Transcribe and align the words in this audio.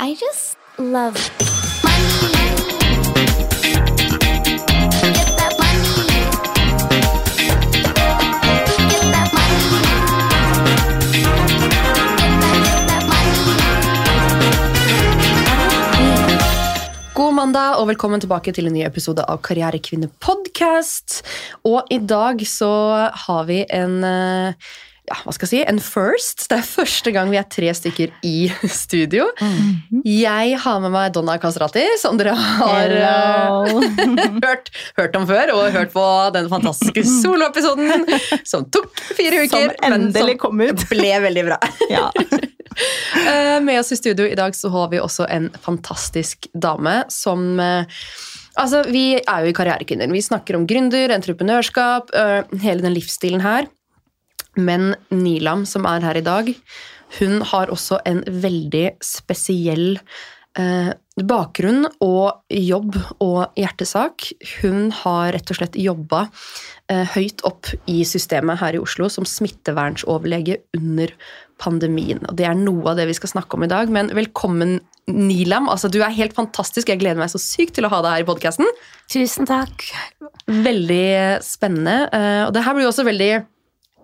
I 0.00 0.16
just 0.16 0.56
love 0.76 1.14
money. 1.84 2.64
God 17.14 17.34
mandag 17.34 17.76
og 17.78 17.86
velkommen 17.88 18.18
tilbake 18.18 18.50
til 18.52 18.66
en 18.66 18.74
ny 18.74 18.82
episode 18.82 19.22
av 19.22 19.38
Karrierekvinne 19.46 20.08
podcast. 20.18 21.20
Og 21.62 21.86
i 21.94 22.00
dag 22.02 22.42
så 22.42 22.72
har 23.14 23.46
vi 23.46 23.60
en 23.70 24.02
eh, 24.02 24.72
ja, 25.04 25.18
hva 25.20 25.32
skal 25.36 25.44
jeg 25.44 25.50
si, 25.50 25.58
en 25.68 25.80
first. 25.84 26.46
Det 26.48 26.56
er 26.56 26.64
første 26.64 27.12
gang 27.12 27.28
vi 27.28 27.36
er 27.36 27.44
tre 27.52 27.68
stykker 27.76 28.12
i 28.24 28.48
studio. 28.72 29.26
Jeg 30.00 30.56
har 30.62 30.80
med 30.80 30.94
meg 30.94 31.12
Donna 31.12 31.34
Kastrati, 31.42 31.82
som 32.00 32.16
dere 32.16 32.32
har 32.38 32.94
eh, 32.96 33.74
hørt, 34.46 34.70
hørt 34.96 35.18
om 35.20 35.26
før, 35.28 35.52
og 35.58 35.76
hørt 35.76 35.92
på 35.92 36.06
den 36.36 36.48
fantastiske 36.52 37.04
soloepisoden 37.20 38.08
som 38.48 38.64
tok 38.72 38.96
fire 39.12 39.44
uker. 39.44 39.74
Som 39.76 39.92
endelig 39.92 40.38
kom 40.40 40.64
ut. 40.64 40.86
ble 40.92 41.12
veldig 41.28 41.48
bra. 41.52 41.60
Ja. 41.92 42.08
Eh, 42.74 43.60
Med 43.62 43.78
oss 43.78 43.92
i 43.94 43.96
studio 44.00 44.24
i 44.26 44.34
dag 44.34 44.50
så 44.58 44.66
har 44.74 44.88
vi 44.90 44.98
også 44.98 45.28
en 45.30 45.44
fantastisk 45.62 46.48
dame 46.58 47.04
som 47.06 47.60
eh, 47.62 47.86
Altså, 48.58 48.80
Vi 48.90 49.04
er 49.20 49.44
jo 49.44 49.52
i 49.52 49.54
Karrierekvinner. 49.54 50.10
Vi 50.10 50.22
snakker 50.26 50.58
om 50.58 50.64
gründer, 50.66 51.14
entreprenørskap, 51.14 52.10
hele 52.64 52.82
den 52.82 52.96
livsstilen 52.96 53.44
her. 53.46 53.68
Men 54.56 54.94
Nilam, 55.10 55.64
som 55.66 55.86
er 55.90 56.04
her 56.04 56.16
i 56.20 56.24
dag, 56.26 56.52
hun 57.20 57.40
har 57.52 57.70
også 57.70 58.00
en 58.08 58.22
veldig 58.26 58.96
spesiell 59.04 59.98
eh, 60.58 60.92
bakgrunn 61.20 61.84
og 62.02 62.40
jobb 62.50 62.96
og 63.22 63.54
hjertesak. 63.58 64.28
Hun 64.62 64.88
har 65.04 65.32
rett 65.36 65.50
og 65.52 65.58
slett 65.60 65.78
jobba 65.78 66.24
eh, 66.90 67.04
høyt 67.14 67.44
opp 67.46 67.70
i 67.90 68.00
systemet 68.08 68.58
her 68.62 68.74
i 68.74 68.82
Oslo 68.82 69.06
som 69.12 69.26
smittevernsoverlege 69.28 70.58
under 70.78 71.14
pandemien. 71.62 72.18
Og 72.26 72.34
Det 72.38 72.48
er 72.50 72.58
noe 72.58 72.90
av 72.90 72.98
det 72.98 73.06
vi 73.12 73.14
skal 73.14 73.30
snakke 73.36 73.54
om 73.54 73.62
i 73.66 73.70
dag. 73.70 73.90
Men 73.94 74.10
velkommen, 74.16 74.80
Nilam. 75.06 75.68
Altså, 75.70 75.86
du 75.92 76.00
er 76.02 76.14
helt 76.16 76.34
fantastisk. 76.34 76.88
Jeg 76.90 76.98
gleder 77.02 77.20
meg 77.20 77.30
så 77.30 77.38
sykt 77.38 77.76
til 77.78 77.86
å 77.86 77.92
ha 77.92 78.02
deg 78.02 78.16
her 78.16 78.24
i 78.24 78.28
podkasten. 78.32 78.66
Tusen 79.12 79.46
takk. 79.46 79.86
Veldig 80.50 81.42
spennende. 81.46 82.08
eh, 82.10 82.42
Og 82.48 82.54
det 82.56 82.64
her 82.66 82.74
blir 82.74 82.88
jo 82.88 82.90
også 82.94 83.06
veldig 83.06 83.32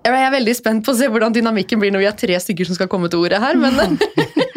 Jeg 0.01 0.17
er 0.17 0.33
veldig 0.33 0.55
spent 0.57 0.87
på 0.87 0.95
å 0.95 0.97
se 0.97 1.09
hvordan 1.13 1.35
dynamikken 1.35 1.81
blir 1.81 1.93
når 1.93 2.03
vi 2.03 2.09
er 2.09 2.17
tre 2.17 2.39
stykker 2.41 2.69
som 2.69 2.79
skal 2.79 2.89
komme 2.93 3.11
til 3.13 3.21
ordet 3.21 3.41
her, 3.43 3.59
men 3.61 3.99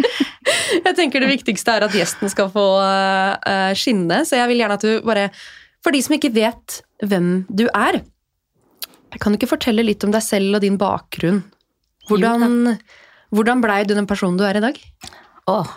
jeg 0.86 0.96
tenker 0.96 1.24
det 1.24 1.34
viktigste 1.34 1.76
er 1.76 1.86
at 1.88 1.98
gjesten 1.98 2.32
skal 2.32 2.48
få 2.54 2.66
eh, 2.80 3.74
skinne, 3.78 4.22
så 4.28 4.40
jeg 4.40 4.52
vil 4.52 4.64
gjerne 4.64 4.80
at 4.80 4.88
du 4.88 5.04
bare 5.04 5.28
For 5.84 5.92
de 5.92 6.00
som 6.06 6.16
ikke 6.16 6.32
vet 6.32 6.80
hvem 7.04 7.44
du 7.52 7.66
er, 7.68 8.00
kan 9.20 9.34
du 9.34 9.38
ikke 9.38 9.52
fortelle 9.52 9.84
litt 9.84 10.04
om 10.08 10.14
deg 10.14 10.24
selv 10.24 10.58
og 10.58 10.64
din 10.64 10.80
bakgrunn? 10.80 11.44
Hvordan, 12.08 12.78
hvordan 13.36 13.64
blei 13.64 13.84
du 13.88 13.94
den 13.98 14.08
personen 14.08 14.40
du 14.40 14.46
er 14.48 14.60
i 14.60 14.64
dag? 14.64 14.80
Åh, 15.52 15.72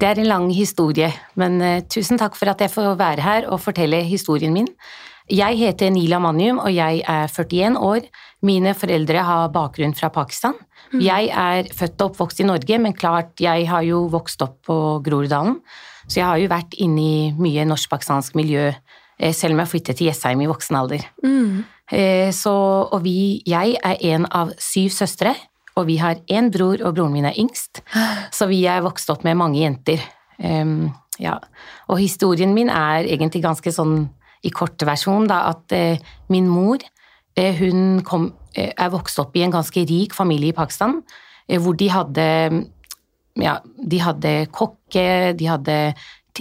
det 0.00 0.10
er 0.10 0.20
en 0.20 0.28
lang 0.28 0.50
historie, 0.52 1.08
men 1.40 1.56
eh, 1.64 1.84
tusen 1.88 2.20
takk 2.20 2.36
for 2.36 2.52
at 2.52 2.60
jeg 2.60 2.72
får 2.72 2.98
være 3.00 3.24
her 3.24 3.48
og 3.48 3.62
fortelle 3.64 4.04
historien 4.04 4.52
min. 4.52 4.68
Jeg 5.30 5.56
heter 5.60 5.92
Nila 5.94 6.18
Manium, 6.18 6.58
og 6.58 6.72
jeg 6.74 7.04
er 7.06 7.28
41 7.30 7.78
år. 7.78 8.06
Mine 8.46 8.72
foreldre 8.78 9.24
har 9.26 9.50
bakgrunn 9.52 9.92
fra 9.96 10.08
Pakistan. 10.14 10.56
Jeg 10.96 11.28
er 11.28 11.68
født 11.76 12.00
og 12.00 12.12
oppvokst 12.12 12.40
i 12.40 12.46
Norge, 12.48 12.78
men 12.80 12.96
klart, 12.96 13.34
jeg 13.42 13.66
har 13.68 13.84
jo 13.86 14.06
vokst 14.10 14.40
opp 14.42 14.56
på 14.66 14.76
Groruddalen, 15.04 15.58
så 16.06 16.22
jeg 16.22 16.26
har 16.26 16.40
jo 16.40 16.48
vært 16.50 16.78
inne 16.80 17.02
i 17.04 17.18
mye 17.36 17.66
norsk-pakistansk 17.68 18.38
miljø, 18.40 18.70
eh, 19.20 19.34
selv 19.36 19.54
om 19.54 19.62
jeg 19.62 19.72
flyttet 19.74 20.00
til 20.00 20.08
Jessheim 20.08 20.40
i 20.40 20.48
voksen 20.50 20.80
alder. 20.80 21.04
Mm. 21.24 21.60
Så, 22.30 22.52
og 22.94 23.00
vi, 23.02 23.42
jeg 23.50 23.72
er 23.82 23.96
en 24.12 24.28
av 24.30 24.52
syv 24.62 24.92
søstre, 24.94 25.32
og 25.74 25.88
vi 25.88 25.96
har 25.98 26.20
én 26.30 26.50
bror, 26.54 26.78
og 26.84 26.94
broren 26.94 27.14
min 27.14 27.26
er 27.26 27.38
yngst. 27.38 27.82
Så 28.36 28.46
vi 28.50 28.62
er 28.70 28.84
vokst 28.84 29.10
opp 29.10 29.24
med 29.26 29.38
mange 29.40 29.58
jenter. 29.58 30.02
Um, 30.38 30.92
ja. 31.20 31.36
Og 31.90 32.00
historien 32.00 32.54
min 32.54 32.70
er 32.72 33.08
egentlig 33.08 33.42
ganske 33.44 33.72
sånn 33.74 34.08
i 34.46 34.52
kortversjon, 34.54 35.28
da, 35.28 35.42
at 35.52 35.74
eh, 35.76 36.00
min 36.32 36.48
mor 36.48 36.80
eh, 36.80 36.88
hun 37.38 38.02
kom, 38.02 38.32
eh, 38.54 38.72
er 38.76 38.90
vokst 38.90 39.18
opp 39.18 39.36
i 39.36 39.42
en 39.42 39.52
ganske 39.54 39.84
rik 39.86 40.14
familie 40.14 40.50
i 40.50 40.56
Pakistan, 40.56 41.02
eh, 41.48 41.58
hvor 41.58 41.76
de 41.76 41.88
hadde 41.88 42.26
ja, 43.38 43.58
de 43.62 44.00
hadde 44.02 44.32
kokke, 44.52 45.34
de 45.38 45.46
hadde 45.46 45.76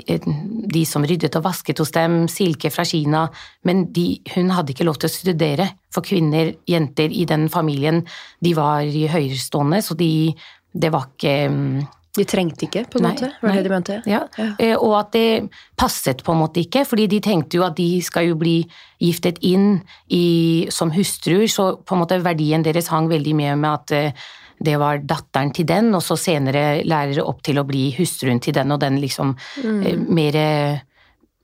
eh, 0.08 0.26
de 0.74 0.86
som 0.86 1.04
ryddet 1.06 1.36
og 1.36 1.44
vasket 1.44 1.80
hos 1.80 1.92
dem, 1.92 2.28
silke 2.28 2.72
fra 2.74 2.84
Kina, 2.84 3.28
men 3.64 3.92
de, 3.94 4.22
hun 4.36 4.50
hadde 4.50 4.74
ikke 4.74 4.88
lov 4.88 5.00
til 5.00 5.10
å 5.10 5.14
studere, 5.14 5.70
for 5.94 6.06
kvinner, 6.06 6.54
jenter 6.70 7.14
i 7.14 7.26
den 7.30 7.48
familien, 7.50 8.04
de 8.42 8.54
var 8.58 8.82
i 8.86 9.08
høyerestående, 9.10 9.82
så 9.86 9.98
de, 10.00 10.34
det 10.74 10.92
var 10.94 11.10
ikke 11.10 11.38
mm, 11.50 11.80
De 12.20 12.26
trengte 12.28 12.68
ikke, 12.68 12.84
på 12.92 13.00
en 13.00 13.06
Nei, 13.08 13.14
måte? 13.16 13.30
Var 13.42 13.50
nei. 13.50 13.56
det 13.58 13.64
de 13.66 13.72
mente? 13.74 13.98
ja. 14.10 14.20
Ja. 14.38 14.48
eh, 14.60 14.76
Og 14.76 14.98
at 15.00 15.14
det 15.16 15.50
passet 15.80 16.24
på 16.28 16.36
en 16.36 16.42
måte 16.44 16.60
ikke, 16.62 16.84
fordi 16.86 17.08
de 17.12 17.22
tenkte 17.24 17.58
jo 17.58 17.64
at 17.66 17.78
de 17.80 17.88
skal 18.04 18.28
jo 18.30 18.36
bli 18.40 18.58
giftet 19.00 19.40
inn 19.48 19.80
i, 20.12 20.68
som 20.76 20.92
hustruer, 20.92 21.48
så 21.48 21.72
på 21.80 21.96
en 21.96 22.04
måte 22.04 22.20
verdien 22.26 22.66
deres 22.66 22.92
hang 22.92 23.08
veldig 23.12 23.36
med 23.40 23.58
med 23.64 23.72
at 23.72 23.96
eh, 23.96 24.28
det 24.60 24.74
var 24.76 25.00
datteren 25.08 25.54
til 25.56 25.64
den, 25.70 25.94
og 25.96 26.02
så 26.04 26.18
senere 26.20 26.82
lærere 26.84 27.24
opp 27.24 27.40
til 27.48 27.62
å 27.62 27.64
bli 27.64 27.86
hustruen 27.96 28.42
til 28.44 28.52
den, 28.58 28.74
og 28.76 28.82
den 28.84 28.98
liksom 29.00 29.32
eh, 29.64 29.96
mer 29.96 30.36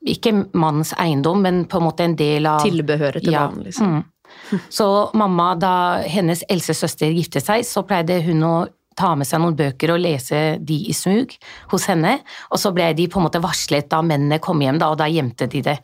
Ikke 0.05 0.33
mannens 0.53 0.91
eiendom, 1.01 1.39
men 1.41 1.63
på 1.65 1.79
en 1.79 1.83
måte 1.87 2.03
en 2.05 2.13
del 2.19 2.45
av 2.45 2.59
Tilbehøret 2.61 3.23
til 3.23 3.33
Ja, 3.33 3.47
mannen, 3.47 3.63
liksom. 3.65 3.95
Mm. 4.51 4.59
Så 4.69 4.85
mamma, 5.17 5.55
da 5.57 5.71
hennes 6.11 6.43
eldste 6.51 6.75
søster 6.77 7.09
giftet 7.15 7.45
seg, 7.47 7.63
så 7.65 7.81
pleide 7.87 8.19
hun 8.27 8.43
å 8.45 8.55
ta 8.95 9.13
med 9.19 9.27
seg 9.27 9.41
noen 9.43 9.57
bøker 9.57 9.93
og 9.93 10.01
lese 10.03 10.41
de 10.63 10.77
i 10.89 10.95
smug 10.95 11.33
hos 11.71 11.87
henne, 11.91 12.17
og 12.51 12.61
så 12.61 12.71
ble 12.75 12.91
de 12.97 13.07
på 13.11 13.19
en 13.19 13.27
måte 13.27 13.43
varslet 13.43 13.89
da 13.91 14.01
mennene 14.05 14.41
kom 14.43 14.61
hjem, 14.63 14.79
da, 14.81 14.91
og 14.93 14.99
da 15.01 15.09
gjemte 15.11 15.49
de 15.51 15.63
det. 15.65 15.79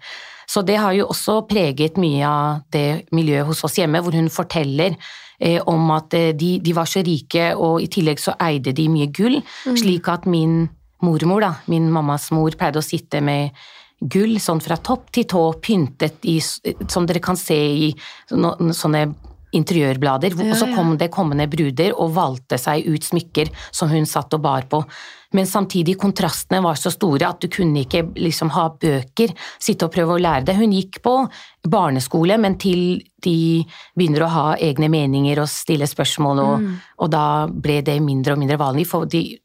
Så 0.52 0.64
det 0.68 0.78
har 0.82 0.96
jo 0.98 1.08
også 1.12 1.42
preget 1.48 2.00
mye 2.02 2.28
av 2.28 2.64
det 2.74 3.08
miljøet 3.16 3.48
hos 3.48 3.64
oss 3.68 3.78
hjemme, 3.80 4.02
hvor 4.04 4.16
hun 4.16 4.28
forteller 4.32 4.98
eh, 5.40 5.62
om 5.70 5.92
at 5.96 6.16
eh, 6.18 6.32
de, 6.36 6.58
de 6.64 6.76
var 6.76 6.90
så 6.90 7.04
rike, 7.06 7.52
og 7.56 7.80
i 7.84 7.90
tillegg 7.92 8.20
så 8.20 8.36
eide 8.44 8.74
de 8.76 8.88
mye 8.92 9.08
gull, 9.16 9.40
slik 9.64 10.10
at 10.12 10.28
min 10.28 10.66
mormor, 11.02 11.44
da, 11.44 11.54
min 11.72 11.88
mammas 11.92 12.30
mor, 12.36 12.56
pleide 12.60 12.82
å 12.82 12.86
sitte 12.86 13.24
med 13.24 13.56
gull 14.02 14.40
sånn 14.42 14.62
fra 14.64 14.78
topp 14.82 15.12
til 15.14 15.28
tå, 15.30 15.44
pyntet 15.62 16.26
i, 16.30 16.40
som 16.42 17.06
dere 17.08 17.22
kan 17.24 17.38
se 17.40 17.58
i 17.58 17.92
sånne 18.32 19.06
interiørblader. 19.52 20.36
Ja, 20.38 20.52
og 20.52 20.60
så 20.60 20.70
kom 20.76 20.96
det 20.98 21.12
kommende 21.14 21.50
bruder 21.52 21.96
og 21.98 22.14
valgte 22.16 22.60
seg 22.62 22.88
ut 22.88 23.08
smykker 23.08 23.52
som 23.72 23.92
hun 23.92 24.08
satt 24.10 24.34
og 24.38 24.44
bar 24.46 24.70
på. 24.72 24.84
Men 25.32 25.48
samtidig, 25.48 25.96
kontrastene 26.00 26.60
var 26.60 26.76
så 26.76 26.92
store 26.92 27.30
at 27.30 27.40
du 27.40 27.48
kunne 27.52 27.86
ikke 27.86 28.02
liksom 28.20 28.50
ha 28.52 28.66
bøker, 28.76 29.32
sitte 29.64 29.88
og 29.88 29.94
prøve 29.94 30.18
å 30.18 30.20
lære 30.20 30.44
det. 30.50 30.58
Hun 30.60 30.74
gikk 30.76 31.00
på 31.06 31.14
barneskole, 31.72 32.36
men 32.42 32.58
til 32.60 33.00
de 33.24 33.64
begynner 33.96 34.26
å 34.26 34.32
ha 34.34 34.46
egne 34.60 34.90
meninger 34.92 35.40
og 35.40 35.48
stille 35.48 35.88
spørsmål, 35.88 36.40
og, 36.44 36.60
Mm. 36.60 36.76
og 37.00 37.12
da 37.12 37.48
ble 37.48 37.82
det 37.82 38.02
mindre 38.02 38.34
og 38.34 38.40
mindre 38.40 38.58
vanlig. 38.60 38.88
For 38.88 39.06
de, 39.06 39.40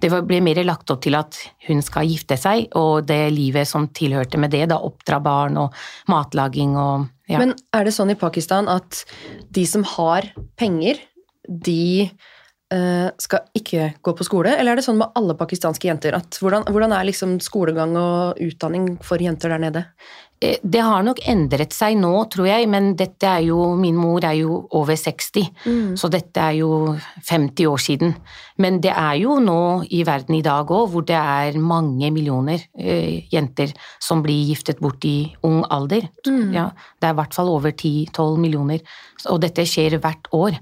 det 0.00 0.10
ble 0.28 0.40
mer 0.40 0.62
lagt 0.62 0.90
opp 0.90 1.00
til 1.02 1.16
at 1.16 1.34
hun 1.66 1.82
skal 1.82 2.06
gifte 2.06 2.38
seg, 2.38 2.68
og 2.76 3.06
det 3.06 3.32
livet 3.32 3.66
som 3.66 3.88
tilhørte 3.88 4.38
med 4.38 4.50
det, 4.52 4.68
da 4.68 4.78
oppdra 4.78 5.20
barn 5.20 5.56
og 5.56 5.74
matlaging 6.08 6.76
og 6.76 7.08
ja. 7.30 7.40
Men 7.40 7.54
er 7.76 7.86
det 7.86 7.94
sånn 7.94 8.12
i 8.12 8.18
Pakistan 8.18 8.68
at 8.70 9.04
de 9.54 9.64
som 9.68 9.84
har 9.96 10.26
penger, 10.60 10.98
de 11.46 12.10
uh, 12.74 13.08
skal 13.22 13.46
ikke 13.56 13.92
gå 14.02 14.14
på 14.16 14.26
skole? 14.26 14.54
Eller 14.56 14.74
er 14.74 14.80
det 14.80 14.86
sånn 14.86 15.00
med 15.00 15.14
alle 15.18 15.36
pakistanske 15.38 15.88
jenter? 15.90 16.16
At 16.18 16.40
hvordan, 16.42 16.66
hvordan 16.70 16.94
er 16.96 17.06
liksom 17.08 17.38
skolegang 17.44 17.96
og 17.98 18.40
utdanning 18.42 18.96
for 19.06 19.22
jenter 19.22 19.54
der 19.54 19.62
nede? 19.62 19.84
Eh, 20.42 20.56
Det 20.62 20.80
har 20.80 21.02
nok 21.04 21.18
endret 21.28 21.72
seg 21.76 21.98
nå, 22.00 22.24
tror 22.32 22.46
jeg, 22.48 22.68
men 22.68 22.94
dette 22.96 23.26
er 23.28 23.42
jo 23.44 23.74
Min 23.76 23.96
mor 23.96 24.24
er 24.24 24.38
jo 24.38 24.66
over 24.72 24.96
60, 24.96 25.50
så 25.96 26.08
dette 26.10 26.40
er 26.40 26.54
jo 26.60 26.96
50 27.28 27.66
år 27.68 27.76
siden. 27.78 28.14
Men 28.58 28.80
det 28.80 28.92
er 28.92 29.16
jo 29.20 29.38
nå 29.40 29.84
i 29.90 30.02
verden 30.04 30.34
i 30.34 30.42
dag 30.42 30.66
òg, 30.66 30.88
hvor 30.90 31.04
det 31.04 31.16
er 31.16 31.58
mange 31.58 32.10
millioner 32.10 32.58
eh, 32.78 33.26
jenter 33.30 33.72
som 34.00 34.22
blir 34.22 34.46
giftet 34.48 34.80
bort 34.80 35.04
i 35.04 35.34
ung 35.44 35.62
alder. 35.70 36.08
Ja, 36.54 36.70
det 37.00 37.08
er 37.08 37.12
i 37.12 37.18
hvert 37.20 37.34
fall 37.34 37.48
over 37.48 37.70
10-12 37.72 38.38
millioner, 38.38 38.80
og 39.28 39.40
dette 39.40 39.62
skjer 39.68 39.98
hvert 40.00 40.28
år. 40.32 40.56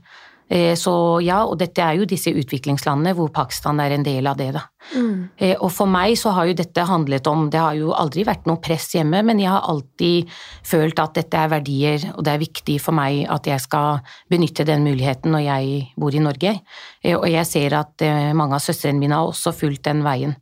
Eh, 0.50 0.74
Så 0.74 1.20
ja, 1.22 1.42
og 1.44 1.58
dette 1.58 1.82
er 1.84 1.98
jo 1.98 2.06
disse 2.08 2.32
utviklingslandene 2.32 3.14
hvor 3.14 3.28
Pakistan 3.28 3.80
er 3.80 3.92
en 3.92 4.02
del 4.02 4.26
av 4.26 4.36
det, 4.38 4.52
da. 4.54 4.62
Mm. 4.94 5.28
Eh, 5.36 5.56
Og 5.60 5.70
for 5.72 5.86
meg 5.86 6.16
så 6.16 6.32
har 6.32 6.46
jo 6.46 6.54
dette 6.54 6.84
handlet 6.88 7.26
om 7.26 7.50
Det 7.50 7.60
har 7.60 7.74
jo 7.74 7.92
aldri 7.92 8.24
vært 8.24 8.46
noe 8.46 8.56
press 8.56 8.94
hjemme, 8.94 9.22
men 9.22 9.38
jeg 9.38 9.50
har 9.50 9.68
alltid 9.68 10.28
følt 10.64 10.98
at 10.98 11.14
dette 11.14 11.36
er 11.36 11.48
verdier, 11.48 12.12
og 12.16 12.24
det 12.24 12.32
er 12.32 12.38
viktig 12.38 12.80
for 12.80 12.92
meg 12.92 13.26
at 13.28 13.44
jeg 13.44 13.60
skal 13.60 14.00
benytte 14.30 14.64
den 14.64 14.84
muligheten 14.84 15.32
når 15.32 15.44
jeg 15.44 15.92
bor 15.96 16.14
i 16.14 16.24
Norge. 16.24 16.60
Eh, 17.04 17.14
Og 17.14 17.28
jeg 17.28 17.46
ser 17.46 17.74
at 17.74 18.00
mange 18.34 18.54
av 18.54 18.60
søstrene 18.60 18.98
mine 18.98 19.14
har 19.14 19.28
også 19.28 19.52
fulgt 19.52 19.84
den 19.84 20.02
veien. 20.02 20.36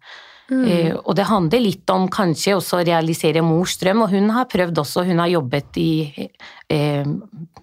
Mm. 0.48 1.00
Og 1.04 1.16
det 1.16 1.24
handler 1.26 1.58
litt 1.58 1.90
om 1.90 2.06
kanskje 2.08 2.54
også 2.54 2.78
å 2.78 2.86
realisere 2.86 3.42
mors 3.42 3.76
drøm, 3.78 4.02
og 4.04 4.10
hun 4.10 4.30
har 4.30 4.46
prøvd 4.46 4.78
også, 4.78 5.02
hun 5.04 5.18
har 5.18 5.26
jobbet 5.26 5.76
i 5.82 6.28
eh, 6.70 7.04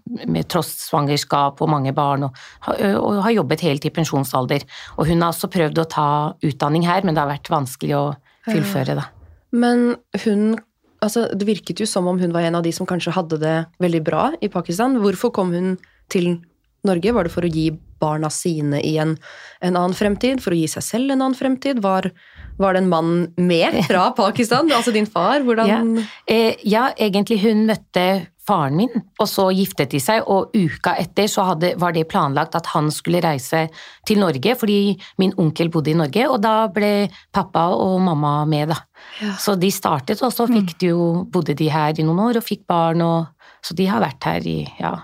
med 0.03 0.47
tross 0.51 0.71
svangerskap 0.89 1.61
og 1.63 1.71
mange 1.71 1.93
barn, 1.95 2.27
og, 2.27 2.37
og 2.67 3.21
har 3.23 3.37
jobbet 3.37 3.63
helt 3.63 3.85
til 3.85 3.93
pensjonsalder. 3.95 4.65
Og 4.97 5.07
hun 5.07 5.23
har 5.23 5.31
også 5.31 5.49
prøvd 5.53 5.79
å 5.79 5.89
ta 5.89 6.09
utdanning 6.43 6.87
her, 6.87 7.05
men 7.05 7.15
det 7.15 7.23
har 7.23 7.31
vært 7.31 7.51
vanskelig 7.53 7.95
å 7.97 8.05
fullføre, 8.49 8.97
da. 8.99 9.07
Men 9.53 9.93
hun 10.25 10.57
altså, 11.03 11.27
Det 11.35 11.47
virket 11.47 11.83
jo 11.83 11.87
som 11.89 12.07
om 12.09 12.19
hun 12.19 12.33
var 12.33 12.47
en 12.47 12.59
av 12.59 12.65
de 12.65 12.71
som 12.75 12.87
kanskje 12.89 13.13
hadde 13.15 13.39
det 13.41 13.57
veldig 13.83 14.03
bra 14.05 14.31
i 14.41 14.49
Pakistan. 14.51 14.97
Hvorfor 15.03 15.33
kom 15.35 15.53
hun 15.55 15.75
til 16.11 16.37
Norge? 16.87 17.13
Var 17.15 17.27
det 17.27 17.33
for 17.33 17.45
å 17.45 17.51
gi 17.51 17.69
barna 18.03 18.29
sine 18.33 18.81
i 18.83 18.95
en, 18.99 19.15
en 19.63 19.75
annen 19.75 19.95
fremtid? 19.95 20.41
For 20.43 20.55
å 20.55 20.59
gi 20.59 20.67
seg 20.71 20.85
selv 20.85 21.13
en 21.13 21.21
annen 21.21 21.37
fremtid? 21.37 21.79
Var, 21.83 22.09
var 22.59 22.75
det 22.75 22.83
en 22.83 22.91
mann 22.91 23.13
med 23.39 23.83
fra 23.87 24.09
Pakistan? 24.23 24.71
altså 24.71 24.95
din 24.95 25.07
far? 25.09 25.43
Hvordan 25.45 25.71
Ja. 25.71 25.81
Eh, 26.27 26.59
ja, 26.67 26.89
egentlig 26.97 27.41
hun 27.45 27.65
møtte 27.69 28.27
faren 28.47 28.75
min, 28.75 29.03
og 29.21 29.27
så 29.29 29.45
giftet 29.55 29.93
de 29.93 30.01
seg, 30.03 30.25
og 30.27 30.51
uka 30.55 30.95
etter 30.99 31.29
så 31.31 31.45
hadde, 31.47 31.73
var 31.79 31.95
det 31.95 32.05
planlagt 32.11 32.57
at 32.59 32.67
han 32.73 32.89
skulle 32.91 33.21
reise 33.23 33.65
til 34.07 34.19
Norge, 34.19 34.55
fordi 34.59 34.95
min 35.21 35.33
onkel 35.39 35.71
bodde 35.71 35.93
i 35.93 35.97
Norge, 35.97 36.25
og 36.27 36.41
da 36.43 36.67
ble 36.73 37.07
pappa 37.35 37.69
og 37.77 38.01
mamma 38.03 38.41
med, 38.49 38.73
da. 38.73 38.81
Ja. 39.21 39.37
Så 39.39 39.55
de 39.59 39.71
startet, 39.71 40.21
og 40.25 40.33
så 40.35 40.47
fikk 40.49 40.75
de 40.81 40.91
jo, 40.91 41.07
bodde 41.31 41.55
de 41.59 41.69
her 41.71 41.95
i 41.95 42.05
noen 42.05 42.19
år 42.27 42.41
og 42.41 42.47
fikk 42.47 42.67
barn, 42.69 43.03
og, 43.05 43.49
så 43.63 43.75
de 43.79 43.87
har 43.87 44.03
vært 44.03 44.27
her 44.27 44.47
i, 44.49 44.59
ja, 44.79 44.97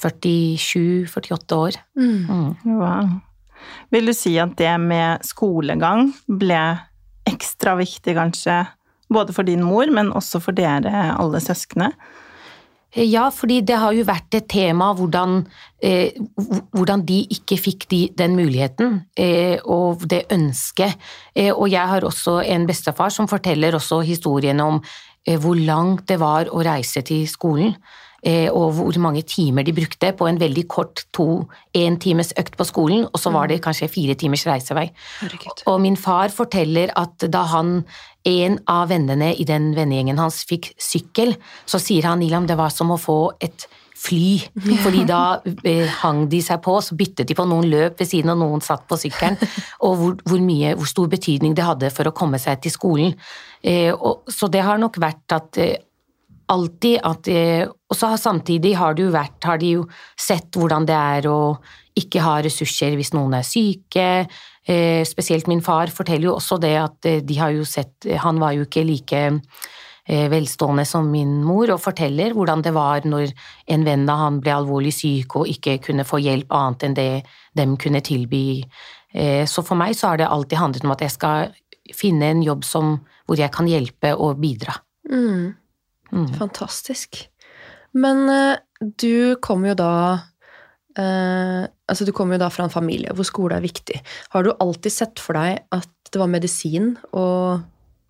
47-48 0.00 1.56
år. 1.60 1.76
Mm. 1.98 2.24
Mm. 2.24 2.78
Wow. 2.80 3.10
Vil 3.92 4.08
du 4.08 4.14
si 4.16 4.32
at 4.40 4.56
det 4.58 4.72
med 4.80 5.24
skolegang 5.26 6.10
ble 6.26 6.62
ekstra 7.26 7.74
viktig, 7.78 8.14
kanskje, 8.16 8.62
både 9.12 9.34
for 9.36 9.46
din 9.46 9.64
mor, 9.64 9.90
men 9.92 10.12
også 10.12 10.40
for 10.42 10.56
dere 10.56 11.10
alle 11.16 11.40
søskne? 11.42 11.92
Ja, 12.96 13.26
fordi 13.28 13.58
det 13.66 13.76
har 13.76 13.92
jo 13.92 14.06
vært 14.08 14.32
et 14.38 14.46
tema 14.48 14.88
hvordan, 14.96 15.42
eh, 15.84 16.16
hvordan 16.72 17.02
de 17.04 17.18
ikke 17.34 17.58
fikk 17.60 17.84
de, 17.90 17.98
den 18.16 18.36
muligheten 18.38 19.02
eh, 19.20 19.58
og 19.64 20.06
det 20.08 20.22
ønsket. 20.32 20.96
Eh, 21.34 21.52
og 21.52 21.68
jeg 21.68 21.92
har 21.92 22.06
også 22.08 22.38
en 22.46 22.64
bestefar 22.66 23.12
som 23.12 23.28
forteller 23.28 23.76
også 23.76 24.00
historien 24.00 24.60
om 24.64 24.80
eh, 25.26 25.36
hvor 25.36 25.60
langt 25.60 26.06
det 26.08 26.16
var 26.22 26.48
å 26.48 26.64
reise 26.64 27.04
til 27.04 27.26
skolen. 27.28 27.76
Eh, 28.24 28.48
og 28.48 28.72
hvor 28.78 28.98
mange 29.02 29.22
timer 29.28 29.66
de 29.66 29.74
brukte 29.76 30.12
på 30.16 30.26
en 30.28 30.40
veldig 30.40 30.64
kort 30.68 31.04
to, 31.14 31.46
én 31.76 31.98
times 32.00 32.32
økt 32.40 32.56
på 32.56 32.64
skolen, 32.64 33.06
og 33.12 33.20
så 33.20 33.32
var 33.34 33.50
det 33.50 33.62
kanskje 33.64 33.90
fire 33.92 34.16
timers 34.18 34.46
reisevei. 34.48 34.88
Herregud. 35.20 35.64
Og 35.66 35.80
min 35.84 35.96
far 35.96 36.32
forteller 36.34 36.94
at 36.96 37.28
da 37.32 37.44
han, 37.52 37.80
en 38.26 38.58
av 38.66 38.88
vennene 38.90 39.34
i 39.38 39.44
den 39.46 39.70
vennegjengen 39.76 40.18
hans 40.18 40.42
fikk 40.48 40.72
sykkel, 40.80 41.36
så 41.68 41.78
sier 41.78 42.08
han 42.08 42.18
Nilam 42.22 42.48
det 42.48 42.56
var 42.58 42.72
som 42.74 42.90
å 42.90 43.00
få 43.00 43.20
et 43.40 43.68
fly, 43.96 44.36
fordi 44.82 45.04
da 45.08 45.20
eh, 45.64 45.88
hang 46.02 46.26
de 46.30 46.40
seg 46.44 46.60
på, 46.64 46.76
så 46.84 46.96
byttet 46.98 47.28
de 47.28 47.36
på 47.36 47.46
noen 47.48 47.68
løp 47.70 48.00
ved 48.00 48.10
siden 48.10 48.34
og 48.34 48.42
noen 48.42 48.64
satt 48.64 48.84
på 48.88 48.98
sykkelen, 49.00 49.38
og 49.86 49.96
hvor, 50.00 50.16
hvor, 50.26 50.42
mye, 50.44 50.74
hvor 50.76 50.90
stor 50.90 51.08
betydning 51.12 51.56
det 51.56 51.64
hadde 51.66 51.90
for 51.94 52.08
å 52.08 52.14
komme 52.16 52.40
seg 52.42 52.60
til 52.64 52.74
skolen. 52.74 53.16
Eh, 53.62 53.92
og, 53.94 54.28
så 54.32 54.50
det 54.52 54.64
har 54.66 54.80
nok 54.82 55.00
vært 55.02 55.36
at 55.36 55.60
eh, 55.62 55.76
alltid 56.48 57.00
at 57.02 57.28
Og 57.28 57.96
så 57.96 58.16
samtidig 58.18 58.76
har 58.76 58.94
vært, 58.94 59.44
har 59.44 59.58
de 59.58 59.76
jo 59.76 59.86
sett 60.18 60.56
hvordan 60.56 60.86
det 60.86 60.94
er 60.94 61.26
å 61.30 61.56
ikke 61.96 62.20
ha 62.24 62.36
ressurser 62.44 62.96
hvis 62.98 63.14
noen 63.16 63.38
er 63.38 63.46
syke. 63.46 64.26
Eh, 64.66 65.02
spesielt 65.06 65.46
min 65.46 65.62
far 65.62 65.92
forteller 65.94 66.26
jo 66.28 66.36
også 66.36 66.58
det 66.58 66.74
at 66.80 67.06
eh, 67.06 67.20
de 67.22 67.34
har 67.38 67.52
jo 67.54 67.62
sett 67.62 68.02
Han 68.24 68.40
var 68.42 68.56
jo 68.56 68.64
ikke 68.66 68.82
like 68.82 69.20
eh, 69.30 70.26
velstående 70.32 70.84
som 70.88 71.06
min 71.10 71.38
mor, 71.44 71.70
og 71.70 71.82
forteller 71.82 72.34
hvordan 72.34 72.64
det 72.66 72.74
var 72.74 73.06
når 73.06 73.30
en 73.70 73.86
venn 73.86 74.08
av 74.10 74.24
han 74.24 74.40
ble 74.42 74.56
alvorlig 74.56 74.92
syk 74.94 75.38
og 75.38 75.52
ikke 75.52 75.78
kunne 75.86 76.06
få 76.06 76.18
hjelp 76.24 76.50
annet 76.50 76.88
enn 76.88 76.98
det 76.98 77.10
dem 77.56 77.76
kunne 77.80 78.02
tilby. 78.04 78.64
Så 79.48 79.62
for 79.64 79.78
meg 79.80 79.94
så 79.96 80.10
har 80.10 80.18
det 80.20 80.26
alltid 80.28 80.58
handlet 80.60 80.84
om 80.84 80.90
at 80.92 81.00
jeg 81.00 81.12
skal 81.14 81.54
finne 81.96 82.26
en 82.28 82.42
jobb 82.44 82.66
som, 82.68 82.98
hvor 83.24 83.38
jeg 83.40 83.48
kan 83.54 83.70
hjelpe 83.70 84.10
og 84.12 84.42
bidra. 84.42 84.74
Mm. 85.08 85.54
Mm. 86.12 86.30
Fantastisk. 86.38 87.24
Men 87.96 88.28
eh, 88.32 88.56
du 88.80 89.36
kommer 89.42 89.74
jo 89.74 89.80
da 89.82 89.92
Uh, 90.96 91.68
Altså, 91.86 92.06
du 92.08 92.12
kommer 92.16 92.34
jo 92.34 92.40
da 92.40 92.46
fra 92.48 92.64
en 92.64 92.72
familie 92.72 93.12
hvor 93.12 93.26
skole 93.28 93.58
er 93.58 93.60
viktig. 93.60 93.98
Har 94.32 94.46
du 94.46 94.54
alltid 94.56 94.90
sett 94.94 95.20
for 95.20 95.36
deg 95.38 95.60
at 95.76 95.90
det 96.08 96.18
var 96.18 96.30
medisin 96.32 96.94
og 97.12 97.60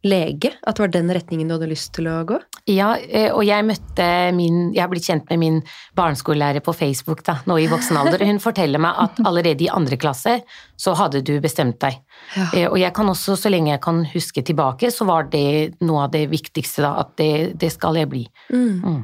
lege? 0.07 0.53
At 0.67 0.79
det 0.79 0.85
var 0.85 0.93
den 0.95 1.13
retningen 1.15 1.49
du 1.49 1.57
hadde 1.57 1.69
lyst 1.71 1.93
til 1.97 2.09
å 2.11 2.21
gå? 2.29 2.39
Ja, 2.71 2.95
eh, 2.97 3.29
og 3.31 3.45
jeg 3.47 3.63
møtte 3.67 4.07
min 4.35 4.73
Jeg 4.75 4.83
har 4.83 4.91
blitt 4.91 5.07
kjent 5.07 5.29
med 5.31 5.39
min 5.39 5.59
barneskolelærer 5.99 6.65
på 6.65 6.75
Facebook 6.75 7.23
da, 7.27 7.39
nå 7.47 7.59
i 7.63 7.69
voksen 7.71 7.99
alder, 8.01 8.25
hun 8.27 8.41
forteller 8.43 8.83
meg 8.83 8.99
at 9.07 9.21
allerede 9.27 9.67
i 9.67 9.71
andre 9.73 9.99
klasse 10.01 10.41
så 10.77 10.93
hadde 10.99 11.23
du 11.25 11.39
bestemt 11.41 11.79
deg. 11.81 11.97
Ja. 12.37 12.47
Eh, 12.53 12.67
Og 12.69 12.79
jeg 12.81 12.93
kan 12.97 13.09
også, 13.09 13.37
så 13.41 13.53
lenge 13.53 13.73
jeg 13.73 13.83
kan 13.85 14.03
huske 14.13 14.43
tilbake, 14.45 14.91
så 14.93 15.07
var 15.09 15.31
det 15.33 15.77
noe 15.81 16.05
av 16.05 16.13
det 16.13 16.27
viktigste 16.33 16.85
da, 16.85 16.93
at 17.05 17.15
det, 17.21 17.57
det 17.61 17.71
skal 17.73 17.97
jeg 17.97 18.11
bli. 18.13 18.25
Mm. 18.53 18.83
Mm. 18.83 19.01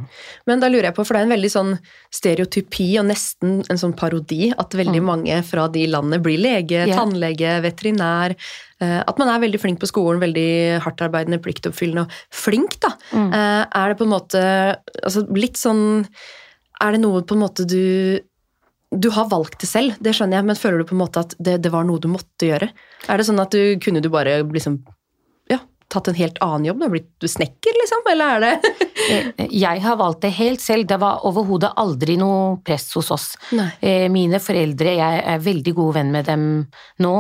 Men 0.51 0.63
da 0.63 0.69
lurer 0.69 0.91
jeg 0.91 0.97
på, 0.99 1.07
for 1.07 1.17
det 1.17 1.23
er 1.23 1.31
en 1.31 1.37
veldig 1.37 1.53
sånn 1.53 1.73
stereotypi 2.13 2.91
og 3.01 3.09
nesten 3.09 3.63
en 3.73 3.81
sånn 3.81 3.97
parodi 3.97 4.51
at 4.53 4.77
veldig 4.77 5.03
mange 5.05 5.39
fra 5.49 5.69
de 5.73 5.87
landene 5.89 6.21
blir 6.23 6.41
lege, 6.43 6.85
yeah. 6.85 6.99
tannlege, 6.99 7.57
veterinær. 7.65 8.37
Eh, 8.83 8.99
At 9.07 9.21
man 9.21 9.31
er 9.33 9.41
veldig 9.45 9.61
flink 9.63 9.81
på 9.83 9.89
skolen, 9.91 10.21
veldig 10.23 10.83
hardtarbeidende, 10.85 11.41
pliktoppfyllende 11.45 12.05
og 12.09 12.13
flink, 12.43 12.77
da. 12.83 12.93
Mm. 13.15 13.31
Eh, 13.33 13.63
Er 13.83 13.93
det 13.93 13.99
på 14.01 14.09
en 14.09 14.15
måte 14.17 14.43
altså 15.03 15.25
litt 15.39 15.61
sånn 15.61 16.05
Er 16.83 16.93
det 16.97 17.03
noe 17.05 17.23
på 17.23 17.39
en 17.39 17.45
måte 17.47 17.69
du 17.69 18.21
du 18.93 19.07
har 19.09 19.25
valgt 19.31 19.63
det 19.63 19.71
selv, 19.71 19.95
det 20.05 20.13
skjønner 20.13 20.37
jeg, 20.37 20.45
men 20.51 20.59
føler 20.61 20.83
du 20.83 20.85
på 20.91 20.93
en 20.93 21.01
måte 21.01 21.23
at 21.25 21.31
det, 21.41 21.55
det 21.65 21.71
var 21.73 21.87
noe 21.89 21.97
du 21.97 22.11
måtte 22.13 22.45
gjøre? 22.45 22.67
Er 23.09 23.17
det 23.17 23.25
sånn 23.25 23.41
at 23.41 23.55
du 23.55 23.81
kunne 23.81 24.03
du 24.05 24.11
bare 24.13 24.43
liksom 24.45 24.83
tatt 25.93 26.09
en 26.09 26.17
helt 26.17 26.39
annen 26.45 26.65
jobb? 26.71 26.79
Du 26.81 26.85
har 26.87 26.93
blitt 26.95 27.27
snekker, 27.29 27.79
liksom? 27.83 28.07
Eller 28.13 28.37
er 28.37 28.45
det 28.47 28.75
Eh, 29.03 29.49
Jeg 29.51 29.81
har 29.83 29.97
valgt 29.99 30.21
det 30.23 30.31
helt 30.37 30.61
selv, 30.63 30.87
det 30.87 30.99
var 31.03 31.25
overhodet 31.27 31.73
aldri 31.81 32.15
noe 32.21 32.59
press 32.65 32.93
hos 32.95 33.11
oss. 33.11 33.25
Nei. 33.57 33.67
Mine 34.13 34.39
foreldre, 34.41 34.93
jeg 34.95 35.23
er 35.33 35.43
veldig 35.43 35.75
god 35.75 35.97
venn 35.97 36.13
med 36.15 36.29
dem 36.29 36.45
nå 37.03 37.13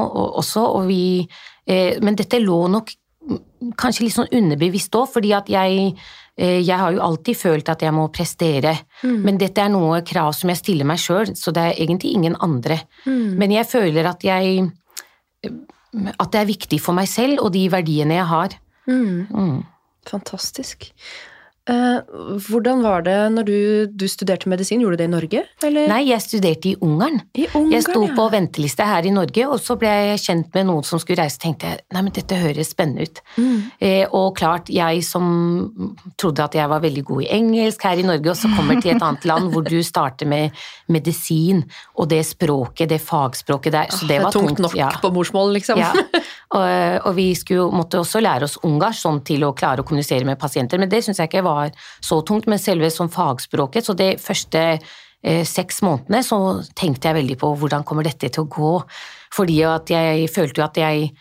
også, 0.42 0.62
og 0.76 0.86
vi 0.86 1.26
Men 1.66 2.16
dette 2.18 2.40
lå 2.42 2.56
nok 2.72 2.88
mm, 2.90 3.38
kanskje 3.78 4.04
litt 4.04 4.16
sånn 4.16 4.32
underbevisst 4.34 4.96
òg, 4.98 5.06
fordi 5.12 5.30
at 5.36 5.50
jeg 5.52 5.92
eh, 6.34 6.58
jeg 6.58 6.78
har 6.80 6.94
jo 6.94 7.02
alltid 7.04 7.38
følt 7.38 7.70
at 7.70 7.84
jeg 7.84 7.94
må 7.94 8.08
prestere, 8.10 8.72
men 9.04 9.38
dette 9.38 9.62
er 9.62 9.70
noe 9.70 10.00
krav 10.02 10.32
som 10.34 10.50
jeg 10.50 10.58
stiller 10.62 10.88
meg 10.88 10.98
sjøl, 10.98 11.34
så 11.38 11.52
det 11.54 11.66
er 11.68 11.82
egentlig 11.84 12.14
ingen 12.16 12.34
andre. 12.42 12.80
Mm. 13.04 13.36
Men 13.38 13.54
jeg 13.54 13.68
føler 13.70 14.08
at 14.10 14.24
jeg 14.26 14.70
At 16.18 16.32
det 16.32 16.40
er 16.40 16.48
viktig 16.48 16.78
for 16.80 16.96
meg 16.96 17.06
selv 17.06 17.42
og 17.44 17.52
de 17.52 17.66
verdiene 17.68 18.16
jeg 18.16 18.24
har. 18.26 18.54
Mm. 18.88 19.28
Mm. 19.28 19.58
Fantastisk. 20.08 20.88
Eh, 21.70 21.98
hvordan 22.42 22.80
var 22.82 23.04
det 23.06 23.14
når 23.30 23.44
du, 23.46 23.58
du 23.94 24.04
studerte 24.10 24.50
medisin? 24.50 24.80
Gjorde 24.82 24.96
du 24.96 25.02
det 25.04 25.06
i 25.06 25.12
Norge? 25.12 25.42
Eller? 25.62 25.84
Nei, 25.92 26.00
jeg 26.08 26.24
studerte 26.24 26.72
i 26.72 26.74
Ungarn. 26.82 27.20
I 27.38 27.44
Ungarn, 27.52 27.70
Jeg 27.76 27.84
sto 27.86 28.00
ja. 28.02 28.14
på 28.16 28.24
venteliste 28.32 28.86
her 28.88 29.06
i 29.06 29.12
Norge, 29.14 29.44
og 29.46 29.60
så 29.62 29.76
ble 29.78 29.92
jeg 29.92 30.22
kjent 30.24 30.50
med 30.58 30.66
noen 30.66 30.82
som 30.86 30.98
skulle 30.98 31.22
reise, 31.22 31.38
tenkte 31.42 31.70
jeg 31.70 31.84
nei, 31.94 32.02
men 32.02 32.16
dette 32.16 32.40
høres 32.40 32.72
spennende 32.74 33.06
ut. 33.06 33.20
Mm. 33.36 33.60
Eh, 33.78 34.02
og 34.10 34.34
klart, 34.40 34.72
jeg 34.74 35.04
som 35.06 35.28
trodde 36.18 36.48
at 36.48 36.56
jeg 36.58 36.72
var 36.72 36.82
veldig 36.82 37.04
god 37.12 37.28
i 37.28 37.30
engelsk 37.38 37.86
her 37.86 38.02
i 38.02 38.08
Norge, 38.10 38.32
og 38.34 38.40
så 38.42 38.50
kommer 38.56 38.82
til 38.82 38.96
et 38.96 39.06
annet 39.06 39.28
land 39.30 39.54
hvor 39.54 39.62
du 39.68 39.78
starter 39.86 40.26
med 40.26 40.58
medisin, 40.90 41.62
og 41.94 42.10
det 42.10 42.24
språket, 42.26 42.90
det 42.90 42.98
fagspråket 43.06 43.78
der, 43.78 43.94
så 43.94 44.10
det 44.10 44.18
var 44.24 44.34
tungt 44.34 44.58
nok 44.58 44.74
ja. 44.74 44.90
på 44.98 45.12
morsmål, 45.14 45.54
liksom. 45.60 45.78
Ja. 45.78 45.94
Og, 46.52 47.06
og 47.08 47.14
vi 47.16 47.30
skulle, 47.32 47.70
måtte 47.72 47.96
også 47.96 48.20
lære 48.20 48.44
oss 48.44 48.58
ungarsk 48.68 49.06
sånn 49.06 49.22
til 49.24 49.46
å 49.46 49.54
klare 49.56 49.80
å 49.80 49.86
kommunisere 49.88 50.26
med 50.28 50.36
pasienter, 50.36 50.76
men 50.76 50.90
det 50.92 50.98
syns 51.00 51.16
jeg 51.22 51.30
ikke 51.30 51.40
var 51.46 51.51
så 52.02 52.20
tungt. 52.28 52.48
Men 52.50 52.60
selve 52.62 52.90
som 52.94 53.10
fagspråket, 53.12 53.86
så 53.88 53.96
de 53.98 54.12
første 54.22 54.62
eh, 54.78 55.42
seks 55.48 55.82
månedene 55.86 56.22
så 56.26 56.38
tenkte 56.78 57.10
jeg 57.10 57.20
veldig 57.20 57.38
på 57.42 57.52
hvordan 57.60 57.84
kommer 57.88 58.06
dette 58.08 58.30
til 58.32 58.44
å 58.46 58.50
gå, 58.52 58.72
fordi 59.36 59.60
at 59.68 59.92
jeg 59.92 60.30
følte 60.32 60.60
jo 60.62 60.66
at 60.66 60.80
jeg 60.82 61.12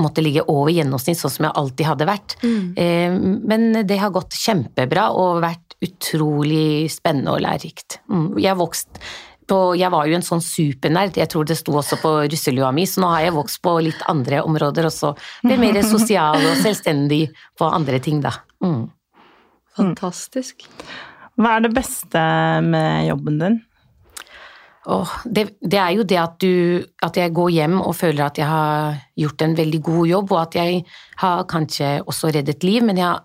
måtte 0.00 0.22
ligge 0.24 0.44
over 0.48 0.70
gjennomsnitt, 0.72 1.18
sånn 1.20 1.32
som 1.34 1.44
jeg 1.48 1.56
alltid 1.60 1.86
hadde 1.90 2.06
vært. 2.08 2.34
Eh, 2.44 3.12
Men 3.50 3.84
det 3.86 3.98
har 4.00 4.12
gått 4.14 4.32
kjempebra 4.40 5.10
og 5.12 5.42
vært 5.44 5.74
utrolig 5.84 6.88
spennende 6.92 7.34
og 7.34 7.42
lærerikt. 7.44 7.98
Mm, 8.08 8.38
Jeg 8.40 8.48
har 8.54 8.56
vokst 8.60 9.00
på, 9.46 9.58
jeg 9.76 9.90
var 9.92 10.06
jo 10.08 10.16
en 10.16 10.24
sånn 10.24 10.40
supernerd, 10.40 11.18
jeg 11.20 11.28
tror 11.28 11.44
det 11.44 11.58
sto 11.58 11.74
også 11.76 11.98
på 12.00 12.12
russelua 12.32 12.70
mi, 12.72 12.86
så 12.88 13.02
nå 13.02 13.10
har 13.12 13.26
jeg 13.26 13.34
vokst 13.36 13.60
på 13.60 13.74
litt 13.84 14.00
andre 14.08 14.40
områder 14.46 14.86
også. 14.88 15.10
Blir 15.44 15.60
mer 15.60 15.82
sosial 15.94 16.40
og 16.40 16.56
selvstendig 16.62 17.26
på 17.58 17.68
andre 17.68 18.00
ting, 18.00 18.22
da. 18.24 18.32
Mm. 18.64 18.86
Fantastisk. 19.74 20.66
Hva 21.34 21.56
er 21.56 21.64
det 21.64 21.74
beste 21.74 22.20
med 22.62 23.08
jobben 23.08 23.40
din? 23.40 23.62
Oh, 24.84 25.08
det, 25.24 25.46
det 25.64 25.78
er 25.80 25.94
jo 25.96 26.04
det 26.04 26.18
at, 26.20 26.34
du, 26.44 26.84
at 27.02 27.16
jeg 27.16 27.32
går 27.34 27.52
hjem 27.54 27.78
og 27.80 27.94
føler 27.96 28.26
at 28.26 28.38
jeg 28.38 28.46
har 28.46 28.98
gjort 29.16 29.44
en 29.46 29.54
veldig 29.56 29.80
god 29.86 30.08
jobb, 30.10 30.34
og 30.34 30.40
at 30.42 30.58
jeg 30.60 30.82
har 31.22 31.46
kanskje 31.48 31.94
også 32.04 32.34
reddet 32.36 32.66
liv, 32.66 32.84
men 32.84 33.00
jeg 33.00 33.08
har 33.08 33.24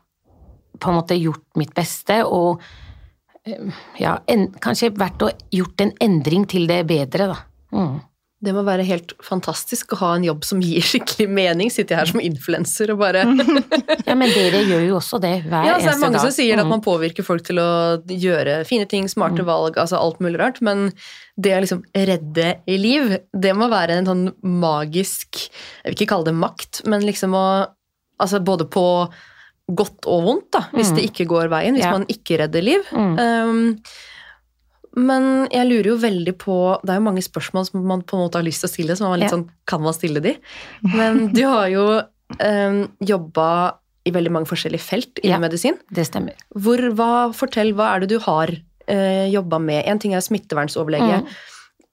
på 0.79 0.91
en 0.91 0.99
måte 1.01 1.17
gjort 1.19 1.43
mitt 1.59 1.73
beste 1.75 2.21
og 2.23 2.61
eh, 3.43 3.81
ja, 3.99 4.15
en, 4.31 4.47
kanskje 4.63 4.93
vært 4.95 5.25
og 5.27 5.43
gjort 5.51 5.83
en 5.83 5.91
endring 5.99 6.47
til 6.47 6.69
det 6.69 6.85
bedre, 6.87 7.33
da. 7.33 7.41
Mm. 7.75 7.97
Det 8.41 8.53
må 8.55 8.61
være 8.63 8.85
helt 8.87 9.11
fantastisk 9.19 9.91
å 9.91 9.97
ha 9.99 10.09
en 10.15 10.23
jobb 10.23 10.45
som 10.47 10.61
gir 10.63 10.79
skikkelig 10.79 11.25
mening. 11.27 11.67
Sitter 11.69 11.95
jeg 11.97 11.99
her 11.99 12.11
som 12.13 12.21
influenser 12.23 12.93
og 12.93 13.01
bare 13.01 13.25
Ja, 14.07 14.15
men 14.15 14.31
dere 14.31 14.61
gjør 14.63 14.85
jo 14.87 14.95
også 15.01 15.19
det 15.19 15.33
hver 15.43 15.65
eneste 15.65 15.65
dag. 15.65 15.67
Ja, 15.67 15.73
så 15.79 15.89
er 15.89 15.97
det 15.97 16.03
mange 16.05 16.15
dag. 16.19 16.23
som 16.23 16.31
sier 16.37 16.53
at 16.61 16.63
Mm. 16.65 16.69
man 16.71 16.81
påvirker 16.85 17.25
folk 17.27 17.43
til 17.43 17.59
å 17.59 17.67
gjøre 18.07 18.65
fine 18.69 18.85
ting, 18.87 19.09
smarte 19.11 19.43
valg, 19.43 19.75
altså 19.75 19.99
alt 19.99 20.21
mulig 20.23 20.39
rart, 20.39 20.61
men 20.63 20.91
det 21.35 21.51
å 21.57 21.59
liksom 21.65 21.83
redde 21.95 22.47
i 22.67 22.77
liv, 22.79 23.17
det 23.35 23.51
må 23.59 23.67
være 23.71 23.97
en 23.99 24.05
sånn 24.07 24.23
magisk 24.43 25.35
Jeg 25.49 25.91
vil 25.91 25.97
ikke 25.99 26.09
kalle 26.13 26.29
det 26.31 26.37
makt, 26.39 26.85
men 26.87 27.01
liksom 27.07 27.35
å 27.35 27.45
Altså 28.19 28.39
både 28.43 28.65
på 28.67 28.85
godt 29.69 30.07
og 30.11 30.23
vondt, 30.25 30.47
da, 30.51 30.63
hvis 30.73 30.89
Mm. 30.91 30.95
det 30.97 31.03
ikke 31.11 31.27
går 31.29 31.47
veien, 31.51 31.75
hvis 31.75 31.83
Ja. 31.85 31.91
man 31.91 32.05
ikke 32.09 32.39
redder 32.41 32.61
liv. 32.63 32.81
Mm. 32.91 33.19
Um, 33.19 33.81
men 34.97 35.47
jeg 35.53 35.67
lurer 35.69 35.91
jo 35.91 35.97
veldig 36.01 36.33
på 36.41 36.55
Det 36.83 36.89
er 36.93 36.97
jo 36.99 37.05
mange 37.05 37.21
spørsmål 37.21 37.65
som 37.67 37.83
man 37.85 38.01
på 38.01 38.17
en 38.17 38.23
måte 38.25 38.39
har 38.39 38.43
lyst 38.47 38.63
til 38.63 38.69
å 38.69 38.71
stille, 38.73 38.95
som 38.97 39.09
man 39.09 39.19
litt 39.19 39.29
Ja. 39.29 39.35
sånn 39.37 39.49
Kan 39.69 39.81
man 39.83 39.93
stille 39.93 40.19
de? 40.23 40.35
Men 40.81 41.27
du 41.33 41.43
har 41.45 41.67
jo 41.69 41.83
um, 42.39 42.79
jobba 42.99 43.49
i 44.05 44.11
veldig 44.15 44.31
mange 44.31 44.49
forskjellige 44.49 44.81
felt 44.81 45.19
innen 45.21 45.37
Ja. 45.37 45.39
medisin. 45.43 45.77
Det 45.91 46.05
stemmer. 46.07 46.33
Hvor, 46.55 46.77
hva, 46.95 47.31
fortell, 47.35 47.73
hva 47.77 47.95
er 47.95 47.99
det 48.01 48.09
du 48.09 48.19
har 48.19 48.49
uh, 48.49 49.27
jobba 49.29 49.59
med? 49.61 49.83
En 49.85 49.99
ting 49.99 50.13
er 50.17 50.21
smittevernsoverlege. 50.25 51.21
Mm. 51.21 51.27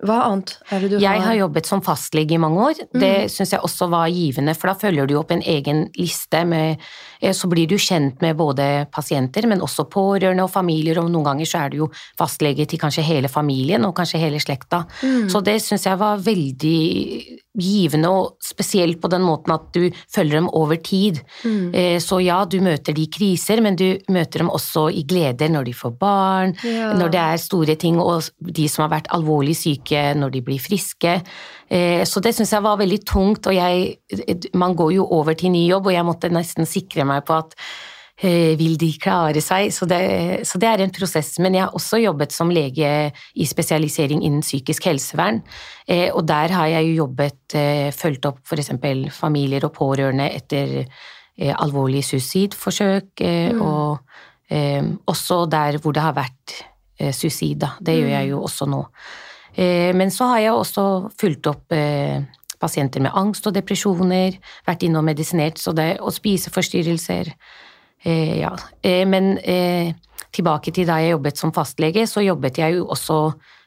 Hva 0.04 0.16
annet 0.26 0.50
er 0.68 0.82
det 0.82 0.88
du 0.90 0.94
har 0.98 1.02
Jeg 1.06 1.22
har 1.24 1.36
jobbet 1.38 1.68
som 1.68 1.80
fastlege 1.80 2.36
i 2.36 2.40
mange 2.40 2.60
år. 2.68 2.80
Det 2.92 3.30
syns 3.32 3.54
jeg 3.54 3.64
også 3.64 3.88
var 3.88 4.10
givende, 4.12 4.52
for 4.52 4.68
da 4.68 4.74
følger 4.76 5.08
du 5.08 5.14
opp 5.16 5.32
en 5.32 5.40
egen 5.40 5.86
liste 5.96 6.42
med 6.44 6.82
eh, 7.22 7.32
Så 7.32 7.48
blir 7.48 7.68
du 7.70 7.78
kjent 7.80 8.20
med 8.20 8.36
både 8.36 8.86
pasienter, 8.92 9.48
men 9.48 9.64
også 9.64 9.86
pårørende 9.88 10.44
og 10.44 10.52
familier, 10.52 11.00
og 11.00 11.08
noen 11.08 11.30
ganger 11.30 11.48
så 11.48 11.64
er 11.64 11.72
du 11.72 11.78
jo 11.84 11.90
fastlege 12.18 12.68
til 12.68 12.82
kanskje 12.82 13.06
hele 13.08 13.32
familien 13.32 13.88
og 13.88 13.96
kanskje 13.96 14.20
hele 14.20 14.40
slekta. 14.42 14.84
Så 15.32 15.40
det 15.40 15.62
syns 15.64 15.88
jeg 15.88 16.00
var 16.00 16.20
veldig 16.20 16.76
givende, 17.58 18.08
og 18.10 18.36
spesielt 18.44 19.00
på 19.02 19.08
den 19.12 19.22
måten 19.26 19.54
at 19.54 19.68
du 19.74 19.90
følger 20.12 20.40
dem 20.40 20.48
over 20.52 20.76
tid. 20.76 21.20
Mm. 21.44 22.00
Så 22.02 22.18
ja, 22.24 22.44
du 22.44 22.58
møter 22.64 22.94
de 22.96 23.02
i 23.06 23.10
kriser, 23.12 23.60
men 23.64 23.76
du 23.76 23.98
møter 24.12 24.42
dem 24.42 24.50
også 24.52 24.86
i 24.92 25.02
gleder 25.08 25.48
når 25.52 25.64
de 25.64 25.74
får 25.74 25.94
barn, 25.98 26.54
Ja. 26.64 26.92
når 26.94 27.10
det 27.12 27.20
er 27.20 27.36
store 27.42 27.74
ting, 27.76 27.98
og 28.00 28.22
de 28.40 28.68
som 28.68 28.84
har 28.88 29.00
vært 29.00 29.10
alvorlig 29.14 29.56
syke 29.56 30.14
når 30.16 30.30
de 30.36 30.42
blir 30.42 30.58
friske. 30.62 31.22
Eh, 31.70 32.04
Så 32.04 32.20
det 32.22 32.34
syns 32.34 32.52
jeg 32.52 32.62
var 32.62 32.76
veldig 32.78 33.04
tungt, 33.04 33.46
og 33.46 33.54
jeg 33.54 33.96
Man 34.54 34.74
går 34.76 34.92
jo 34.94 35.06
over 35.10 35.34
til 35.34 35.50
ny 35.50 35.66
jobb, 35.68 35.86
og 35.86 35.92
jeg 35.92 36.04
måtte 36.04 36.30
nesten 36.32 36.66
sikre 36.66 37.04
meg 37.04 37.24
på 37.24 37.36
at 37.38 37.54
eh, 37.54 37.95
vil 38.22 38.78
de 38.80 38.88
klare 39.00 39.42
seg? 39.44 39.68
Så 39.74 39.84
det, 39.88 40.46
så 40.48 40.60
det 40.60 40.68
er 40.70 40.82
en 40.84 40.94
prosess. 40.94 41.34
Men 41.42 41.56
jeg 41.56 41.66
har 41.66 41.74
også 41.76 42.00
jobbet 42.00 42.32
som 42.32 42.52
lege 42.52 42.92
i 43.34 43.48
spesialisering 43.48 44.22
innen 44.24 44.44
psykisk 44.44 44.88
helsevern, 44.88 45.42
eh, 45.88 46.08
og 46.12 46.24
der 46.28 46.54
har 46.56 46.70
jeg 46.72 46.88
jo 46.88 47.02
jobbet, 47.02 47.42
eh, 47.54 47.90
fulgt 47.92 48.28
opp 48.30 48.40
f.eks. 48.46 48.72
familier 49.12 49.68
og 49.68 49.74
pårørende 49.76 50.30
etter 50.32 50.78
eh, 50.80 51.52
alvorlige 51.52 52.08
suicidforsøk, 52.14 53.12
mm. 53.20 53.60
og 53.60 53.98
eh, 54.48 54.82
også 55.06 55.44
der 55.52 55.80
hvor 55.82 55.92
det 55.96 56.04
har 56.04 56.16
vært 56.16 56.56
eh, 56.98 57.12
suicid, 57.12 57.60
da. 57.64 57.74
Det 57.80 57.98
gjør 57.98 58.12
jeg 58.16 58.32
jo 58.32 58.42
også 58.48 58.68
nå. 58.70 58.82
Eh, 59.56 59.92
men 59.96 60.12
så 60.12 60.32
har 60.32 60.42
jeg 60.44 60.56
også 60.56 60.86
fulgt 61.20 61.48
opp 61.52 61.72
eh, 61.72 62.24
pasienter 62.60 63.04
med 63.04 63.14
angst 63.16 63.46
og 63.48 63.54
depresjoner, 63.56 64.36
vært 64.66 64.84
inne 64.86 65.00
og 65.00 65.06
medisinert, 65.08 65.60
så 65.60 65.74
det, 65.76 65.96
og 66.00 66.14
spiseforstyrrelser. 66.16 67.32
Eh, 68.06 68.38
ja. 68.38 68.54
eh, 68.82 69.02
men 69.08 69.34
eh, 69.38 69.90
tilbake 70.30 70.70
til 70.74 70.86
da 70.86 71.00
jeg 71.02 71.16
jobbet 71.16 71.40
som 71.40 71.52
fastlege, 71.54 72.06
så 72.06 72.22
jobbet 72.22 72.60
jeg 72.62 72.78
jo 72.78 72.86
også 72.94 73.20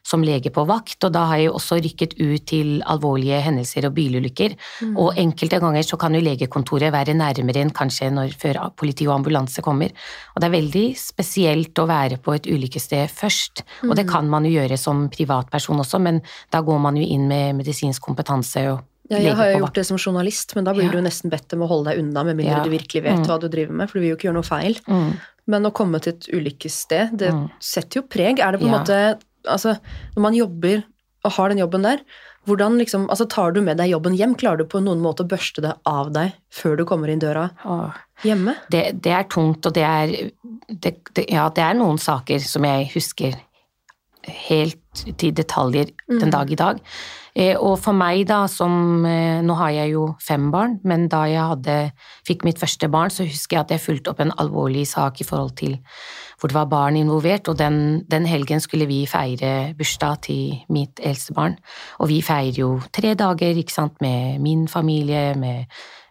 som 0.10 0.24
lege 0.24 0.50
på 0.54 0.64
vakt, 0.66 1.04
og 1.04 1.12
da 1.14 1.26
har 1.28 1.42
jeg 1.42 1.50
jo 1.50 1.56
også 1.58 1.78
rykket 1.84 2.16
ut 2.18 2.46
til 2.48 2.70
alvorlige 2.88 3.42
hendelser 3.44 3.86
og 3.90 3.94
bilulykker. 3.98 4.56
Og 4.96 5.20
enkelte 5.20 5.60
ganger 5.62 5.86
så 5.86 6.00
kan 6.02 6.16
jo 6.16 6.24
legekontoret 6.24 6.94
være 6.96 7.14
nærmere 7.20 7.62
enn 7.62 7.74
kanskje 7.76 8.08
når, 8.16 8.34
før 8.40 8.62
politi 8.80 9.06
og 9.10 9.18
ambulanse 9.20 9.62
kommer. 9.66 9.92
Og 10.34 10.42
det 10.42 10.48
er 10.48 10.56
veldig 10.56 10.86
spesielt 10.98 11.84
å 11.84 11.88
være 11.92 12.18
på 12.24 12.34
et 12.38 12.48
ulykkessted 12.50 13.12
først, 13.12 13.66
og 13.86 13.98
det 14.00 14.08
kan 14.10 14.32
man 14.32 14.48
jo 14.48 14.56
gjøre 14.56 14.80
som 14.80 15.10
privatperson 15.14 15.84
også, 15.84 16.02
men 16.02 16.24
da 16.50 16.64
går 16.66 16.82
man 16.88 16.98
jo 16.98 17.06
inn 17.06 17.28
med 17.30 17.60
medisinsk 17.60 18.08
kompetanse 18.08 18.66
og 18.72 18.86
ja, 19.10 19.18
Jeg 19.18 19.36
har 19.36 19.52
jo 19.52 19.60
gjort 19.66 19.74
det 19.80 19.86
som 19.86 19.98
journalist, 19.98 20.56
men 20.56 20.64
da 20.66 20.74
blir 20.74 20.86
Ja. 20.86 20.92
du 20.92 21.02
nesten 21.02 21.30
bedt 21.32 21.54
om 21.54 21.60
å 21.66 21.68
holde 21.68 21.92
deg 21.92 22.00
unna, 22.00 22.24
med 22.24 22.38
mindre 22.38 22.58
Ja. 22.58 22.64
du 22.64 22.70
virkelig 22.70 23.04
vet 23.04 23.20
Mm. 23.20 23.26
hva 23.26 23.40
du 23.40 23.48
driver 23.50 23.74
med, 23.74 23.90
for 23.90 24.00
du 24.00 24.02
vil 24.06 24.10
jo 24.12 24.16
ikke 24.18 24.30
gjøre 24.30 24.40
noe 24.40 24.44
feil. 24.44 24.80
Mm. 24.88 25.18
Men 25.48 25.64
å 25.64 25.72
komme 25.74 26.00
til 26.02 26.14
et 26.14 26.28
ulykkessted, 26.32 27.18
det 27.18 27.32
Mm. 27.34 27.50
setter 27.60 28.02
jo 28.02 28.08
preg. 28.08 28.40
Er 28.40 28.52
det 28.52 28.62
på 28.62 28.66
en 28.66 28.72
måte 28.86 29.20
Altså, 29.48 29.80
når 30.16 30.22
man 30.22 30.34
jobber 30.36 30.84
og 31.24 31.32
har 31.32 31.48
den 31.50 31.58
jobben 31.60 31.82
der, 31.82 32.00
hvordan 32.46 32.78
liksom 32.78 33.08
Altså, 33.10 33.28
tar 33.28 33.52
du 33.54 33.62
med 33.62 33.78
deg 33.78 33.90
jobben 33.90 34.14
hjem? 34.18 34.36
Klarer 34.36 34.58
du 34.58 34.66
på 34.66 34.84
noen 34.84 35.00
måte 35.02 35.22
å 35.24 35.28
børste 35.28 35.62
det 35.62 35.74
av 35.86 36.12
deg 36.12 36.34
før 36.52 36.76
du 36.78 36.84
kommer 36.86 37.08
inn 37.10 37.20
døra 37.20 37.50
Åh. 37.66 37.94
hjemme? 38.24 38.56
det, 38.70 39.02
det 39.02 39.12
er 39.14 39.24
tungt, 39.24 39.66
og 39.66 39.74
det 39.74 39.84
er 39.84 40.32
det, 40.70 40.98
det, 41.16 41.30
Ja, 41.32 41.48
det 41.50 41.64
er 41.64 41.74
noen 41.74 41.98
saker 41.98 42.38
som 42.42 42.64
jeg 42.64 42.92
husker 42.94 43.34
helt 44.28 44.78
til 45.18 45.32
detaljer 45.32 45.90
den 46.10 46.30
dag 46.30 46.52
i 46.52 46.56
dag. 46.56 46.80
Eh, 47.36 47.56
og 47.58 47.78
for 47.82 47.94
meg, 47.98 48.24
da, 48.30 48.44
som 48.50 49.06
eh, 49.06 49.42
Nå 49.46 49.56
har 49.60 49.74
jeg 49.76 49.94
jo 49.94 50.06
fem 50.24 50.50
barn, 50.54 50.80
men 50.88 51.08
da 51.12 51.24
jeg 51.30 51.46
hadde, 51.54 51.76
fikk 52.28 52.46
mitt 52.48 52.62
første 52.62 52.90
barn, 52.92 53.14
så 53.14 53.28
husker 53.28 53.58
jeg 53.58 53.66
at 53.66 53.76
jeg 53.76 53.84
fulgte 53.84 54.14
opp 54.14 54.24
en 54.24 54.34
alvorlig 54.42 54.88
sak 54.90 55.22
i 55.22 55.28
forhold 55.28 55.56
til 55.60 55.78
hvor 56.40 56.52
det 56.52 56.56
var 56.56 56.70
barn 56.72 56.96
involvert, 56.96 57.50
og 57.52 57.58
den, 57.60 58.06
den 58.08 58.26
helgen 58.26 58.62
skulle 58.64 58.88
vi 58.88 59.04
feire 59.10 59.74
bursdag 59.78 60.22
til 60.30 60.60
mitt 60.72 61.02
eldste 61.04 61.36
barn. 61.36 61.58
Og 62.00 62.10
vi 62.14 62.22
feirer 62.24 62.62
jo 62.62 62.70
tre 62.96 63.14
dager, 63.20 63.60
ikke 63.60 63.76
sant, 63.76 64.00
med 64.02 64.40
min 64.40 64.68
familie, 64.72 65.34
med 65.36 65.66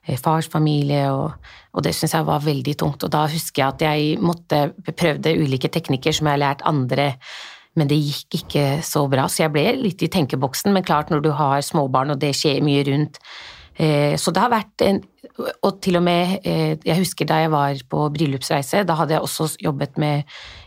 eh, 0.05 0.19
fars 0.21 0.49
familie, 0.53 1.07
og, 1.13 1.33
og 1.73 1.85
det 1.87 1.95
syns 1.97 2.15
jeg 2.19 2.29
var 2.29 2.45
veldig 2.45 2.77
tungt. 2.77 3.07
Og 3.09 3.13
da 3.15 3.25
husker 3.33 3.65
jeg 3.65 3.75
at 3.75 3.87
jeg 3.89 4.19
måtte 4.21 4.67
prøvde 4.93 5.37
ulike 5.41 5.73
teknikker 5.73 6.13
som 6.13 6.29
jeg 6.29 6.37
har 6.37 6.45
lært 6.45 6.67
andre, 6.69 7.15
men 7.79 7.91
det 7.91 8.01
gikk 8.01 8.41
ikke 8.43 8.65
så 8.87 9.05
bra. 9.11 9.29
Så 9.31 9.45
jeg 9.45 9.55
ble 9.55 9.65
litt 9.79 10.03
i 10.05 10.11
tenkeboksen, 10.13 10.73
men 10.75 10.87
klart 10.87 11.13
når 11.15 11.23
du 11.25 11.31
har 11.39 11.63
småbarn 11.65 12.15
og 12.15 12.21
det 12.23 12.35
skjer 12.37 12.61
mye 12.67 12.85
rundt. 12.91 13.21
Eh, 13.79 14.17
Så 14.19 14.33
det 14.35 14.43
har 14.43 14.51
vært 14.51 14.83
en 14.83 15.05
Og 15.63 15.81
til 15.81 15.95
og 15.95 16.03
med, 16.03 16.41
eh, 16.45 16.75
jeg 16.83 16.99
husker 16.99 17.25
da 17.25 17.37
jeg 17.39 17.51
var 17.51 17.75
på 17.89 18.11
bryllupsreise, 18.11 18.85
da 18.85 18.95
hadde 18.95 19.15
jeg 19.15 19.23
også 19.23 19.57
jobbet 19.63 19.97
med 19.97 20.25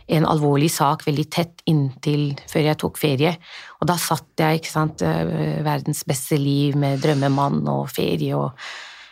en 0.08 0.24
alvorlig 0.24 0.70
sak 0.70 1.04
veldig 1.04 1.26
tett 1.30 1.60
inntil 1.68 2.38
før 2.48 2.64
jeg 2.64 2.78
tok 2.78 2.96
ferie. 2.96 3.36
Og 3.82 3.86
da 3.86 3.98
satt 4.00 4.24
jeg, 4.38 4.62
ikke 4.62 4.72
sant, 4.72 5.02
eh, 5.02 5.60
verdens 5.62 6.04
beste 6.04 6.38
liv 6.40 6.74
med 6.74 7.02
drømmemann 7.02 7.68
og 7.68 7.90
ferie 7.90 8.34
og 8.34 8.52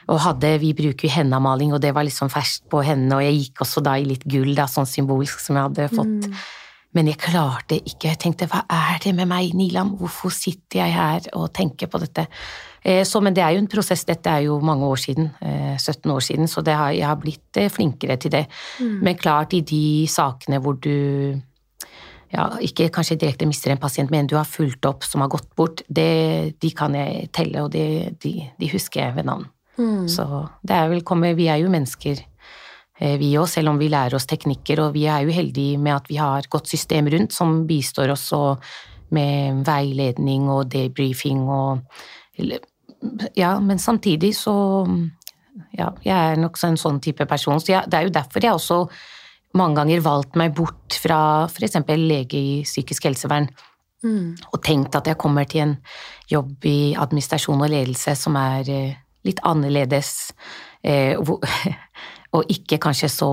og 0.09 0.19
hadde, 0.19 0.59
Vi 0.61 0.73
bruker 0.73 1.09
jo 1.09 1.75
og 1.75 1.81
det 1.81 1.95
var 1.95 2.03
liksom 2.03 2.31
ferskt 2.31 2.69
på 2.69 2.83
hendene, 2.83 3.17
og 3.17 3.23
jeg 3.23 3.39
gikk 3.39 3.61
også 3.61 3.83
da 3.83 3.93
i 3.95 4.05
litt 4.05 4.25
gull, 4.25 4.55
da, 4.55 4.65
sånn 4.65 4.87
symbolsk 4.87 5.39
som 5.39 5.57
jeg 5.57 5.63
hadde 5.63 5.89
fått. 5.95 6.31
Men 6.97 7.07
jeg 7.07 7.21
klarte 7.23 7.77
ikke. 7.79 8.09
Jeg 8.09 8.19
tenkte 8.19 8.49
hva 8.51 8.65
er 8.67 8.99
det 9.05 9.13
med 9.15 9.29
meg, 9.31 9.53
Nilam, 9.55 9.95
hvorfor 10.01 10.33
sitter 10.35 10.81
jeg 10.83 10.95
her 10.97 11.29
og 11.39 11.53
tenker 11.55 11.87
på 11.87 12.01
dette? 12.03 12.27
Eh, 12.83 13.05
Så, 13.05 13.21
men 13.21 13.35
det 13.35 13.45
er 13.45 13.51
jo 13.55 13.59
en 13.63 13.69
prosess, 13.69 14.05
dette 14.05 14.27
er 14.31 14.49
jo 14.49 14.59
mange 14.61 14.87
år 14.87 14.97
siden, 14.97 15.31
eh, 15.41 15.77
17 15.79 16.11
år 16.11 16.21
siden, 16.21 16.49
så 16.49 16.65
det 16.65 16.75
har, 16.75 16.91
jeg 16.91 17.07
har 17.07 17.17
blitt 17.17 17.57
eh, 17.57 17.69
flinkere 17.71 18.17
til 18.17 18.31
det. 18.31 18.47
Men 18.81 19.17
klart 19.17 19.53
i 19.53 19.61
de 19.61 20.07
sakene 20.09 20.59
hvor 20.59 20.81
du 20.81 21.41
ja, 22.33 22.45
ikke 22.61 22.89
kanskje 22.91 23.19
direkte 23.19 23.47
mister 23.47 23.71
en 23.73 23.79
pasient, 23.79 24.11
men 24.11 24.27
du 24.27 24.37
har 24.37 24.45
fulgt 24.45 24.85
opp 24.87 25.03
som 25.05 25.21
har 25.21 25.29
gått 25.29 25.49
bort, 25.57 25.83
det, 25.89 26.61
de 26.61 26.71
kan 26.71 26.95
jeg 26.95 27.31
telle, 27.33 27.63
og 27.63 27.73
de, 27.73 28.15
de, 28.23 28.51
de 28.59 28.69
husker 28.71 29.01
jeg 29.03 29.17
ved 29.17 29.25
navn. 29.25 29.47
Så 30.09 30.27
det 30.63 30.77
er 30.77 30.89
vel 30.89 31.03
komme, 31.03 31.35
vi 31.35 31.47
er 31.49 31.57
jo 31.63 31.71
mennesker, 31.71 32.19
eh, 32.19 32.30
vi 33.01 33.31
òg, 33.41 33.49
selv 33.49 33.71
om 33.73 33.79
vi 33.81 33.89
lærer 33.89 34.15
oss 34.19 34.27
teknikker, 34.29 34.83
og 34.85 34.93
vi 34.95 35.07
er 35.09 35.23
jo 35.25 35.33
heldige 35.33 35.79
med 35.81 35.95
at 35.95 36.09
vi 36.11 36.19
har 36.21 36.45
godt 36.53 36.69
system 36.69 37.09
rundt 37.09 37.33
som 37.33 37.63
bistår 37.69 38.13
oss 38.13 38.27
med 39.11 39.65
veiledning 39.67 40.51
og 40.53 40.69
debriefing 40.71 41.41
og 41.49 41.81
ja, 43.37 43.55
men 43.61 43.79
samtidig 43.79 44.35
så 44.37 44.55
Ja, 45.75 45.91
jeg 46.05 46.15
er 46.15 46.37
nok 46.39 46.57
en 46.65 46.77
sånn 46.79 47.01
type 47.03 47.25
person, 47.27 47.59
så 47.61 47.73
jeg, 47.73 47.89
det 47.91 47.97
er 47.99 48.05
jo 48.07 48.13
derfor 48.15 48.45
jeg 48.45 48.55
også 48.55 48.77
mange 49.59 49.81
ganger 49.81 50.01
valgt 50.05 50.37
meg 50.39 50.55
bort 50.55 50.95
fra 51.03 51.47
f.eks. 51.51 51.75
lege 51.99 52.39
i 52.39 52.63
psykisk 52.65 53.09
helsevern. 53.09 53.49
Og 54.55 54.63
tenkt 54.65 54.95
at 54.97 55.07
jeg 55.11 55.19
kommer 55.21 55.45
til 55.51 55.61
en 55.61 55.75
jobb 56.31 56.65
i 56.65 56.95
administrasjon 56.97 57.61
og 57.61 57.69
ledelse 57.69 58.15
som 58.17 58.37
er 58.41 58.71
eh, 58.71 58.95
litt 59.27 59.43
annerledes, 59.45 60.33
eh, 60.83 61.19
hvor- 61.19 61.43
og 62.37 62.51
ikke 62.53 62.79
kanskje 62.83 63.11
så 63.13 63.31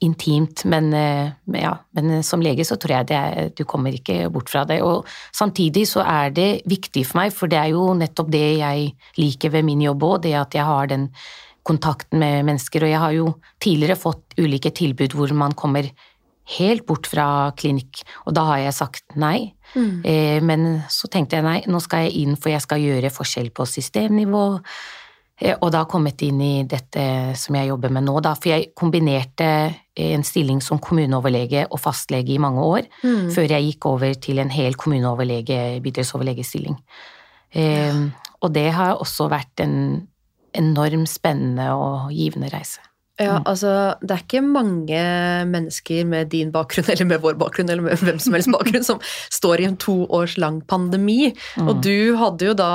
intimt, 0.00 0.64
men, 0.64 0.92
eh, 0.94 1.30
ja, 1.58 1.72
men 1.90 2.22
som 2.22 2.42
lege 2.42 2.64
så 2.64 2.76
tror 2.78 2.98
jeg 2.98 3.08
det 3.10 3.16
er, 3.16 3.50
du 3.50 3.64
kommer 3.64 3.94
ikke 3.94 4.30
bort 4.30 4.50
fra 4.50 4.64
det. 4.64 4.80
Og 4.82 5.06
samtidig 5.34 5.88
så 5.90 6.04
er 6.06 6.30
det 6.30 6.62
viktig 6.70 7.04
for 7.06 7.18
meg, 7.22 7.32
for 7.34 7.50
det 7.50 7.58
er 7.58 7.72
jo 7.74 7.94
nettopp 7.98 8.30
det 8.30 8.58
jeg 8.60 8.92
liker 9.18 9.50
ved 9.50 9.66
min 9.66 9.82
jobb 9.82 10.06
òg, 10.06 10.22
det 10.22 10.36
at 10.38 10.54
jeg 10.54 10.64
har 10.64 10.86
den 10.86 11.08
kontakten 11.66 12.22
med 12.22 12.46
mennesker. 12.46 12.84
Og 12.84 12.92
jeg 12.94 13.02
har 13.02 13.16
jo 13.16 13.34
tidligere 13.60 13.98
fått 13.98 14.38
ulike 14.38 14.70
tilbud 14.70 15.18
hvor 15.18 15.34
man 15.34 15.52
kommer 15.58 15.90
helt 16.58 16.86
bort 16.86 17.06
fra 17.10 17.52
klinikk, 17.58 18.00
og 18.24 18.32
da 18.38 18.46
har 18.54 18.58
jeg 18.62 18.78
sagt 18.78 19.16
nei. 19.16 19.52
Mm. 19.74 20.00
men 20.48 20.62
så 20.88 21.10
tenkte 21.12 21.36
jeg 21.36 21.44
nei, 21.44 21.58
nå 21.68 21.76
skal 21.84 22.06
jeg 22.06 22.22
inn, 22.22 22.38
for 22.40 22.48
jeg 22.48 22.64
skal 22.64 22.80
gjøre 22.80 23.10
forskjell 23.12 23.50
på 23.52 23.66
systemnivå. 23.68 24.44
Eh, 25.40 25.54
Og 25.60 25.70
da 25.72 25.84
kommet 25.84 26.22
inn 26.26 26.40
i 26.42 26.64
dette 26.66 27.34
som 27.38 27.54
jeg 27.54 27.70
jobber 27.70 27.92
med 27.94 28.06
nå, 28.08 28.16
da. 28.24 28.34
For 28.34 28.50
jeg 28.50 28.72
kombinerte 28.78 29.74
en 29.98 30.24
stilling 30.26 30.60
som 30.62 30.78
kommuneoverlege 30.82 31.66
og 31.70 31.80
fastlege 31.82 32.34
i 32.34 32.42
mange 32.42 32.62
år, 32.62 32.88
før 33.34 33.50
jeg 33.50 33.64
gikk 33.66 33.86
over 33.90 34.14
til 34.14 34.38
en 34.38 34.50
hel 34.50 34.74
kommuneoverlege, 34.78 35.80
bydelsoverlegestilling. 35.82 36.76
Eh, 37.54 38.04
og 38.42 38.52
det 38.54 38.68
har 38.72 38.98
også 38.98 39.28
vært 39.30 39.64
en 39.64 40.06
enormt 40.58 41.10
spennende 41.10 41.72
og 41.74 42.12
givende 42.14 42.50
reise. 42.52 42.80
Ja, 43.18 43.40
altså, 43.50 43.96
det 43.98 44.14
er 44.14 44.20
ikke 44.22 44.44
mange 44.46 44.98
mennesker 45.50 46.04
med 46.06 46.28
din 46.30 46.52
bakgrunn, 46.54 46.86
eller 46.92 47.04
med 47.04 47.18
vår 47.24 47.34
bakgrunn, 47.40 47.70
eller 47.70 47.82
med 47.82 47.98
hvem 48.06 48.20
som 48.22 48.36
helst 48.36 48.50
bakgrunn, 48.54 48.84
som 48.86 49.00
står 49.34 49.58
i 49.58 49.66
en 49.66 49.76
to 49.76 50.04
års 50.14 50.36
lang 50.38 50.60
pandemi. 50.70 51.32
Og 51.58 51.82
du 51.82 52.14
hadde 52.20 52.46
jo 52.46 52.54
da 52.54 52.70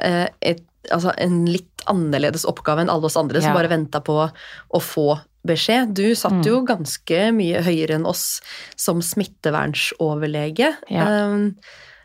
eh, 0.00 0.28
et, 0.40 0.64
altså, 0.90 1.12
en 1.18 1.44
litt 1.46 1.84
annerledes 1.90 2.44
oppgave 2.48 2.82
enn 2.84 2.90
alle 2.90 3.06
oss 3.10 3.16
andre 3.18 3.40
som 3.42 3.52
Ja. 3.52 3.58
bare 3.58 3.70
venta 3.70 4.00
på 4.00 4.16
å 4.30 4.80
få 4.80 5.20
beskjed. 5.46 5.94
Du 5.94 6.14
satt 6.14 6.44
jo 6.46 6.60
ganske 6.64 7.32
mye 7.34 7.62
høyere 7.62 7.96
enn 7.98 8.06
oss 8.06 8.40
som 8.76 9.02
smittevernsoverlege. 9.02 10.76
Ja. 10.90 11.06
Eh, 11.08 11.50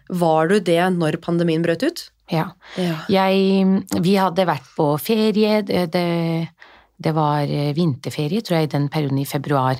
var 0.09 0.47
du 0.47 0.59
det 0.59 0.81
når 0.97 1.19
pandemien 1.21 1.63
brøt 1.65 1.83
ut? 1.83 2.09
Ja. 2.31 2.51
Ja. 2.75 2.97
Jeg, 3.07 3.83
vi 4.03 4.15
hadde 4.19 4.45
vært 4.47 4.67
på 4.75 4.89
ferie, 4.99 5.61
det, 5.63 5.91
det, 5.93 6.49
det 6.97 7.13
var 7.15 7.43
eh, 7.47 7.73
vinterferie, 7.77 8.41
tror 8.41 8.57
jeg, 8.59 8.67
i 8.67 8.73
den 8.73 8.89
perioden 8.89 9.21
i 9.21 9.27
februar, 9.27 9.79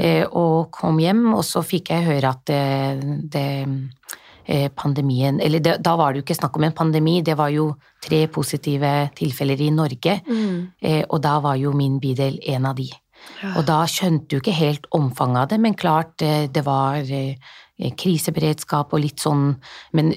eh, 0.00 0.24
og 0.26 0.70
kom 0.76 0.98
hjem, 1.00 1.34
og 1.34 1.44
så 1.46 1.62
fikk 1.64 1.92
jeg 1.94 2.04
høre 2.08 2.34
at 2.34 2.44
det, 2.50 2.60
det 3.32 3.46
eh, 3.62 3.76
pandemien 4.74 5.40
Eller 5.42 5.58
det, 5.58 5.72
da 5.82 5.96
var 5.98 6.12
det 6.12 6.20
jo 6.20 6.24
ikke 6.26 6.36
snakk 6.38 6.56
om 6.56 6.66
en 6.68 6.76
pandemi, 6.76 7.20
det 7.22 7.34
var 7.38 7.50
jo 7.50 7.72
tre 8.02 8.26
positive 8.30 8.92
tilfeller 9.18 9.60
i 9.60 9.72
Norge, 9.74 10.20
eh, 10.80 11.02
og 11.08 11.18
da 11.24 11.38
var 11.42 11.56
jo 11.58 11.72
min 11.74 11.98
bydel 12.00 12.38
en 12.54 12.66
av 12.70 12.76
de. 12.78 12.86
Og 13.56 13.64
da 13.66 13.82
skjønte 13.90 14.28
du 14.30 14.38
ikke 14.38 14.54
helt 14.54 14.86
omfanget 14.94 15.42
av 15.42 15.48
det, 15.50 15.60
men 15.62 15.78
klart 15.78 16.22
eh, 16.22 16.46
det 16.52 16.62
var 16.66 17.02
eh, 17.02 17.34
kriseberedskap 17.98 18.94
og 18.94 19.02
litt 19.02 19.20
sånn 19.20 19.56
Men 19.92 20.14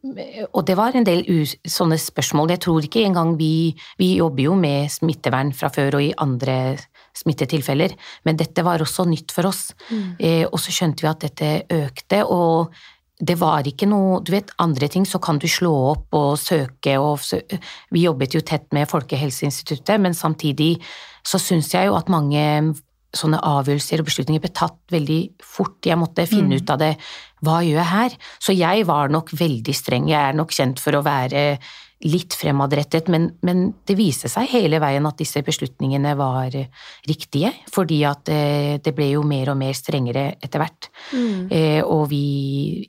og 0.00 0.62
det 0.64 0.78
var 0.78 0.94
en 0.96 1.04
del 1.04 1.26
sånne 1.68 1.98
spørsmål. 2.00 2.54
Jeg 2.54 2.62
tror 2.64 2.84
ikke 2.84 3.02
engang 3.04 3.34
vi 3.36 3.76
Vi 3.98 4.16
jobber 4.16 4.42
jo 4.42 4.54
med 4.56 4.88
smittevern 4.88 5.52
fra 5.52 5.68
før 5.68 5.98
og 5.98 6.02
i 6.02 6.14
andre 6.16 6.78
smittetilfeller, 7.12 7.92
men 8.24 8.36
dette 8.36 8.62
var 8.64 8.80
også 8.80 9.04
nytt 9.04 9.32
for 9.32 9.50
oss. 9.50 9.74
Eh, 10.18 10.46
og 10.46 10.58
så 10.58 10.72
skjønte 10.72 11.04
vi 11.04 11.10
at 11.10 11.20
dette 11.20 11.50
økte, 11.68 12.24
og 12.24 12.72
det 13.20 13.36
var 13.40 13.66
ikke 13.68 13.88
noe 13.88 14.20
Du 14.24 14.32
vet, 14.32 14.50
andre 14.62 14.88
ting 14.88 15.04
så 15.08 15.20
kan 15.22 15.38
du 15.40 15.46
slå 15.50 15.72
opp 15.92 16.16
og 16.16 16.38
søke 16.40 16.96
og 17.00 17.20
Vi 17.92 18.04
jobbet 18.06 18.34
jo 18.34 18.40
tett 18.40 18.70
med 18.72 18.88
Folkehelseinstituttet, 18.88 20.00
men 20.00 20.16
samtidig 20.16 20.78
så 21.26 21.38
syns 21.38 21.74
jeg 21.74 21.90
jo 21.90 21.98
at 21.98 22.08
mange 22.08 22.40
sånne 23.16 23.40
avgjørelser 23.42 24.00
og 24.00 24.06
beslutninger 24.06 24.42
ble 24.42 24.52
tatt 24.54 24.78
veldig 24.92 25.20
fort. 25.42 25.80
Jeg 25.84 25.98
måtte 25.98 26.28
finne 26.30 26.60
ut 26.60 26.70
av 26.70 26.78
det. 26.78 26.92
Hva 27.42 27.58
gjør 27.66 27.80
jeg 27.80 27.90
her? 27.90 28.16
Så 28.38 28.54
jeg 28.54 28.86
var 28.86 29.10
nok 29.10 29.32
veldig 29.34 29.74
streng. 29.74 30.06
Jeg 30.08 30.30
er 30.30 30.38
nok 30.38 30.54
kjent 30.54 30.80
for 30.82 30.94
å 30.94 31.02
være 31.02 31.58
litt 32.08 32.32
fremadrettet, 32.32 33.10
men, 33.12 33.26
men 33.44 33.66
det 33.84 33.94
viste 33.98 34.28
seg 34.32 34.48
hele 34.54 34.78
veien 34.80 35.04
at 35.04 35.18
disse 35.20 35.42
beslutningene 35.44 36.14
var 36.16 36.54
riktige, 37.08 37.50
fordi 37.72 37.98
at 38.08 38.30
eh, 38.32 38.78
det 38.80 38.94
ble 38.96 39.10
jo 39.10 39.24
mer 39.28 39.52
og 39.52 39.58
mer 39.60 39.76
strengere 39.76 40.30
etter 40.40 40.62
hvert. 40.62 40.88
Eh, 41.52 41.80
og 41.84 42.06
vi, 42.12 42.22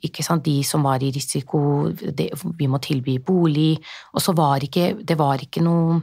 ikke 0.07 0.23
sant, 0.23 0.45
de 0.47 0.61
som 0.67 0.87
var 0.87 1.03
i 1.03 1.11
risiko, 1.11 1.91
det, 1.91 2.29
vi 2.57 2.69
må 2.71 2.79
tilby 2.83 3.17
bolig, 3.25 3.73
og 4.15 4.23
så 4.23 4.35
var 4.37 4.63
ikke, 4.63 4.93
det 5.03 5.19
var 5.19 5.43
ikke 5.43 5.65
noe 5.65 5.99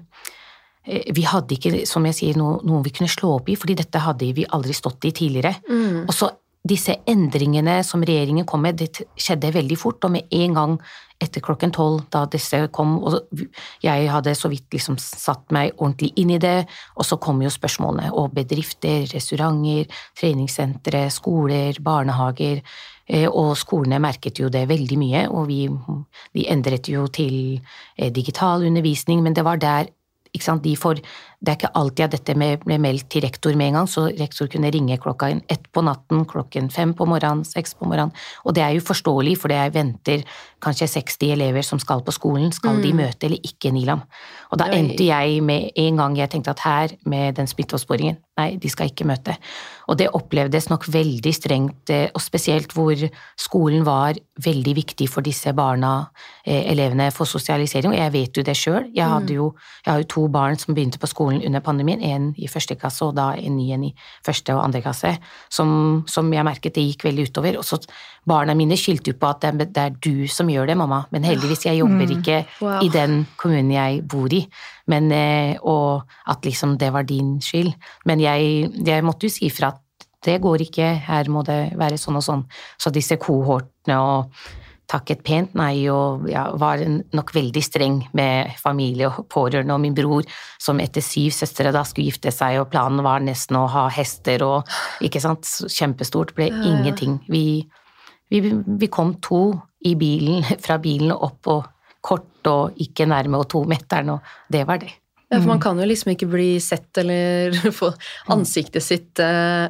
eh, 0.85 1.09
vi 1.17 1.25
hadde 1.25 1.57
ikke, 1.57 1.73
som 1.89 2.05
jeg 2.11 2.19
sier, 2.19 2.37
noe, 2.37 2.61
noe 2.69 2.85
vi 2.85 2.93
kunne 2.93 3.09
slå 3.09 3.39
opp 3.39 3.49
i, 3.49 3.57
fordi 3.57 3.79
dette 3.81 4.05
hadde 4.05 4.29
vi 4.37 4.45
aldri 4.45 4.77
stått 4.77 5.09
i 5.09 5.15
tidligere. 5.17 5.57
Og 6.05 6.13
så 6.13 6.29
disse 6.69 6.95
endringene 7.09 7.81
som 7.87 8.03
regjeringen 8.05 8.47
kom 8.49 8.65
med, 8.67 8.79
det 8.81 9.05
skjedde 9.19 9.55
veldig 9.55 9.79
fort, 9.79 10.05
og 10.05 10.15
med 10.15 10.35
en 10.35 10.57
gang 10.57 10.79
etter 11.19 11.43
klokken 11.43 11.73
tolv, 11.75 12.05
da 12.15 12.23
disse 12.31 12.61
kom, 12.75 12.95
og 13.03 13.41
jeg 13.83 14.11
hadde 14.13 14.37
så 14.39 14.51
vidt 14.53 14.71
liksom 14.75 14.99
satt 15.03 15.51
meg 15.55 15.73
ordentlig 15.75 16.13
inn 16.21 16.31
i 16.37 16.39
det, 16.43 16.63
og 16.95 17.07
så 17.09 17.19
kom 17.23 17.43
jo 17.43 17.51
spørsmålene, 17.51 18.13
og 18.15 18.37
bedrifter, 18.37 19.09
restauranter, 19.11 19.91
treningssentre, 20.19 21.09
skoler, 21.15 21.81
barnehager, 21.83 22.63
eh, 23.11 23.27
og 23.27 23.57
skolene 23.59 23.99
merket 24.03 24.39
jo 24.39 24.51
det 24.53 24.69
veldig 24.71 25.01
mye, 25.01 25.27
og 25.33 25.51
vi, 25.51 25.65
vi 26.39 26.47
endret 26.53 26.91
jo 26.93 27.09
til 27.11 27.59
eh, 27.97 28.13
digital 28.15 28.67
undervisning, 28.71 29.25
men 29.25 29.35
det 29.35 29.47
var 29.47 29.59
der 29.59 29.91
de 30.63 30.77
får, 30.77 31.01
Det 31.39 31.53
er 31.53 31.57
ikke 31.61 31.71
alltid 31.79 32.03
at 32.03 32.15
dette 32.17 32.35
ble 32.35 32.79
meldt 32.83 33.07
til 33.15 33.23
rektor 33.23 33.55
med 33.55 33.69
en 33.71 33.77
gang, 33.79 33.87
så 33.87 34.09
rektor 34.19 34.49
kunne 34.51 34.73
ringe 34.75 34.97
klokka 34.99 35.29
ett 35.47 35.69
på 35.71 35.85
natten, 35.87 36.25
klokken 36.27 36.67
fem 36.75 36.97
på 36.99 37.07
morgenen, 37.07 37.45
seks 37.47 37.77
på 37.79 37.87
morgenen. 37.87 38.11
Og 38.43 38.57
det 38.57 38.65
er 38.65 38.73
jo 38.75 38.83
forståelig, 38.83 39.37
for 39.39 39.53
det 39.53 39.61
venter 39.77 40.25
kanskje 40.65 40.89
60 40.97 41.31
elever 41.37 41.63
som 41.63 41.79
skal 41.79 42.03
på 42.03 42.11
skolen. 42.17 42.51
Skal 42.51 42.81
de 42.83 42.91
møte 42.93 43.29
eller 43.29 43.39
ikke 43.47 43.71
Nilam? 43.71 44.03
Og 44.51 44.59
da 44.59 44.67
Oi. 44.67 44.81
endte 44.81 45.07
jeg 45.07 45.39
med 45.47 45.71
en 45.79 46.01
gang 46.03 46.17
jeg 46.19 46.33
tenkte 46.35 46.57
at 46.57 46.65
her, 46.67 46.97
med 47.07 47.39
den 47.39 47.47
smitteoppsporingen, 47.47 48.19
nei, 48.39 48.49
de 48.59 48.69
skal 48.69 48.91
ikke 48.91 49.07
møte. 49.07 49.37
Og 49.89 49.97
det 49.99 50.11
opplevdes 50.19 50.69
nok 50.73 50.89
veldig 50.91 51.35
strengt, 51.35 51.91
eh, 51.95 52.09
og 52.15 52.21
spesielt 52.21 52.75
hvor 52.75 52.99
skolen 53.39 53.87
var 53.87 54.19
veldig 54.43 54.75
viktig 54.75 55.09
for 55.09 55.23
disse 55.23 55.55
barna, 55.55 56.11
eh, 56.45 56.67
elevene, 56.73 57.13
for 57.15 57.31
sosialisering. 57.31 57.95
Og 57.95 57.99
jeg 57.99 58.13
vet 58.13 58.35
jo 58.35 58.43
det 58.43 58.57
sjøl. 58.57 58.91
Jeg, 58.93 59.07
hadde 59.07 59.35
jo- 59.39 59.55
jeg 59.87 59.93
har 59.93 60.01
jo 60.03 60.11
to 60.11 60.29
barn 60.29 60.59
som 60.59 60.75
begynte 60.75 60.99
på 60.99 61.07
skolen 61.07 61.28
under 61.37 61.61
pandemien. 61.61 62.01
En 62.03 62.31
i 62.37 62.49
første 62.49 62.75
klasse 62.79 63.05
og 63.05 63.15
da 63.17 63.33
en 63.37 63.57
ny 63.57 63.71
en 63.75 63.85
i 63.85 63.95
første 64.27 64.55
og 64.55 64.65
andre 64.65 64.83
klasse. 64.83 65.15
Som, 65.51 66.05
som 66.09 66.33
jeg 66.33 66.47
merket 66.47 66.75
det 66.75 66.87
gikk 66.87 67.05
veldig 67.09 67.29
utover. 67.31 67.59
Og 67.61 67.65
så 67.65 67.79
barna 68.29 68.55
mine 68.59 68.77
skyldte 68.77 69.13
jo 69.13 69.19
på 69.21 69.31
at 69.31 69.45
det 69.45 69.69
det 69.75 69.85
er 69.85 69.97
du 70.05 70.27
som 70.29 70.49
gjør 70.49 70.67
det, 70.67 70.77
mamma. 70.77 71.05
Men 71.11 71.25
heldigvis, 71.25 71.67
jeg 71.67 71.79
jobber 71.81 72.11
ikke 72.19 72.39
Wow. 72.61 72.81
i 72.83 72.89
den 72.89 73.27
kommunen 73.37 73.71
jeg 73.71 74.03
bor 74.09 74.33
i. 74.33 74.49
Men, 74.87 75.13
eh, 75.13 75.57
og 75.63 76.03
at 76.27 76.45
liksom 76.45 76.79
det 76.79 76.93
var 76.93 77.03
din 77.03 77.41
skyld. 77.41 77.75
Men 78.07 78.21
jeg, 78.21 78.71
jeg 78.87 79.05
måtte 79.05 79.27
jo 79.29 79.31
si 79.31 79.51
fra 79.51 79.69
at 79.75 80.07
det 80.25 80.41
går 80.43 80.65
ikke, 80.67 80.95
her 81.07 81.29
må 81.31 81.45
det 81.47 81.77
være 81.79 81.99
sånn 82.01 82.19
og 82.19 82.25
sånn. 82.25 82.45
Så 82.79 82.91
disse 82.91 83.17
kohortene 83.17 83.99
og 84.03 84.33
takket 84.89 85.23
pent 85.27 85.57
nei, 85.59 85.87
og 85.93 86.27
ja, 86.31 86.47
var 86.59 86.81
nok 87.15 87.33
veldig 87.37 87.63
streng 87.65 87.99
med 88.17 88.55
familie 88.61 89.11
og 89.11 89.27
pårørende, 89.33 89.75
og 89.77 89.83
min 89.85 89.97
bror 89.97 90.29
som 90.61 90.81
etter 90.81 91.05
syv 91.05 91.35
søstre 91.37 91.73
da 91.75 91.85
skulle 91.87 92.09
gifte 92.09 92.33
seg, 92.35 92.61
og 92.63 92.71
planen 92.73 93.05
var 93.05 93.25
nesten 93.25 93.59
å 93.61 93.67
ha 93.73 93.87
hester 93.93 94.45
og 94.47 94.79
ikke 95.05 95.23
sant, 95.23 95.49
kjempestort, 95.69 96.33
ble 96.37 96.49
ingenting. 96.53 97.19
Vi, 97.29 97.45
vi, 98.33 98.41
vi 98.49 98.93
kom 98.93 99.17
to 99.25 99.43
i 99.85 99.95
bilen, 99.99 100.47
fra 100.65 100.79
bilen 100.83 101.13
opp 101.13 101.53
og 101.53 101.69
kort 102.09 102.49
og 102.49 102.81
ikke 102.81 103.09
nærme 103.11 103.43
og 103.43 103.51
to 103.53 103.65
meteren, 103.69 104.17
og 104.17 104.53
det 104.53 104.65
var 104.69 104.81
det. 104.83 104.95
Ja, 105.29 105.43
for 105.43 105.51
man 105.51 105.61
kan 105.61 105.77
jo 105.77 105.85
liksom 105.85 106.15
ikke 106.15 106.31
bli 106.31 106.55
sett 106.65 106.97
eller 107.03 107.53
få 107.81 107.93
ansiktet 108.33 108.87
sitt 108.87 109.21
eh, 109.21 109.69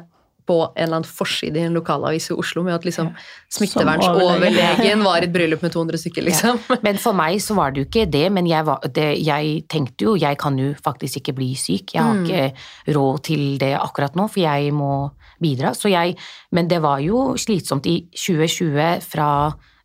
på 0.49 0.57
en 0.65 0.83
eller 0.83 0.99
annen 0.99 1.05
forside 1.07 1.61
i 1.61 1.67
en 1.67 1.77
lokalavis 1.77 2.31
i 2.31 2.37
Oslo 2.41 2.63
med 2.65 2.73
at 2.79 2.87
liksom 2.87 3.11
smittevernsoverlegen 3.53 5.03
var 5.05 5.21
i 5.21 5.27
et 5.27 5.33
bryllup 5.33 5.61
med 5.65 5.75
200 5.75 6.01
stykker, 6.01 6.25
liksom. 6.25 6.61
Men 6.85 6.97
for 7.01 7.17
meg 7.17 7.37
så 7.43 7.57
var 7.57 7.73
det 7.73 7.83
jo 7.83 7.89
ikke 7.89 8.07
det, 8.09 8.25
men 8.33 8.49
jeg, 8.49 8.65
var, 8.65 8.81
det, 8.95 9.07
jeg 9.21 9.63
tenkte 9.69 10.07
jo 10.07 10.15
jeg 10.19 10.39
kan 10.41 10.57
jo 10.59 10.71
faktisk 10.83 11.21
ikke 11.21 11.35
bli 11.37 11.51
syk. 11.59 11.93
Jeg 11.95 12.03
har 12.03 12.23
ikke 12.23 12.95
råd 12.97 13.21
til 13.29 13.43
det 13.61 13.75
akkurat 13.77 14.17
nå, 14.17 14.25
for 14.31 14.41
jeg 14.41 14.73
må 14.75 14.93
bidra. 15.41 15.73
Så 15.77 15.91
jeg, 15.91 16.17
men 16.55 16.69
det 16.71 16.81
var 16.83 17.03
jo 17.03 17.35
slitsomt 17.39 17.87
i 17.89 18.01
2020 18.15 19.05
fra 19.05 19.29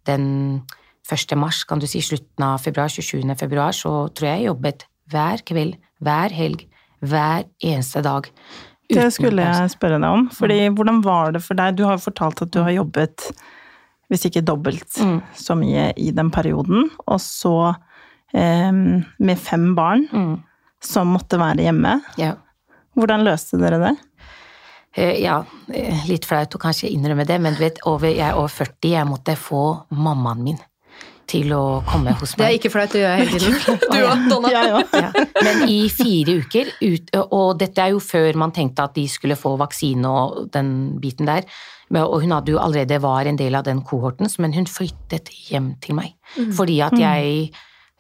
den 0.09 0.27
1. 1.05 1.37
mars, 1.37 1.65
kan 1.69 1.81
du 1.81 1.89
si, 1.89 2.01
slutten 2.05 2.47
av 2.47 2.63
februar, 2.65 2.89
27. 2.89 3.21
februar, 3.37 3.77
så 3.77 4.07
tror 4.17 4.31
jeg 4.31 4.45
jeg 4.45 4.49
jobbet 4.49 4.87
hver 5.13 5.43
kveld, 5.45 5.77
hver 6.01 6.33
helg, 6.33 6.65
hver 7.05 7.45
eneste 7.61 8.01
dag. 8.05 8.31
Det 8.95 9.13
skulle 9.13 9.43
jeg 9.45 9.71
spørre 9.75 9.99
deg 10.01 10.11
om. 10.11 10.29
Fordi 10.31 10.59
hvordan 10.75 11.03
var 11.05 11.33
det 11.33 11.43
for 11.43 11.55
deg? 11.59 11.77
Du 11.77 11.85
har 11.85 11.97
jo 11.99 12.05
fortalt 12.11 12.43
at 12.43 12.51
du 12.55 12.61
har 12.63 12.71
jobbet, 12.77 13.29
hvis 14.11 14.25
ikke 14.29 14.45
dobbelt 14.45 14.99
Mm. 15.01 15.21
så 15.35 15.57
mye 15.59 15.93
i 15.97 16.11
den 16.15 16.31
perioden, 16.31 16.91
og 17.07 17.19
så 17.21 17.75
eh, 18.35 18.73
med 18.73 19.39
fem 19.39 19.75
barn 19.75 20.09
Mm. 20.13 20.43
som 20.81 21.09
måtte 21.15 21.39
være 21.39 21.63
hjemme. 21.69 22.01
Ja. 22.19 22.35
Hvordan 22.97 23.25
løste 23.25 23.59
dere 23.59 23.79
det? 23.79 23.97
Eh, 24.97 25.23
Ja, 25.23 25.45
eh, 25.73 26.05
litt 26.09 26.25
flaut 26.25 26.55
å 26.55 26.59
kanskje 26.59 26.91
innrømme 26.93 27.27
det, 27.27 27.41
men 27.41 27.55
du 27.55 27.59
vet, 27.61 27.79
over, 27.87 28.07
jeg 28.09 28.21
er 28.31 28.35
over 28.37 28.49
40, 28.49 28.91
jeg 28.91 29.07
måtte 29.07 29.35
få 29.37 29.87
mammaen 29.91 30.43
min 30.45 30.59
til 31.35 31.53
å 31.57 31.65
komme 31.89 32.15
hos 32.21 32.35
meg. 32.37 32.41
Det 32.41 32.47
er 32.47 32.59
ikke 32.59 32.73
flaut 32.73 32.95
det 32.95 33.03
gjør 33.03 33.13
jeg 33.13 33.29
hele 33.29 33.43
tiden. 33.43 33.79
Du 33.95 33.99
òg, 34.01 34.25
Donna. 34.31 34.53
Ja. 34.55 34.63
Ja, 34.95 35.11
men 35.43 35.69
i 35.71 35.79
fire 35.93 36.39
uker, 36.43 36.73
ut, 36.81 37.15
og 37.25 37.55
dette 37.61 37.85
er 37.85 37.95
jo 37.95 38.03
før 38.03 38.41
man 38.45 38.55
tenkte 38.55 38.87
at 38.87 38.97
de 38.97 39.07
skulle 39.11 39.39
få 39.39 39.57
vaksine 39.61 40.11
og 40.11 40.51
den 40.55 40.73
biten 41.03 41.31
der, 41.31 41.47
og 42.01 42.17
hun 42.25 42.33
hadde 42.33 42.55
jo 42.55 42.59
allerede 42.63 42.99
var 43.03 43.29
en 43.29 43.39
del 43.39 43.55
av 43.59 43.67
den 43.67 43.83
kohorten, 43.87 44.31
men 44.43 44.55
hun 44.57 44.67
flyttet 44.71 45.31
hjem 45.51 45.75
til 45.85 45.99
meg. 45.99 46.15
Fordi 46.57 46.81
at 46.83 46.97
jeg, 46.99 47.51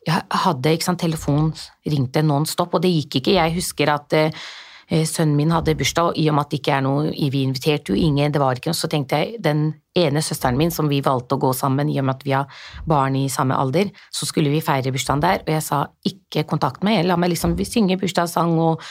jeg 0.08 0.26
hadde 0.44 0.74
ikke 0.74 0.88
sant, 0.88 1.02
telefonen 1.04 1.52
ringte 1.92 2.24
non-stop, 2.24 2.74
og 2.74 2.82
det 2.82 2.94
gikk 2.94 3.20
ikke. 3.20 3.36
Jeg 3.36 3.54
husker 3.58 3.92
at 3.92 4.16
eh, 4.16 4.44
sønnen 4.90 5.36
min 5.38 5.52
hadde 5.54 5.74
bursdag, 5.78 6.12
og 6.12 6.18
i 6.20 6.26
og 6.28 6.36
med 6.36 6.46
at 6.46 6.52
det 6.52 6.60
ikke 6.60 6.74
er 6.76 6.84
noe, 6.84 7.12
vi 7.12 7.42
inviterte 7.42 7.92
jo 7.92 7.98
ingen, 7.98 8.32
det 8.32 8.42
var 8.42 8.58
ikke 8.58 8.72
noe, 8.72 8.78
så 8.78 8.90
tenkte 8.90 9.20
jeg 9.20 9.38
den 9.44 9.66
ene 9.94 10.22
søsteren 10.24 10.58
min 10.58 10.72
som 10.74 10.90
vi 10.90 10.98
valgte 11.04 11.36
å 11.36 11.42
gå 11.42 11.52
sammen, 11.56 11.88
i 11.88 11.98
og 12.02 12.08
med 12.08 12.16
at 12.18 12.26
vi 12.26 12.34
har 12.34 12.60
barn 12.90 13.16
i 13.18 13.28
samme 13.32 13.56
alder, 13.56 13.92
så 14.12 14.28
skulle 14.28 14.52
vi 14.52 14.62
feire 14.64 14.92
bursdagen 14.94 15.22
der, 15.24 15.44
og 15.46 15.54
jeg 15.54 15.64
sa 15.64 15.84
ikke 16.10 16.44
kontakt 16.50 16.84
meg, 16.86 17.04
la 17.06 17.16
meg 17.20 17.32
liksom 17.32 17.56
synge 17.64 17.98
bursdagssang 18.00 18.58
og 18.60 18.84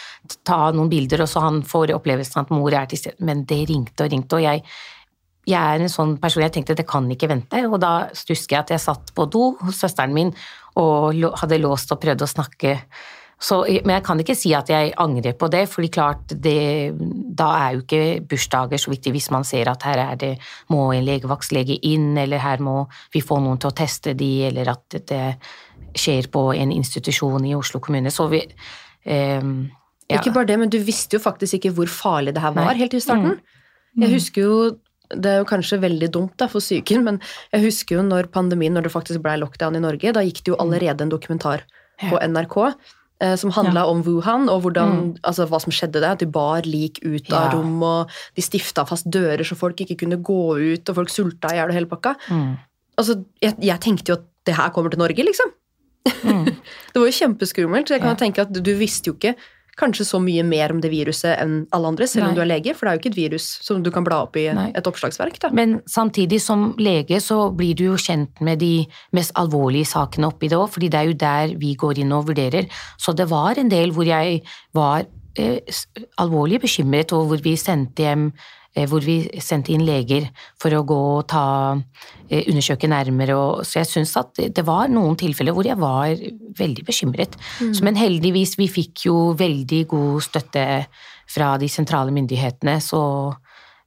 ta 0.47 0.65
noen 0.73 0.91
bilder, 0.91 1.25
og 1.25 1.31
så 1.31 1.43
han 1.45 1.61
får 1.67 1.95
opplevelsen 1.97 2.43
at 2.45 2.53
mor 2.55 2.73
er 2.73 2.89
til 2.89 3.03
stede, 3.03 3.19
men 3.23 3.45
det 3.49 3.63
ringte 3.69 4.07
og 4.07 4.13
ringte, 4.15 4.39
og 4.39 4.45
jeg 4.47 4.65
jeg 5.43 5.59
er 5.59 5.81
en 5.83 5.91
sånn 5.91 6.13
person, 6.23 6.43
jeg 6.43 6.53
tenkte 6.55 6.75
det 6.79 6.85
kan 6.87 7.09
ikke 7.11 7.27
vente, 7.27 7.65
og 7.67 7.75
da 7.83 8.07
husker 8.15 8.55
jeg 8.55 8.61
at 8.61 8.71
jeg 8.75 8.83
satt 8.83 9.11
på 9.15 9.25
do 9.27 9.49
hos 9.59 9.81
søsteren 9.83 10.15
min 10.15 10.31
og 10.79 11.19
hadde 11.41 11.59
låst 11.61 11.91
og 11.93 11.99
prøvd 12.01 12.23
å 12.23 12.29
snakke. 12.31 12.77
Så, 13.41 13.59
men 13.83 13.95
jeg 13.97 14.03
kan 14.05 14.21
ikke 14.21 14.35
si 14.37 14.53
at 14.55 14.69
jeg 14.71 14.93
angrer 15.01 15.35
på 15.35 15.49
det, 15.51 15.65
for 15.71 15.85
klart 15.91 16.31
det, 16.43 16.93
da 17.35 17.49
er 17.57 17.75
jo 17.75 17.83
ikke 17.83 18.21
bursdager 18.29 18.79
så 18.79 18.93
viktig 18.93 19.11
hvis 19.15 19.29
man 19.35 19.43
ser 19.47 19.71
at 19.71 19.83
her 19.87 19.99
er 20.05 20.19
det, 20.19 20.31
må 20.71 20.85
en 20.93 21.03
legevaktlege 21.03 21.79
inn, 21.89 22.13
eller 22.17 22.39
her 22.43 22.63
må 22.63 22.83
vi 23.13 23.23
få 23.25 23.41
noen 23.43 23.59
til 23.59 23.73
å 23.73 23.77
teste 23.77 24.15
de, 24.19 24.31
eller 24.47 24.71
at 24.75 24.99
det 25.11 25.25
skjer 25.93 26.29
på 26.33 26.47
en 26.55 26.71
institusjon 26.73 27.45
i 27.49 27.55
Oslo 27.57 27.81
kommune. 27.83 28.13
Så 28.13 28.29
vi 28.31 28.41
um, 28.45 29.57
ja. 30.11 30.19
Ikke 30.19 30.33
bare 30.35 30.49
det, 30.49 30.57
men 30.59 30.71
du 30.71 30.79
visste 30.83 31.17
jo 31.17 31.23
faktisk 31.23 31.57
ikke 31.57 31.73
hvor 31.77 31.91
farlig 31.91 32.33
det 32.35 32.41
her 32.43 32.51
var 32.55 32.67
Nei. 32.67 32.75
Mm. 32.75 32.81
helt 32.83 32.95
i 32.97 33.03
starten. 33.03 33.37
Jeg 34.03 34.15
husker 34.15 34.43
jo 34.43 34.57
det 35.13 35.29
er 35.29 35.41
jo 35.41 35.45
kanskje 35.45 35.77
veldig 35.81 36.09
dumt 36.13 36.33
da, 36.41 36.47
for 36.49 36.63
psyken, 36.63 37.03
men 37.05 37.19
jeg 37.53 37.65
husker 37.67 37.99
jo 37.99 38.05
når 38.07 38.31
pandemien, 38.33 38.73
når 38.73 38.87
det 38.87 38.93
faktisk 38.93 39.21
ble 39.21 39.35
lockdown 39.41 39.77
i 39.77 39.83
Norge, 39.83 40.13
da 40.15 40.23
gikk 40.25 40.41
det 40.41 40.53
jo 40.53 40.59
allerede 40.63 41.05
en 41.05 41.11
dokumentar 41.11 41.65
på 42.01 42.17
NRK 42.17 42.55
som 43.39 43.51
handla 43.55 43.85
om 43.89 44.01
Wuhan, 44.05 44.49
og 44.51 44.61
hvordan, 44.65 45.17
altså, 45.23 45.45
hva 45.47 45.59
som 45.63 45.71
skjedde 45.71 46.01
der. 46.03 46.11
At 46.17 46.19
de 46.23 46.27
bar 46.27 46.61
lik 46.67 46.99
ut 47.05 47.31
av 47.33 47.51
Ja. 47.53 47.57
rom, 47.57 47.81
og 47.83 48.09
de 48.35 48.41
stifta 48.45 48.83
fast 48.89 49.09
dører 49.09 49.43
så 49.47 49.55
folk 49.55 49.79
ikke 49.83 49.97
kunne 50.03 50.19
gå 50.21 50.39
ut, 50.75 50.89
og 50.89 50.95
folk 51.01 51.09
sulta 51.13 51.51
i 51.53 51.57
hjel 51.59 51.69
og 51.71 51.77
hele 51.77 51.89
pakka. 51.91 52.15
Mm. 52.29 52.53
Altså, 52.97 53.17
jeg, 53.41 53.55
jeg 53.61 53.79
tenkte 53.81 54.11
jo 54.13 54.19
at 54.19 54.25
det 54.45 54.55
her 54.59 54.69
kommer 54.75 54.91
til 54.93 54.99
Norge, 54.99 55.23
liksom. 55.23 55.51
Mm. 56.23 56.45
Det 56.93 56.99
var 56.99 57.07
jo 57.07 57.15
kjempeskummelt. 57.15 57.87
Så 57.87 57.95
jeg 57.95 58.01
kan 58.03 58.15
Ja. 58.17 58.19
tenke 58.25 58.41
at 58.43 58.51
du 58.53 58.73
visste 58.75 59.07
jo 59.09 59.13
ikke 59.15 59.35
kanskje 59.79 60.05
så 60.05 60.19
mye 60.21 60.43
mer 60.45 60.73
om 60.73 60.81
det 60.83 60.91
viruset 60.93 61.33
enn 61.41 61.63
alle 61.73 61.89
andre, 61.93 62.07
selv 62.09 62.27
om 62.27 62.35
du 62.37 62.41
er 62.43 62.49
lege, 62.49 62.75
for 62.77 62.85
det 62.85 62.91
er 62.91 62.97
jo 62.97 63.01
ikke 63.01 63.11
et 63.13 63.19
virus 63.19 63.47
som 63.65 63.81
du 63.83 63.89
kan 63.93 64.05
bla 64.05 64.21
opp 64.27 64.37
i 64.37 64.45
Nei. 64.53 64.69
et 64.77 64.89
oppslagsverk. 64.89 65.39
da. 65.41 65.49
Men 65.55 65.79
samtidig 65.89 66.41
som 66.43 66.71
lege 66.77 67.19
så 67.23 67.47
blir 67.55 67.73
du 67.79 67.87
jo 67.91 67.97
kjent 67.97 68.41
med 68.45 68.61
de 68.61 68.85
mest 69.17 69.33
alvorlige 69.39 69.89
sakene 69.89 70.29
oppi 70.29 70.51
det 70.51 70.59
òg, 70.59 70.69
fordi 70.75 70.91
det 70.93 70.99
er 70.99 71.09
jo 71.09 71.19
der 71.25 71.57
vi 71.61 71.73
går 71.79 72.03
inn 72.03 72.13
og 72.13 72.29
vurderer. 72.29 72.69
Så 72.97 73.15
det 73.17 73.29
var 73.33 73.57
en 73.57 73.71
del 73.73 73.95
hvor 73.95 74.05
jeg 74.07 74.43
var 74.77 75.07
eh, 75.39 75.59
alvorlig 76.21 76.61
bekymret, 76.61 77.13
og 77.13 77.31
hvor 77.31 77.41
vi 77.43 77.55
sendte 77.57 78.05
hjem 78.05 78.29
hvor 78.89 79.05
vi 79.05 79.17
sendte 79.43 79.73
inn 79.73 79.85
leger 79.85 80.29
for 80.61 80.73
å 80.73 80.83
gå 80.87 80.99
og 81.19 81.27
ta, 81.29 81.45
eh, 82.29 82.43
undersøke 82.49 82.89
nærmere. 82.89 83.37
Og, 83.37 83.63
så 83.67 83.81
jeg 83.81 83.91
syns 83.91 84.15
at 84.17 84.41
det 84.41 84.65
var 84.65 84.89
noen 84.89 85.17
tilfeller 85.19 85.53
hvor 85.53 85.67
jeg 85.67 85.79
var 85.81 86.15
veldig 86.57 86.85
bekymret. 86.87 87.37
Så, 87.59 87.83
men 87.85 87.99
heldigvis, 87.99 88.57
vi 88.57 88.71
fikk 88.71 89.07
jo 89.07 89.17
veldig 89.37 89.85
god 89.93 90.25
støtte 90.25 90.67
fra 91.33 91.55
de 91.61 91.69
sentrale 91.71 92.13
myndighetene, 92.13 92.79
så 92.83 93.03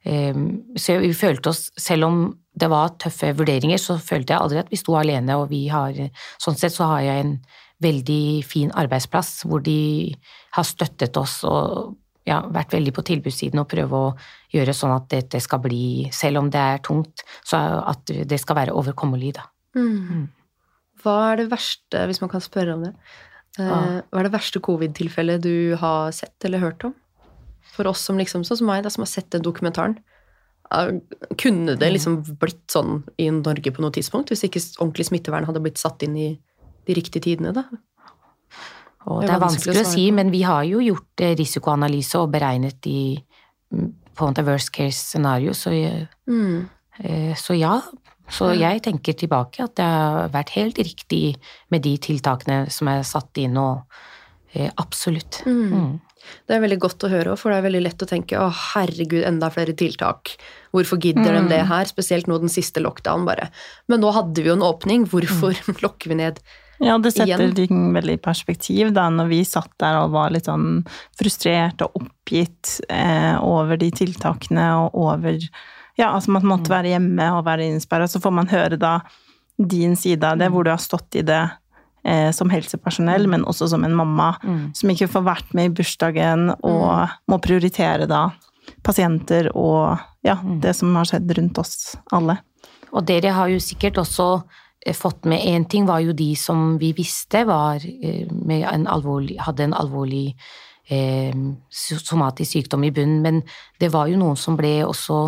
Ehm, 0.06 0.62
Så 0.76 1.00
vi 1.02 1.12
følte 1.14 1.50
oss, 1.50 1.70
selv 1.76 2.06
om 2.06 2.16
det 2.58 2.70
var 2.70 2.94
tøffe 3.00 3.32
vurderinger, 3.36 3.78
så 3.78 3.98
følte 3.98 4.32
jeg 4.32 4.40
aldri 4.40 4.58
at 4.62 4.70
vi 4.70 4.78
sto 4.80 4.94
alene, 4.96 5.36
og 5.36 5.50
vi 5.50 5.66
har 5.68 5.92
Sånn 6.38 6.56
sett 6.56 6.72
så 6.72 6.86
har 6.92 7.00
jeg 7.02 7.24
en 7.24 7.38
veldig 7.82 8.44
fin 8.44 8.70
arbeidsplass 8.72 9.44
hvor 9.44 9.60
de 9.60 10.14
har 10.56 10.64
støttet 10.64 11.16
oss 11.16 11.42
og 11.44 11.96
ja, 12.26 12.40
vært 12.50 12.72
veldig 12.74 12.92
på 12.96 13.04
tilbudssiden 13.06 13.60
og 13.62 13.68
prøve 13.70 14.00
å 14.00 14.16
gjøre 14.52 14.74
sånn 14.74 14.94
at 14.96 15.08
dette 15.12 15.40
skal 15.40 15.60
bli, 15.62 16.08
selv 16.12 16.40
om 16.42 16.50
det 16.50 16.58
er 16.60 16.78
tungt, 16.82 17.22
så 17.46 17.60
at 17.86 18.04
det 18.06 18.40
skal 18.42 18.56
være 18.56 18.74
overkommelig, 18.74 19.34
da. 19.38 19.46
Hva 21.02 21.16
er 21.32 21.36
det 21.42 21.50
verste, 21.52 22.02
hvis 22.08 22.20
man 22.22 22.30
kan 22.32 22.40
spørre 22.42 22.74
om 22.74 22.82
det, 22.88 22.94
eh, 23.58 23.70
Ah. 23.70 24.02
hva 24.10 24.20
er 24.20 24.28
det 24.28 24.32
verste 24.32 24.60
covid-tilfellet 24.60 25.40
du 25.40 25.76
har 25.76 26.10
sett 26.12 26.44
eller 26.44 26.58
hørt 26.58 26.84
om? 26.84 26.94
For 27.76 27.86
oss 27.86 28.00
som 28.00 28.16
liksom, 28.18 28.42
sånn 28.44 28.56
som 28.58 28.66
meg, 28.66 28.82
da, 28.82 28.88
som 28.90 29.02
har 29.02 29.06
sett 29.12 29.30
den 29.30 29.42
dokumentaren. 29.42 29.98
eh, 30.72 30.98
Kunne 31.38 31.76
det 31.78 31.92
liksom 31.92 32.24
blitt 32.38 32.66
sånn 32.66 33.04
i 33.18 33.30
Norge 33.30 33.70
på 33.70 33.80
noe 33.80 33.92
tidspunkt, 33.92 34.28
hvis 34.30 34.42
ikke 34.42 34.58
ordentlig 34.80 35.06
smittevern 35.06 35.44
hadde 35.46 35.62
blitt 35.62 35.78
satt 35.78 36.02
inn 36.02 36.16
i 36.16 36.38
de 36.86 36.94
riktige 36.94 37.22
tidene, 37.22 37.52
da? 37.54 37.64
Og 39.06 39.20
Det 39.22 39.28
det 39.28 39.34
er 39.34 39.36
er 39.36 39.44
vanskelig 39.44 39.82
å 39.82 39.84
å 39.86 39.92
si, 39.92 40.06
men 40.10 40.32
vi 40.34 40.42
har 40.42 40.64
jo 40.66 40.80
gjort 40.82 41.22
eh, 41.22 41.36
risikoanalyse 41.38 42.18
og 42.18 42.32
beregnet 42.32 42.80
de 42.82 43.22
mm, 43.72 43.92
på 44.16 44.26
en 44.30 44.46
worst 44.46 44.72
case 44.72 44.98
scenario, 44.98 45.52
så, 45.54 45.70
Mm. 46.26 46.68
eh, 47.04 47.34
så 47.34 47.58
ja. 47.58 47.80
Så 48.28 48.50
jeg 48.58 48.82
tenker 48.82 49.14
tilbake 49.14 49.62
at 49.62 49.76
det 49.76 49.84
har 49.86 50.28
vært 50.34 50.50
helt 50.56 50.78
riktig 50.82 51.36
med 51.70 51.82
de 51.82 51.96
tiltakene 51.96 52.68
som 52.74 52.88
er 52.88 53.04
satt 53.06 53.38
inn, 53.38 53.56
og 53.56 53.84
eh, 54.52 54.70
absolutt. 54.76 55.44
Mm. 55.46 56.00
Det 56.46 56.56
er 56.56 56.62
veldig 56.64 56.78
godt 56.82 57.04
å 57.06 57.10
høre, 57.12 57.36
for 57.38 57.52
det 57.52 57.60
er 57.60 57.66
veldig 57.68 57.82
lett 57.84 58.02
å 58.02 58.08
tenke 58.10 58.40
å 58.40 58.50
herregud, 58.50 59.22
enda 59.28 59.50
flere 59.54 59.76
tiltak. 59.78 60.34
Hvorfor 60.74 60.98
gidder 60.98 61.36
de 61.38 61.44
det 61.52 61.62
her? 61.68 61.86
Spesielt 61.86 62.26
nå 62.26 62.40
den 62.42 62.50
siste 62.50 62.82
lockdown, 62.82 63.26
bare. 63.28 63.50
Men 63.86 64.02
nå 64.02 64.10
hadde 64.16 64.42
vi 64.42 64.50
jo 64.50 64.56
en 64.58 64.66
åpning, 64.66 65.06
hvorfor 65.12 65.54
lokker 65.84 66.10
vi 66.10 66.18
ned? 66.18 66.40
Ja, 66.80 66.98
det 66.98 67.12
setter 67.14 67.40
Igjen. 67.40 67.54
ting 67.56 67.92
veldig 67.94 68.18
i 68.18 68.22
perspektiv 68.22 68.92
da, 68.92 69.06
når 69.10 69.30
vi 69.30 69.38
satt 69.48 69.72
der 69.80 70.00
og 70.02 70.10
var 70.12 70.30
litt 70.34 70.48
sånn 70.48 70.82
frustrert 71.18 71.80
og 71.86 71.96
oppgitt 72.02 72.80
eh, 72.92 73.36
over 73.40 73.78
de 73.80 73.90
tiltakene 73.90 74.66
og 74.82 74.94
over 75.06 75.38
Ja, 75.96 76.10
altså 76.12 76.34
man 76.34 76.44
måtte 76.44 76.68
være 76.68 76.90
hjemme 76.92 77.30
og 77.38 77.46
være 77.46 77.70
innsperra, 77.70 78.04
så 78.04 78.20
får 78.20 78.32
man 78.36 78.50
høre 78.52 78.76
da 78.76 78.98
din 79.56 79.94
side 79.96 80.20
av 80.28 80.36
det, 80.36 80.50
hvor 80.52 80.64
du 80.66 80.68
har 80.68 80.82
stått 80.82 81.16
i 81.16 81.22
det 81.24 81.38
eh, 82.04 82.28
som 82.36 82.50
helsepersonell, 82.52 83.24
men 83.32 83.46
også 83.48 83.70
som 83.72 83.84
en 83.84 83.96
mamma 83.96 84.34
Mm. 84.44 84.74
som 84.76 84.90
ikke 84.90 85.08
får 85.08 85.24
vært 85.24 85.54
med 85.54 85.70
i 85.70 85.74
bursdagen 85.80 86.50
og 86.62 87.08
må 87.26 87.38
prioritere 87.40 88.06
da 88.06 88.26
pasienter 88.84 89.48
og 89.56 89.96
ja, 90.26 90.36
det 90.60 90.74
som 90.76 90.94
har 90.96 91.08
skjedd 91.08 91.32
rundt 91.38 91.58
oss 91.58 91.96
alle. 92.12 92.36
Og 92.92 93.04
dere 93.06 93.32
har 93.32 93.48
jo 93.48 93.58
sikkert 93.62 93.96
også 94.02 94.42
fått 94.94 95.24
med 95.24 95.42
én 95.42 95.64
ting, 95.68 95.86
var 95.86 96.04
jo 96.04 96.12
de 96.12 96.34
som 96.36 96.76
vi 96.78 96.92
visste 96.92 97.44
var 97.48 97.82
eh, 97.82 98.30
med 98.30 98.68
en 98.70 98.86
alvorlig, 98.86 99.38
hadde 99.42 99.64
en 99.64 99.74
alvorlig 99.74 100.36
eh, 100.88 101.34
somatisk 101.70 102.52
sykdom 102.52 102.84
i 102.84 102.92
bunnen, 102.94 103.22
men 103.22 103.42
det 103.80 103.90
var 103.92 104.06
jo 104.06 104.20
noen 104.20 104.38
som 104.38 104.56
ble 104.56 104.84
også 104.86 105.18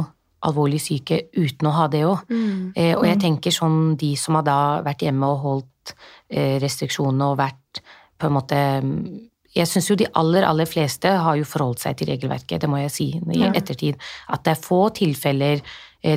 alvorlig 0.46 0.80
syke 0.82 1.24
uten 1.34 1.68
å 1.68 1.74
ha 1.74 1.88
det 1.90 2.04
òg. 2.06 2.30
Eh, 2.76 2.94
og 2.94 3.06
jeg 3.08 3.20
tenker 3.24 3.54
sånn 3.54 3.96
de 3.98 4.14
som 4.16 4.38
har 4.38 4.46
da 4.46 4.58
vært 4.86 5.02
hjemme 5.02 5.26
og 5.26 5.42
holdt 5.44 5.94
eh, 6.30 6.58
restriksjonene 6.62 7.32
og 7.32 7.40
vært 7.40 7.82
på 8.18 8.26
en 8.26 8.34
måte 8.34 8.58
Jeg 9.54 9.66
syns 9.66 9.88
jo 9.90 9.96
de 9.96 10.06
aller, 10.14 10.44
aller 10.44 10.66
fleste 10.68 11.08
har 11.08 11.36
jo 11.38 11.46
forholdt 11.48 11.80
seg 11.80 11.96
til 11.96 12.10
regelverket, 12.12 12.60
det 12.60 12.68
må 12.68 12.78
jeg 12.82 12.92
si 12.92 13.06
i 13.16 13.46
ettertid. 13.48 13.96
At 14.28 14.44
det 14.44 14.52
er 14.52 14.62
få 14.62 14.88
tilfeller 14.94 15.58
eh, 15.58 15.64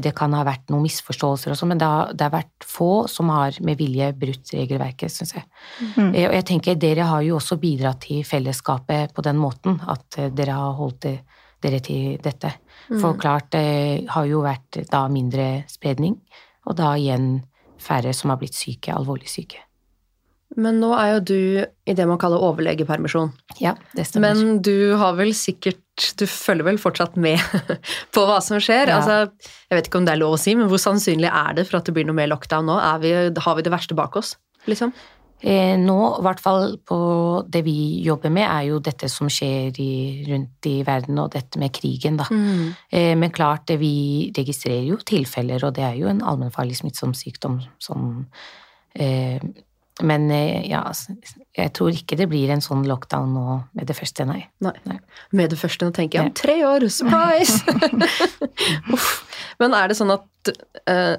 det 0.02 0.12
kan 0.18 0.34
ha 0.38 0.44
vært 0.46 0.70
noen 0.70 0.84
misforståelser 0.86 1.54
og 1.54 1.58
sånn, 1.58 1.72
men 1.74 1.80
det 1.82 1.88
har, 1.90 2.12
det 2.14 2.28
har 2.28 2.34
vært 2.36 2.66
få 2.68 3.08
som 3.10 3.32
har 3.34 3.58
med 3.66 3.80
vilje 3.80 4.12
brutt 4.14 4.54
regelverket, 4.54 5.10
syns 5.14 5.34
jeg. 5.40 5.48
Mm. 5.96 6.12
Eh, 6.14 6.28
Og 6.30 6.36
jeg 6.38 6.48
tenker 6.52 6.76
dere 6.82 7.08
har 7.10 7.24
jo 7.26 7.40
også 7.40 7.58
bidratt 7.62 8.04
til 8.06 8.22
fellesskapet 8.28 9.16
på 9.16 9.26
den 9.26 9.40
måten, 9.42 9.80
at 9.90 10.20
eh, 10.22 10.30
dere 10.30 10.60
har 10.60 10.78
holdt 10.78 11.10
dere 11.62 11.80
til 11.86 12.18
dette. 12.22 12.54
For 12.90 13.18
klart 13.18 13.52
det 13.54 14.06
har 14.10 14.26
jo 14.26 14.42
vært 14.44 14.82
da 14.90 15.06
mindre 15.08 15.64
spredning, 15.70 16.18
og 16.66 16.78
da 16.78 16.96
igjen 16.98 17.44
færre 17.82 18.14
som 18.14 18.34
har 18.34 18.40
blitt 18.42 18.58
syke, 18.58 18.94
alvorlig 18.94 19.30
syke. 19.30 19.62
Men 20.60 20.82
nå 20.82 20.90
er 20.98 21.14
jo 21.14 21.20
du 21.30 21.38
i 21.88 21.96
det 21.96 22.06
man 22.10 22.20
kaller 22.20 22.42
overlegepermisjon. 22.44 23.32
Ja, 23.64 23.76
det 23.96 24.08
stemmer. 24.10 24.36
Men 24.36 24.60
du 24.66 24.98
har 25.00 25.16
vel 25.20 25.32
sikkert 25.38 25.80
Du 26.20 26.26
følger 26.28 26.66
vel 26.66 26.80
fortsatt 26.82 27.16
med 27.20 27.40
på 28.16 28.26
hva 28.26 28.40
som 28.44 28.60
skjer? 28.64 28.90
Ja. 28.90 29.00
Altså, 29.00 29.52
jeg 29.70 29.78
vet 29.78 29.90
ikke 29.90 30.02
om 30.02 30.08
det 30.08 30.16
er 30.16 30.22
lov 30.24 30.36
å 30.36 30.42
si, 30.42 30.56
men 30.58 30.72
hvor 30.72 30.82
sannsynlig 30.82 31.30
er 31.30 31.56
det 31.60 31.68
for 31.70 31.80
at 31.80 31.88
det 31.88 31.96
blir 31.96 32.08
noe 32.08 32.18
mer 32.18 32.32
lockdown 32.32 32.68
nå? 32.68 32.78
Er 32.82 33.02
vi, 33.04 33.16
har 33.46 33.58
vi 33.60 33.66
det 33.68 33.74
verste 33.74 33.98
bak 33.98 34.18
oss, 34.20 34.34
liksom? 34.72 34.96
Eh, 35.42 35.74
nå, 35.82 35.98
i 36.20 36.26
hvert 36.26 36.42
fall 36.42 36.76
på 36.86 36.98
det 37.50 37.64
vi 37.66 37.76
jobber 38.06 38.34
med, 38.34 38.46
er 38.46 38.68
jo 38.70 38.82
dette 38.84 39.10
som 39.10 39.30
skjer 39.32 39.78
i, 39.82 39.94
rundt 40.28 40.68
i 40.70 40.76
verden, 40.86 41.18
og 41.22 41.32
dette 41.34 41.62
med 41.62 41.74
krigen, 41.74 42.20
da. 42.20 42.28
Eh, 42.94 43.14
men 43.18 43.34
klart, 43.34 43.66
det 43.72 43.80
vi 43.82 44.30
registrerer 44.38 44.86
jo 44.92 45.00
tilfeller, 45.02 45.66
og 45.66 45.74
det 45.78 45.86
er 45.88 45.98
jo 45.98 46.12
en 46.12 46.22
allmennfarlig 46.22 46.78
smittsom 46.78 47.16
sykdom 47.18 47.58
som 47.82 48.28
eh, 48.94 49.42
Men 50.00 50.32
eh, 50.32 50.64
ja, 50.70 50.82
altså, 50.88 51.14
jeg 51.58 51.74
tror 51.76 51.92
ikke 51.94 52.16
det 52.18 52.30
blir 52.32 52.50
en 52.54 52.64
sånn 52.64 52.86
lockdown 52.88 53.34
nå 53.36 53.58
med 53.78 53.90
det 53.90 53.96
første, 53.98 54.26
nei. 54.26 54.46
Nei. 54.64 54.74
Nei. 54.88 54.98
Med 55.36 55.52
det 55.52 55.60
første 55.60 55.86
nå 55.86 55.94
tenker 55.96 56.20
jeg 56.20 56.32
om 56.32 56.38
tre 56.38 56.56
år, 56.66 56.86
surprise! 56.90 57.60
Men 59.62 59.76
er 59.78 59.92
det 59.92 59.98
sånn 60.00 60.14
at 60.16 60.54
uh, 60.90 61.18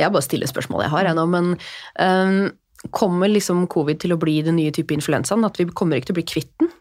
Jeg 0.00 0.12
bare 0.12 0.24
stiller 0.24 0.50
spørsmålet 0.50 0.88
jeg 0.88 0.94
har, 0.94 1.10
jeg 1.10 1.18
nå, 1.18 1.26
men 1.30 1.52
um, 2.00 2.90
kommer 2.96 3.30
liksom 3.30 3.64
covid 3.72 4.00
til 4.02 4.14
å 4.14 4.20
bli 4.20 4.40
den 4.46 4.58
nye 4.58 4.72
type 4.74 4.94
influensaen? 4.94 5.44
At 5.46 5.60
vi 5.60 5.68
kommer 5.70 6.00
ikke 6.00 6.10
til 6.10 6.16
å 6.16 6.20
bli 6.20 6.26
kvitt 6.28 6.52
den? 6.62 6.72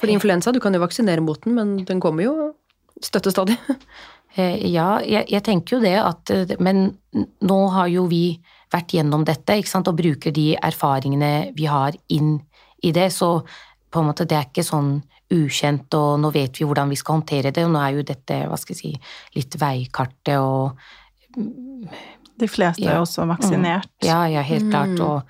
Fordi 0.00 0.16
influensa, 0.16 0.52
du 0.52 0.60
kan 0.62 0.74
jo 0.74 0.82
vaksinere 0.82 1.22
mot 1.22 1.40
den, 1.44 1.54
men 1.58 1.76
den 1.86 2.00
kommer 2.02 2.26
jo 2.26 2.34
støtte 3.02 3.34
stadig. 3.34 3.58
Eh, 4.34 4.66
Ja, 4.66 4.98
jeg, 5.06 5.28
jeg 5.30 5.44
tenker 5.46 5.76
jo 5.76 5.84
det 5.84 5.92
at 5.94 6.30
Men 6.58 6.96
nå 7.38 7.58
har 7.70 7.86
jo 7.86 8.08
vi 8.10 8.40
vært 8.74 8.94
gjennom 8.98 9.24
dette, 9.26 9.56
ikke 9.60 9.70
sant, 9.70 9.88
og 9.90 9.96
bruker 9.98 10.34
de 10.34 10.50
erfaringene 10.58 11.32
vi 11.56 11.66
har 11.70 11.96
inn 12.12 12.36
i 12.84 12.92
det, 12.92 13.08
så 13.14 13.38
på 13.94 14.02
en 14.02 14.08
måte 14.10 14.26
det 14.28 14.36
er 14.36 14.48
ikke 14.50 14.66
sånn 14.66 14.96
ukjent, 15.34 15.94
og 15.96 16.18
nå 16.20 16.30
vet 16.34 16.58
vi 16.60 16.66
hvordan 16.68 16.90
vi 16.92 16.98
skal 17.00 17.16
håndtere 17.20 17.50
det, 17.54 17.64
og 17.64 17.72
nå 17.74 17.80
er 17.80 17.96
jo 17.96 18.04
dette, 18.06 18.42
hva 18.50 18.58
skal 18.60 18.74
jeg 18.76 18.82
si, 18.82 18.92
litt 19.38 19.56
veikartet 19.60 20.36
og 20.38 20.78
De 22.38 22.46
fleste 22.50 22.82
er 22.82 22.88
Ja. 22.90 22.94
jo 22.98 23.02
også 23.06 23.24
vaksinert. 23.30 23.88
Ja, 24.02 24.24
ja, 24.26 24.42
helt 24.42 24.68
klart, 24.70 24.98
og 25.00 25.22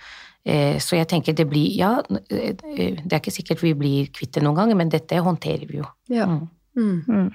eh, 0.45 0.79
så 0.81 0.97
jeg 0.97 1.09
tenker 1.09 1.35
det 1.37 1.47
blir, 1.49 1.69
ja, 1.77 1.99
eh, 2.31 2.55
det 2.57 3.13
er 3.13 3.21
ikke 3.21 3.33
sikkert 3.33 3.63
vi 3.63 3.75
blir 3.77 4.09
kvitt 4.13 4.33
det 4.33 4.43
noen 4.43 4.57
ganger, 4.57 4.77
men 4.77 4.89
dette 4.93 5.21
håndterer 5.21 5.69
vi 5.69 5.79
jo. 5.83 5.87
Ja. 6.09 6.27
Mm. 6.27 6.49
Mm. 6.77 7.05
Mm. 7.09 7.31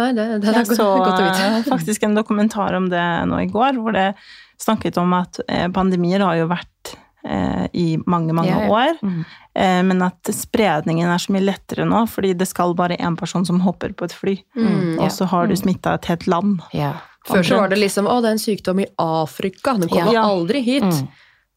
Nei, 0.00 0.12
det, 0.16 0.24
det 0.40 0.48
er 0.48 0.56
Jeg 0.62 0.66
godt, 0.70 0.76
så 0.78 0.86
godt 0.98 1.18
å 1.20 1.22
eh, 1.26 1.30
vite. 1.58 1.70
faktisk 1.70 2.02
en 2.08 2.14
dokumentar 2.16 2.74
om 2.78 2.88
det 2.88 3.02
nå 3.28 3.40
i 3.42 3.50
går, 3.52 3.76
hvor 3.82 3.92
det 3.92 4.14
snakket 4.62 4.96
om 5.02 5.12
at 5.18 5.40
eh, 5.48 5.68
pandemier 5.74 6.20
har 6.24 6.36
jo 6.38 6.46
vært 6.48 6.94
eh, 7.26 7.66
i 7.76 7.98
mange, 8.06 8.32
mange 8.34 8.48
Ja, 8.50 8.62
ja. 8.64 8.70
år, 8.72 8.96
Mm. 9.02 9.24
eh, 9.54 9.82
men 9.82 10.02
at 10.02 10.22
spredningen 10.32 11.08
er 11.12 11.18
så 11.22 11.32
mye 11.34 11.44
lettere 11.44 11.84
nå, 11.84 12.06
fordi 12.08 12.32
det 12.38 12.48
skal 12.48 12.72
bare 12.74 12.96
én 12.96 13.16
person 13.18 13.44
som 13.44 13.60
hopper 13.60 13.92
på 13.92 14.04
et 14.08 14.12
fly, 14.16 14.36
Mm, 14.56 14.96
ja. 14.96 15.02
og 15.04 15.10
så 15.12 15.26
har 15.28 15.46
du 15.46 15.54
smitta 15.56 15.94
et 15.94 16.04
helt 16.06 16.26
land. 16.26 16.60
Ja. 16.72 16.94
Før 17.28 17.42
så 17.46 17.56
var 17.60 17.68
det 17.68 17.78
liksom 17.78 18.06
å, 18.10 18.16
det 18.22 18.32
er 18.32 18.38
en 18.38 18.38
sykdom 18.42 18.80
i 18.82 18.86
Afrika, 18.98 19.76
den 19.78 19.88
kommer 19.88 20.12
Ja. 20.12 20.24
aldri 20.24 20.62
hit. 20.64 20.82
Mm. 20.82 21.08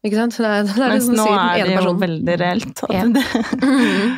Ikke 0.06 0.14
sant? 0.20 0.36
Det 0.36 0.46
er, 0.46 0.62
det 0.62 0.76
er 0.78 0.88
Mens 0.92 1.08
liksom 1.08 1.16
nå 1.16 1.32
er 1.34 1.64
det 1.66 1.82
jo 1.82 1.94
veldig 1.98 2.36
reelt. 2.38 2.82
Ja. 2.92 3.02
det, 3.10 3.24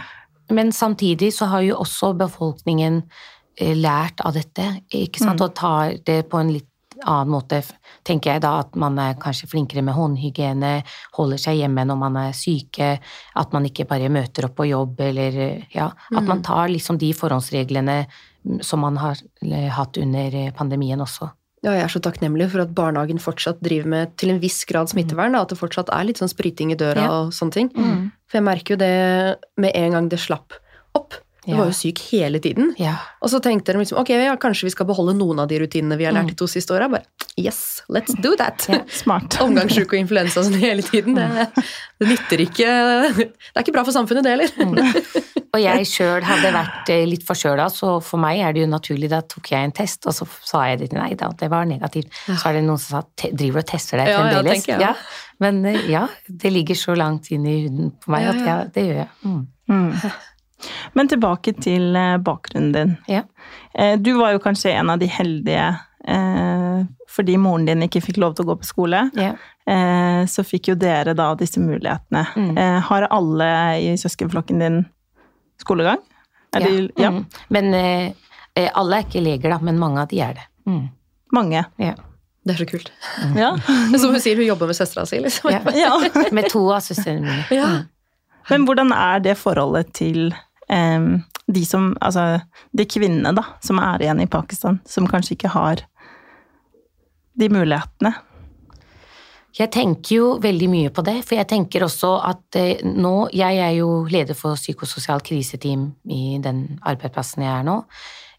Men 0.51 0.73
samtidig 0.73 1.33
så 1.35 1.45
har 1.47 1.61
jo 1.65 1.77
også 1.77 2.15
befolkningen 2.17 3.03
eh, 3.03 3.07
lært 3.61 4.21
av 4.25 4.35
dette, 4.37 4.69
ikke 4.95 5.23
sant, 5.23 5.41
og 5.43 5.55
tar 5.59 5.97
det 6.07 6.23
på 6.31 6.39
en 6.41 6.53
litt 6.55 6.67
annen 7.05 7.31
måte, 7.31 7.61
tenker 8.07 8.33
jeg 8.33 8.43
da, 8.43 8.57
at 8.65 8.75
man 8.79 8.99
er 8.99 9.15
kanskje 9.23 9.47
flinkere 9.53 9.85
med 9.87 9.95
håndhygiene, 9.95 10.73
holder 11.19 11.39
seg 11.39 11.61
hjemme 11.61 11.85
når 11.87 11.99
man 12.01 12.17
er 12.25 12.33
syke, 12.35 12.89
at 13.39 13.55
man 13.55 13.69
ikke 13.69 13.87
bare 13.87 14.11
møter 14.11 14.49
opp 14.49 14.57
på 14.59 14.67
jobb, 14.71 15.01
eller 15.07 15.39
eh, 15.45 15.67
ja, 15.75 15.93
at 16.11 16.27
man 16.27 16.43
tar 16.43 16.73
liksom 16.73 16.99
de 16.99 17.13
forhåndsreglene 17.15 18.01
mm, 18.09 18.61
som 18.67 18.83
man 18.83 18.99
har 18.99 19.21
eh, 19.47 19.69
hatt 19.75 20.01
under 20.03 20.35
eh, 20.43 20.51
pandemien 20.57 20.99
også. 21.05 21.31
Ja, 21.63 21.73
jeg 21.75 21.87
er 21.89 21.91
så 21.91 22.03
takknemlig 22.03 22.51
for 22.53 22.63
at 22.63 22.75
barnehagen 22.75 23.19
fortsatt 23.23 23.63
driver 23.63 23.91
med 23.91 24.13
til 24.19 24.31
en 24.31 24.39
viss 24.43 24.61
grad 24.67 24.91
smittevern. 24.91 25.35
Da, 25.35 25.43
at 25.43 25.51
det 25.51 25.59
fortsatt 25.59 25.91
er 25.91 26.07
litt 26.07 26.21
sånn 26.21 26.31
spriting 26.31 26.71
i 26.71 26.79
døra 26.79 27.03
Ja. 27.03 27.17
og 27.23 27.33
sånne 27.35 27.55
ting. 27.57 27.71
For 28.31 28.39
jeg 28.39 28.47
merker 28.47 28.75
jo 28.75 28.79
det 28.79 28.93
med 29.59 29.75
en 29.75 29.97
gang 29.97 30.11
det 30.13 30.21
slapp 30.23 30.55
opp. 30.95 31.19
Du 31.49 31.55
Ja. 31.55 31.63
var 31.63 31.71
jo 31.71 31.73
syk 31.73 31.99
hele 32.13 32.39
tiden. 32.45 32.75
Ja. 32.77 32.93
Og 33.25 33.31
så 33.33 33.39
tenkte 33.41 33.73
de 33.73 33.81
liksom 33.81 33.97
ok, 34.03 34.11
ja, 34.13 34.35
kanskje 34.37 34.67
vi 34.69 34.73
skal 34.75 34.85
beholde 34.91 35.15
noen 35.17 35.39
av 35.41 35.49
de 35.49 35.57
rutinene 35.63 35.97
vi 35.97 36.05
har 36.05 36.13
lært 36.13 36.29
de 36.29 36.35
to 36.37 36.45
siste 36.47 36.75
åra. 36.77 36.91
Yes, 37.41 37.83
let's 37.89 38.13
do 38.21 38.35
that! 38.37 38.67
Ja. 38.69 38.83
smart. 38.93 39.39
Omgangssjuk 39.47 39.89
og 39.95 39.99
influensa 40.03 40.43
sånn 40.45 40.59
hele 40.61 40.83
tiden. 40.85 41.17
Det, 41.17 41.49
det 42.03 42.09
nytter 42.13 42.43
ikke 42.45 42.69
Det 43.17 43.31
er 43.57 43.65
ikke 43.65 43.73
bra 43.79 43.85
for 43.89 43.97
samfunnet, 43.97 44.27
det 44.29 44.35
heller. 44.37 45.25
Og 45.57 45.63
jeg 45.63 45.87
sjøl 45.89 46.21
hadde 46.29 46.51
vært 46.53 46.91
eh, 46.93 47.07
litt 47.09 47.25
forkjøla, 47.25 47.71
så 47.73 47.95
for 48.05 48.21
meg 48.21 48.43
er 48.45 48.53
det 48.53 48.67
jo 48.67 48.69
naturlig. 48.69 49.09
Da 49.09 49.23
tok 49.25 49.49
jeg 49.55 49.65
en 49.65 49.73
test, 49.73 50.05
og 50.05 50.13
så 50.13 50.27
sa 50.45 50.67
jeg 50.69 50.83
det 50.83 50.91
til 50.93 51.01
nei 51.01 51.15
da, 51.17 51.31
det 51.33 51.49
var 51.49 51.65
negativt. 51.65 52.13
Så 52.29 52.51
er 52.51 52.59
det 52.59 52.65
noen 52.67 52.77
som 52.83 52.99
sa 53.01 53.31
driver 53.33 53.63
og 53.65 53.71
tester 53.73 54.03
deg 54.03 54.11
Ja, 54.13 54.19
ja, 54.19 54.43
fremdeles. 54.43 54.67
jeg. 54.69 54.95
Men 55.41 55.65
eh, 55.65 55.81
ja, 55.89 56.05
det 56.29 56.53
ligger 56.53 56.77
så 56.77 56.93
langt 56.99 57.31
inn 57.33 57.47
i 57.49 57.63
huden 57.65 57.95
på 58.05 58.13
meg 58.13 58.29
at 58.35 58.43
ja. 58.43 58.47
ja, 58.51 58.59
det 58.75 58.85
gjør 58.91 59.01
jeg. 59.01 59.09
Mm. 59.25 59.41
Mm. 59.73 60.13
Men 60.99 61.09
tilbake 61.11 61.53
til 61.63 61.97
eh, 61.97 62.17
bakgrunnen 62.19 62.73
din. 62.75 62.97
Ja. 63.09 63.23
Eh, 63.75 63.97
Du 64.01 64.13
var 64.19 64.33
jo 64.35 64.41
kanskje 64.43 64.73
en 64.75 64.91
av 64.91 64.99
de 64.99 65.07
heldige 65.07 65.69
eh, 66.09 66.81
fordi 67.09 67.37
moren 67.41 67.67
din 67.69 67.83
ikke 67.87 68.03
fikk 68.05 68.19
lov 68.23 68.35
til 68.37 68.45
å 68.47 68.51
gå 68.53 68.59
på 68.63 68.69
skole. 68.69 69.05
Ja. 69.19 69.33
Eh, 69.69 70.25
Så 70.27 70.45
fikk 70.47 70.69
jo 70.73 70.75
dere 70.75 71.15
da 71.15 71.31
disse 71.39 71.61
mulighetene. 71.63 72.27
Mm. 72.37 72.51
Eh, 72.59 72.81
Har 72.89 73.09
alle 73.11 73.51
i 73.81 73.95
søskenflokken 74.01 74.59
din 74.65 74.85
skolegang? 75.63 76.03
Er 76.57 76.61
ja. 76.65 76.69
de, 76.69 76.91
ja. 76.97 77.11
Mm. 77.11 77.25
Men 77.53 77.75
alle 78.75 78.97
er 78.99 79.05
ikke 79.05 79.21
leger, 79.23 79.51
da, 79.53 79.59
men 79.63 79.77
mange 79.79 80.01
av 80.03 80.09
de 80.11 80.21
er 80.25 80.33
det. 80.39 80.45
Mm. 80.67 80.87
Mange. 81.37 81.61
Ja. 81.79 81.93
Det 82.49 82.55
er 82.55 82.59
så 82.63 82.67
kult. 82.71 82.89
Ja. 83.37 83.51
Det 83.61 83.95
er 83.99 84.01
Som 84.01 84.15
hun 84.17 84.23
sier, 84.25 84.39
hun 84.41 84.49
jobber 84.49 84.71
med 84.71 84.79
søstera 84.79 85.05
si, 85.07 85.19
liksom. 85.21 85.51
Ja. 85.53 85.61
ja. 85.77 85.93
Med 86.35 86.49
to 86.51 86.63
av 86.73 86.81
søstrene 86.87 87.21
mine. 87.27 87.45
Ja. 87.55 87.67
Mm. 87.69 87.87
Men 88.49 88.65
hvordan 88.65 88.93
er 88.97 89.21
det 89.21 89.35
forholdet 89.37 89.91
til 89.99 90.31
de 90.69 91.63
som 91.65 91.95
Altså 92.05 92.43
de 92.77 92.85
kvinnene, 92.85 93.33
da, 93.33 93.45
som 93.65 93.81
er 93.81 94.05
igjen 94.05 94.21
i 94.21 94.29
Pakistan, 94.29 94.83
som 94.85 95.09
kanskje 95.09 95.37
ikke 95.39 95.53
har 95.55 95.85
de 97.39 97.49
mulighetene? 97.53 98.13
Jeg 99.59 99.73
tenker 99.75 100.13
jo 100.13 100.27
veldig 100.39 100.69
mye 100.71 100.91
på 100.95 101.03
det, 101.07 101.17
for 101.27 101.35
jeg 101.39 101.49
tenker 101.51 101.83
også 101.83 102.13
at 102.29 102.59
eh, 102.61 102.85
nå 102.85 103.31
Jeg 103.35 103.59
er 103.65 103.73
jo 103.81 104.05
leder 104.11 104.37
for 104.39 104.59
psykososialt 104.59 105.25
kriseteam 105.27 105.89
i 106.05 106.39
den 106.43 106.79
arbeidsplassen 106.87 107.43
jeg 107.43 107.51
er 107.57 107.67
nå, 107.67 107.81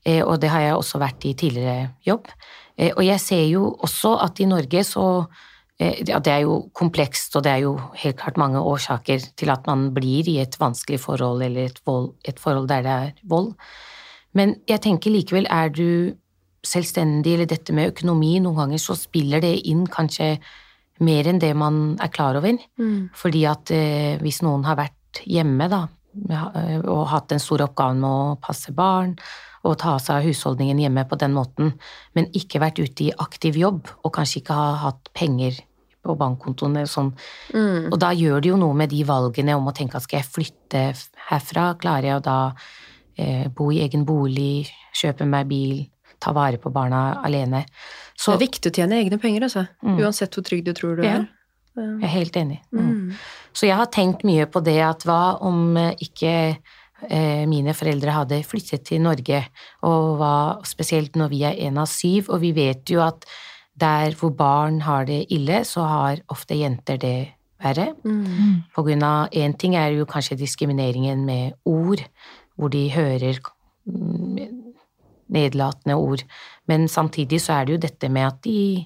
eh, 0.06 0.22
og 0.24 0.40
det 0.40 0.52
har 0.54 0.64
jeg 0.64 0.78
også 0.78 1.02
vært 1.02 1.28
i 1.28 1.36
tidligere 1.36 1.90
jobb. 2.08 2.30
Eh, 2.78 2.94
og 2.94 3.04
jeg 3.04 3.20
ser 3.20 3.44
jo 3.50 3.68
også 3.84 4.16
at 4.24 4.40
i 4.40 4.48
Norge 4.48 4.86
så 4.88 5.06
Ja, 5.80 6.20
det 6.20 6.32
er 6.34 6.42
jo 6.44 6.56
komplekst, 6.76 7.38
og 7.40 7.46
det 7.46 7.54
er 7.54 7.62
jo 7.64 7.78
helt 8.02 8.18
klart 8.20 8.40
mange 8.40 8.60
årsaker 8.60 9.22
til 9.40 9.52
at 9.54 9.68
man 9.70 9.94
blir 9.96 10.28
i 10.28 10.42
et 10.42 10.58
vanskelig 10.60 11.00
forhold 11.00 11.46
eller 11.46 11.70
et, 11.70 11.80
vold, 11.88 12.10
et 12.28 12.40
forhold 12.40 12.68
der 12.68 12.84
det 12.84 12.96
er 12.96 13.14
vold. 13.32 13.54
Men 14.36 14.58
jeg 14.68 14.84
tenker 14.84 15.14
likevel, 15.14 15.48
er 15.48 15.72
du 15.72 16.18
selvstendig, 16.68 17.38
eller 17.38 17.48
dette 17.48 17.72
med 17.76 17.94
økonomi, 17.94 18.34
noen 18.44 18.60
ganger 18.60 18.82
så 18.84 18.98
spiller 19.00 19.40
det 19.44 19.54
inn 19.72 19.86
kanskje 19.88 20.34
mer 21.06 21.30
enn 21.32 21.40
det 21.40 21.54
man 21.56 21.96
er 22.04 22.12
klar 22.12 22.38
over. 22.40 22.60
Mm. 22.80 23.10
Fordi 23.16 23.46
at 23.48 23.72
eh, 23.72 24.18
hvis 24.20 24.42
noen 24.44 24.68
har 24.68 24.78
vært 24.80 25.24
hjemme 25.24 25.70
da, 25.72 25.86
eh, 26.28 26.76
og 26.84 27.08
hatt 27.14 27.32
den 27.32 27.40
store 27.40 27.70
oppgaven 27.70 28.04
med 28.04 28.10
å 28.10 28.36
passe 28.44 28.76
barn 28.76 29.16
og 29.68 29.76
ta 29.80 29.98
seg 30.00 30.20
av 30.20 30.28
husholdningen 30.28 30.80
hjemme 30.80 31.04
på 31.08 31.18
den 31.20 31.34
måten, 31.36 31.74
men 32.16 32.30
ikke 32.36 32.62
vært 32.64 32.80
ute 32.80 33.10
i 33.10 33.16
aktiv 33.20 33.58
jobb 33.60 33.90
og 34.04 34.14
kanskje 34.16 34.44
ikke 34.44 34.56
har 34.56 34.78
hatt 34.86 35.12
penger 35.16 35.58
på 36.04 36.16
bankkontoene 36.18 36.82
og 36.86 36.88
sånn, 36.88 37.14
Mm. 37.54 37.92
og 37.92 38.00
da 38.00 38.12
gjør 38.16 38.42
det 38.42 38.50
jo 38.50 38.58
noe 38.58 38.74
med 38.74 38.90
de 38.90 39.04
valgene 39.04 39.56
om 39.58 39.68
å 39.68 39.74
tenke 39.76 39.96
at 39.96 40.04
skal 40.04 40.20
jeg 40.22 40.30
flytte 40.32 40.84
herfra, 41.30 41.74
klarer 41.78 42.04
jeg 42.04 42.16
å 42.22 42.24
da 42.24 42.54
eh, 43.18 43.48
bo 43.50 43.70
i 43.72 43.82
egen 43.84 44.06
bolig, 44.06 44.70
kjøpe 44.96 45.28
meg 45.28 45.48
bil, 45.50 45.90
ta 46.20 46.32
vare 46.32 46.58
på 46.58 46.72
barna 46.72 47.22
alene. 47.24 47.66
Så 48.16 48.32
det 48.32 48.42
er 48.42 48.48
viktig 48.48 48.72
å 48.72 48.76
tjene 48.76 49.00
egne 49.04 49.20
penger, 49.20 49.42
altså. 49.44 49.68
Mm. 49.84 49.98
Uansett 50.00 50.32
hvor 50.36 50.44
trygg 50.48 50.64
du 50.66 50.74
tror 50.74 50.96
du 50.96 51.04
Ja. 51.04 51.18
er. 51.20 51.28
jeg 51.76 52.04
er 52.04 52.08
helt 52.08 52.34
enig. 52.36 52.60
Mm. 52.74 52.80
Mm. 53.10 53.14
Så 53.54 53.68
jeg 53.68 53.76
har 53.76 53.86
tenkt 53.88 54.24
mye 54.24 54.46
på 54.46 54.64
det 54.64 54.80
at 54.82 55.04
hva 55.04 55.38
om 55.42 55.76
eh, 55.78 55.94
ikke 56.00 56.58
eh, 57.10 57.46
mine 57.46 57.74
foreldre 57.74 58.12
hadde 58.12 58.44
flyttet 58.44 58.84
til 58.86 59.02
Norge, 59.02 59.46
og 59.84 60.18
hva 60.20 60.62
spesielt 60.66 61.14
når 61.16 61.30
vi 61.30 61.44
er 61.44 61.56
en 61.68 61.78
av 61.78 61.88
syv, 61.88 62.30
og 62.30 62.42
vi 62.42 62.52
vet 62.52 62.86
jo 62.92 63.00
at 63.02 63.26
der 63.80 64.16
hvor 64.20 64.30
barn 64.36 64.82
har 64.82 65.06
det 65.06 65.26
ille, 65.34 65.64
så 65.66 65.86
har 65.88 66.24
ofte 66.30 66.58
jenter 66.60 66.98
det 67.02 67.18
verre. 67.60 67.94
Mm. 68.04 68.64
På 68.76 68.84
grunn 68.88 69.04
av 69.04 69.34
én 69.36 69.56
ting 69.60 69.76
er 69.76 69.96
jo 69.98 70.08
kanskje 70.10 70.40
diskrimineringen 70.40 71.26
med 71.26 71.58
ord, 71.66 72.04
hvor 72.56 72.72
de 72.72 72.86
hører 72.94 73.40
mm, 73.86 74.40
nedlatende 75.30 75.96
ord. 75.96 76.24
Men 76.68 76.88
samtidig 76.88 77.42
så 77.42 77.60
er 77.60 77.66
det 77.66 77.76
jo 77.76 77.84
dette 77.88 78.10
med 78.10 78.28
at 78.28 78.40
de 78.44 78.86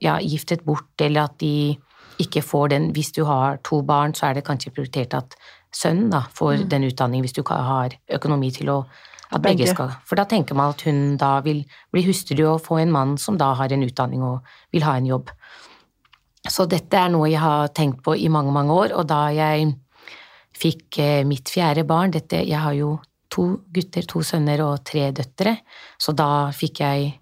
ja, 0.00 0.18
giftet 0.22 0.64
bort, 0.66 0.90
eller 1.00 1.26
at 1.28 1.38
de 1.40 1.76
ikke 2.20 2.42
får 2.42 2.68
den 2.68 2.90
Hvis 2.92 3.12
du 3.12 3.24
har 3.24 3.56
to 3.64 3.82
barn, 3.82 4.14
så 4.14 4.26
er 4.26 4.34
det 4.34 4.44
kanskje 4.44 4.70
prioritert 4.70 5.14
at 5.14 5.36
sønnen 5.72 6.10
da 6.10 6.26
får 6.34 6.68
den 6.70 6.84
utdanningen, 6.84 7.24
hvis 7.24 7.32
du 7.32 7.42
har 7.48 7.94
økonomi 8.12 8.50
til 8.50 8.68
å 8.68 8.84
at 9.30 9.42
begge 9.44 9.68
skal 9.70 9.92
For 10.06 10.18
da 10.18 10.26
tenker 10.28 10.56
man 10.58 10.74
at 10.74 10.82
hun 10.86 11.16
da 11.20 11.38
vil 11.44 11.62
bli 11.92 12.02
hustru 12.06 12.42
og 12.50 12.62
få 12.64 12.80
en 12.82 12.94
mann 12.94 13.18
som 13.18 13.38
da 13.38 13.52
har 13.58 13.72
en 13.72 13.84
utdanning 13.86 14.24
og 14.26 14.40
vil 14.74 14.86
ha 14.86 14.96
en 14.98 15.06
jobb. 15.06 15.30
Så 16.48 16.66
dette 16.70 16.96
er 16.96 17.12
noe 17.12 17.28
jeg 17.28 17.42
har 17.42 17.70
tenkt 17.76 18.02
på 18.02 18.16
i 18.16 18.30
mange, 18.32 18.52
mange 18.52 18.72
år, 18.72 18.94
og 18.96 19.06
da 19.10 19.28
jeg 19.34 19.74
fikk 20.56 20.98
eh, 20.98 21.22
mitt 21.28 21.52
fjerde 21.52 21.84
barn 21.88 22.10
dette, 22.10 22.42
Jeg 22.48 22.58
har 22.58 22.72
jo 22.74 22.98
to 23.30 23.62
gutter, 23.70 24.02
to 24.02 24.22
sønner 24.22 24.62
og 24.64 24.84
tre 24.84 25.10
døtre, 25.12 25.56
så 25.98 26.12
da 26.12 26.50
fikk 26.50 26.80
jeg 26.80 27.12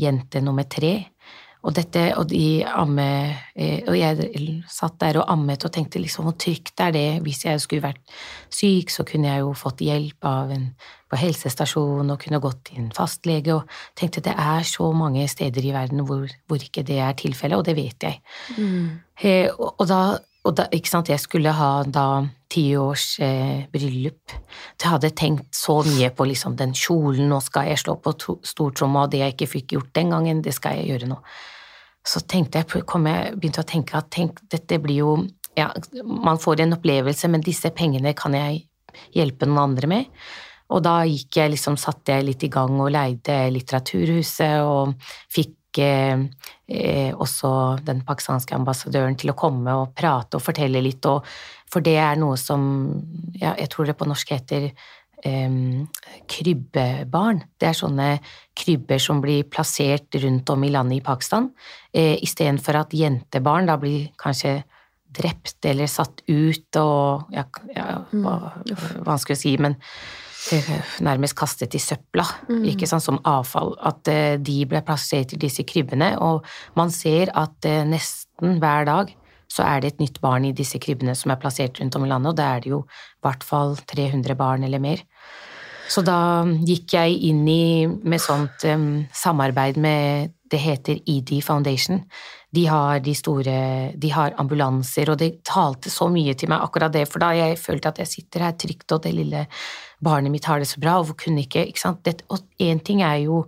jente 0.00 0.40
nummer 0.40 0.64
tre. 0.64 1.10
Og 1.60 1.74
dette, 1.76 2.06
og 2.16 2.24
de 2.30 2.62
amme, 2.64 3.08
eh, 3.52 3.82
og 3.84 3.96
jeg 3.98 4.30
satt 4.70 4.96
der 5.02 5.18
og 5.20 5.28
ammet 5.32 5.66
og 5.66 5.72
tenkte 5.74 6.00
liksom 6.00 6.24
hvor 6.24 6.38
trygt 6.40 6.80
er 6.80 6.94
det 6.94 7.08
hvis 7.24 7.44
jeg 7.44 7.60
skulle 7.60 7.84
vært 7.84 8.00
syk, 8.48 8.88
så 8.92 9.04
kunne 9.04 9.28
jeg 9.28 9.44
jo 9.44 9.52
fått 9.58 9.84
hjelp 9.84 10.24
av 10.30 10.54
en 10.54 10.70
på 11.10 11.18
helsestasjon 11.18 12.12
og 12.12 12.20
kunne 12.22 12.40
gått 12.42 12.62
til 12.68 12.80
en 12.84 12.92
fastlege 12.94 13.56
og 13.56 13.78
tenkte 13.98 14.22
det 14.24 14.34
er 14.38 14.64
så 14.68 14.88
mange 14.94 15.26
steder 15.28 15.64
i 15.66 15.74
verden 15.74 16.04
hvor, 16.06 16.30
hvor 16.46 16.62
ikke 16.62 16.84
det 16.86 17.00
er 17.02 17.16
tilfellet, 17.18 17.58
og 17.58 17.66
det 17.66 17.76
vet 17.76 18.06
jeg. 18.06 18.20
Eh, 19.20 19.50
og, 19.50 19.74
og 19.74 19.88
da, 19.90 20.00
og 20.44 20.54
da, 20.56 20.66
ikke 20.72 20.88
sant, 20.88 21.10
jeg 21.12 21.20
skulle 21.20 21.52
ha 21.52 21.70
da 21.84 22.06
tiårs 22.50 23.18
eh, 23.22 23.66
bryllup. 23.72 24.32
Jeg 24.80 24.88
hadde 24.88 25.12
tenkt 25.16 25.54
så 25.54 25.80
mye 25.86 26.08
på 26.16 26.26
liksom 26.30 26.56
den 26.58 26.72
kjolen, 26.76 27.28
nå 27.30 27.40
skal 27.44 27.68
jeg 27.68 27.82
slå 27.82 27.98
på 28.00 28.14
to- 28.18 28.40
stortromma, 28.46 29.04
og 29.04 29.12
det 29.12 29.20
jeg 29.20 29.36
ikke 29.36 29.50
fikk 29.54 29.74
gjort 29.76 29.92
den 29.98 30.14
gangen, 30.14 30.40
det 30.42 30.54
skal 30.56 30.80
jeg 30.80 30.94
gjøre 30.94 31.10
nå. 31.12 31.20
Så 32.06 32.24
tenkte 32.24 32.62
jeg, 32.62 32.84
kom 32.88 33.06
jeg 33.06 33.36
begynte 33.36 33.60
å 33.62 33.68
tenke 33.68 33.98
at 33.98 34.08
tenk, 34.10 34.40
dette 34.50 34.80
blir 34.80 35.02
jo 35.02 35.12
ja, 35.58 35.68
man 36.04 36.38
får 36.40 36.62
en 36.64 36.76
opplevelse, 36.78 37.28
men 37.28 37.44
disse 37.44 37.72
pengene 37.76 38.14
kan 38.16 38.34
jeg 38.38 38.64
hjelpe 39.14 39.48
noen 39.48 39.64
andre 39.70 39.90
med. 39.90 40.20
Og 40.70 40.82
da 40.86 41.00
gikk 41.08 41.40
jeg 41.40 41.52
liksom, 41.56 41.76
satte 41.80 42.14
jeg 42.14 42.28
litt 42.28 42.44
i 42.46 42.50
gang 42.52 42.76
og 42.78 42.92
leide 42.94 43.42
Litteraturhuset 43.52 44.62
og 44.62 44.94
fikk 45.34 45.56
også 45.78 47.50
den 47.86 48.00
pakistanske 48.06 48.54
ambassadøren 48.56 49.14
til 49.18 49.30
å 49.30 49.38
komme 49.38 49.74
og 49.78 49.92
prate 49.94 50.38
og 50.38 50.42
fortelle 50.42 50.82
litt, 50.82 51.06
og, 51.06 51.22
for 51.70 51.84
det 51.84 51.94
er 52.02 52.18
noe 52.18 52.38
som 52.40 52.62
ja, 53.38 53.54
jeg 53.54 53.70
tror 53.70 53.86
det 53.86 53.96
på 53.98 54.08
norsk 54.10 54.32
heter 54.34 54.70
em, 55.24 55.86
krybbebarn. 56.30 57.42
Det 57.60 57.70
er 57.70 57.76
sånne 57.76 58.08
krybber 58.58 59.00
som 59.02 59.20
blir 59.22 59.46
plassert 59.48 60.14
rundt 60.22 60.50
om 60.52 60.64
i 60.64 60.72
landet 60.72 61.00
i 61.00 61.04
Pakistan, 61.04 61.50
eh, 61.92 62.16
istedenfor 62.22 62.82
at 62.82 62.94
jentebarn 62.96 63.68
da 63.70 63.76
blir 63.80 64.10
kanskje 64.20 64.62
drept 65.10 65.64
eller 65.66 65.90
satt 65.90 66.22
ut 66.28 66.76
og 66.78 67.32
ja, 67.34 67.44
ja, 67.74 67.86
hva, 68.12 68.36
vanskelig 69.06 69.38
å 69.38 69.40
si, 69.40 69.56
men 69.58 69.74
eh, 69.74 70.29
nærmest 71.04 71.36
kastet 71.38 71.74
i 71.76 71.82
søpla, 71.82 72.24
ikke 72.66 72.88
sant, 72.88 73.04
som 73.04 73.20
avfall. 73.28 73.74
At 73.86 74.08
eh, 74.10 74.36
de 74.40 74.62
ble 74.68 74.82
plassert 74.86 75.34
i 75.36 75.40
disse 75.40 75.64
krybbene, 75.68 76.14
og 76.18 76.46
man 76.78 76.92
ser 76.94 77.32
at 77.38 77.68
eh, 77.68 77.84
nesten 77.88 78.58
hver 78.62 78.88
dag 78.88 79.14
så 79.50 79.66
er 79.66 79.82
det 79.82 79.94
et 79.94 80.02
nytt 80.04 80.20
barn 80.22 80.46
i 80.46 80.54
disse 80.56 80.78
krybbene 80.82 81.16
som 81.18 81.32
er 81.32 81.40
plassert 81.42 81.80
rundt 81.80 81.96
om 81.98 82.06
i 82.06 82.10
landet, 82.10 82.32
og 82.32 82.38
da 82.38 82.52
er 82.54 82.64
det 82.64 82.70
jo 82.70 82.84
i 82.86 83.24
hvert 83.26 83.46
fall 83.46 83.76
300 83.90 84.36
barn 84.38 84.66
eller 84.66 84.82
mer. 84.82 85.02
Så 85.90 86.04
da 86.06 86.46
gikk 86.66 86.94
jeg 86.94 87.16
inn 87.26 87.42
i 87.50 87.86
med 87.88 88.22
sånt 88.22 88.62
um, 88.70 89.06
samarbeid 89.10 89.80
med 89.80 90.36
Det 90.50 90.58
heter 90.58 90.98
ED 91.06 91.30
Foundation. 91.46 92.00
De 92.50 92.64
har 92.66 92.98
de 93.02 93.14
store 93.14 93.92
De 93.94 94.10
har 94.10 94.34
ambulanser, 94.38 95.10
og 95.10 95.18
det 95.18 95.44
talte 95.46 95.90
så 95.90 96.08
mye 96.10 96.34
til 96.34 96.50
meg 96.50 96.62
akkurat 96.62 96.92
det, 96.94 97.06
for 97.10 97.22
da 97.22 97.30
jeg 97.34 97.58
følte 97.58 97.90
at 97.90 97.98
jeg 98.02 98.10
sitter 98.10 98.46
her 98.46 98.56
trygt, 98.58 98.90
og 98.92 99.02
det 99.02 99.14
lille 99.14 99.44
barnet 100.02 100.32
mitt 100.32 100.44
har 100.48 100.58
det 100.58 100.68
så 100.68 100.80
bra, 100.80 100.98
og 101.00 101.16
kunne 101.20 101.42
ikke 101.44 101.66
Ikke 101.68 101.80
sant. 101.82 102.02
Det, 102.04 102.22
og 102.30 102.38
én 102.60 102.80
ting 102.84 103.02
er 103.02 103.18
jo 103.26 103.46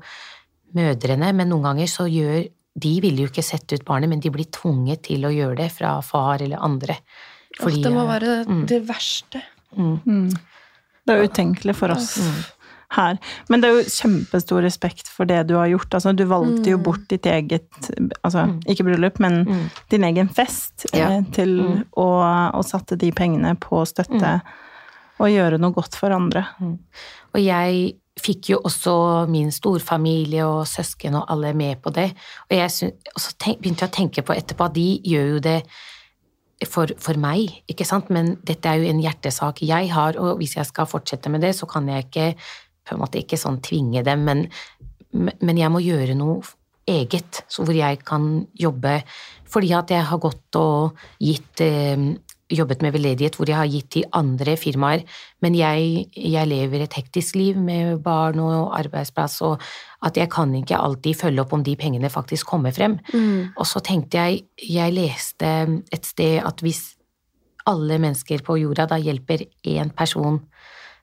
mødrene, 0.74 1.32
men 1.34 1.48
noen 1.48 1.62
ganger 1.62 1.86
så 1.90 2.06
gjør 2.08 2.48
De 2.82 3.00
vil 3.04 3.18
jo 3.20 3.26
ikke 3.28 3.42
sette 3.44 3.76
ut 3.76 3.84
barnet, 3.84 4.08
men 4.08 4.20
de 4.20 4.30
blir 4.32 4.46
tvunget 4.48 5.02
til 5.04 5.26
å 5.28 5.32
gjøre 5.32 5.58
det 5.58 5.72
fra 5.74 6.00
far 6.00 6.40
eller 6.40 6.56
andre. 6.56 6.96
Åh, 7.60 7.68
det 7.68 7.92
må 7.92 8.06
eh, 8.06 8.08
være 8.08 8.36
mm. 8.48 8.62
det 8.70 8.78
verste. 8.88 9.42
Det 9.76 11.12
er 11.12 11.26
utenkelig 11.26 11.74
for 11.76 11.92
oss 11.92 12.14
her. 12.96 13.18
Men 13.50 13.60
det 13.60 13.68
er 13.68 13.76
jo 13.76 13.84
kjempestor 13.92 14.64
respekt 14.64 15.08
for 15.12 15.28
det 15.28 15.42
du 15.50 15.54
har 15.58 15.68
gjort. 15.68 15.92
Altså, 15.98 16.14
du 16.16 16.24
valgte 16.30 16.72
jo 16.72 16.80
bort 16.80 17.04
ditt 17.12 17.26
eget 17.28 17.68
Altså, 18.22 18.46
ikke 18.68 18.84
bryllup, 18.88 19.20
men 19.20 19.44
Mm. 19.44 19.70
din 19.90 20.04
egen 20.04 20.28
fest 20.28 20.86
Ja. 20.94 21.10
eh, 21.10 21.22
til 21.32 21.48
Mm. 21.60 21.84
å, 21.96 22.08
å 22.54 22.62
satte 22.64 22.96
de 22.96 23.10
pengene 23.12 23.54
på 23.58 23.82
å 23.82 23.86
støtte 23.86 24.40
og 25.22 25.30
gjøre 25.32 25.58
noe 25.62 25.74
godt 25.76 25.96
for 25.98 26.14
andre. 26.14 26.44
Og 27.32 27.40
jeg 27.40 27.92
fikk 28.22 28.52
jo 28.52 28.58
også 28.66 28.94
min 29.32 29.48
storfamilie 29.54 30.44
og 30.44 30.66
søsken 30.68 31.16
og 31.18 31.30
alle 31.32 31.54
med 31.56 31.80
på 31.82 31.92
det. 31.94 32.10
Og, 32.50 32.56
jeg 32.56 32.92
og 33.14 33.22
så 33.24 33.32
tenk, 33.40 33.62
begynte 33.62 33.86
jeg 33.86 33.92
å 33.92 33.96
tenke 33.96 34.26
på 34.26 34.36
etterpå 34.36 34.68
at 34.68 34.76
de 34.76 34.88
gjør 35.08 35.34
jo 35.36 35.42
det 35.46 35.58
for, 36.68 36.92
for 37.02 37.18
meg, 37.18 37.62
ikke 37.70 37.86
sant, 37.88 38.10
men 38.14 38.36
dette 38.46 38.70
er 38.70 38.78
jo 38.78 38.90
en 38.92 39.00
hjertesak 39.02 39.64
jeg 39.66 39.88
har, 39.90 40.18
og 40.20 40.36
hvis 40.38 40.54
jeg 40.54 40.68
skal 40.68 40.86
fortsette 40.86 41.32
med 41.32 41.42
det, 41.42 41.56
så 41.58 41.66
kan 41.66 41.88
jeg 41.90 42.06
ikke 42.06 42.26
på 42.86 42.94
en 42.94 43.00
måte 43.02 43.18
ikke 43.18 43.38
sånn 43.40 43.58
tvinge 43.64 44.04
dem, 44.06 44.22
men, 44.28 44.44
men 45.12 45.58
jeg 45.58 45.72
må 45.74 45.82
gjøre 45.82 46.14
noe 46.18 46.38
eget, 46.86 47.42
så 47.50 47.66
hvor 47.66 47.74
jeg 47.74 48.00
kan 48.06 48.44
jobbe, 48.58 49.00
fordi 49.50 49.72
at 49.74 49.90
jeg 49.90 50.06
har 50.06 50.22
gått 50.22 50.58
og 50.58 51.02
gitt 51.22 51.62
eh, 51.62 52.10
jobbet 52.52 52.82
med 52.84 52.94
veldedighet 52.94 53.36
hvor 53.38 53.50
jeg 53.50 53.58
har 53.58 53.70
gitt 53.70 53.90
til 53.96 54.06
andre 54.16 54.56
firmaer, 54.60 55.02
men 55.42 55.56
jeg, 55.56 56.06
jeg 56.16 56.50
lever 56.50 56.84
et 56.84 56.96
hektisk 56.98 57.36
liv 57.40 57.58
med 57.58 58.02
barn 58.04 58.40
og 58.42 58.72
arbeidsplass, 58.78 59.40
og 59.46 59.62
at 60.04 60.18
jeg 60.18 60.30
kan 60.32 60.54
ikke 60.58 60.78
alltid 60.78 61.18
følge 61.24 61.44
opp 61.44 61.52
om 61.56 61.64
de 61.64 61.76
pengene 61.78 62.10
faktisk 62.12 62.46
kommer 62.52 62.74
frem. 62.74 62.98
Og 63.56 63.66
så 63.66 63.82
tenkte 63.84 64.18
jeg, 64.18 64.44
jeg 64.58 64.94
leste 64.96 65.52
et 65.92 66.06
sted 66.06 66.40
at 66.42 66.60
hvis 66.64 66.94
alle 67.70 67.98
mennesker 68.02 68.42
på 68.42 68.58
jorda 68.58 68.88
da 68.90 68.98
hjelper 68.98 69.46
én 69.68 69.92
person 69.94 70.40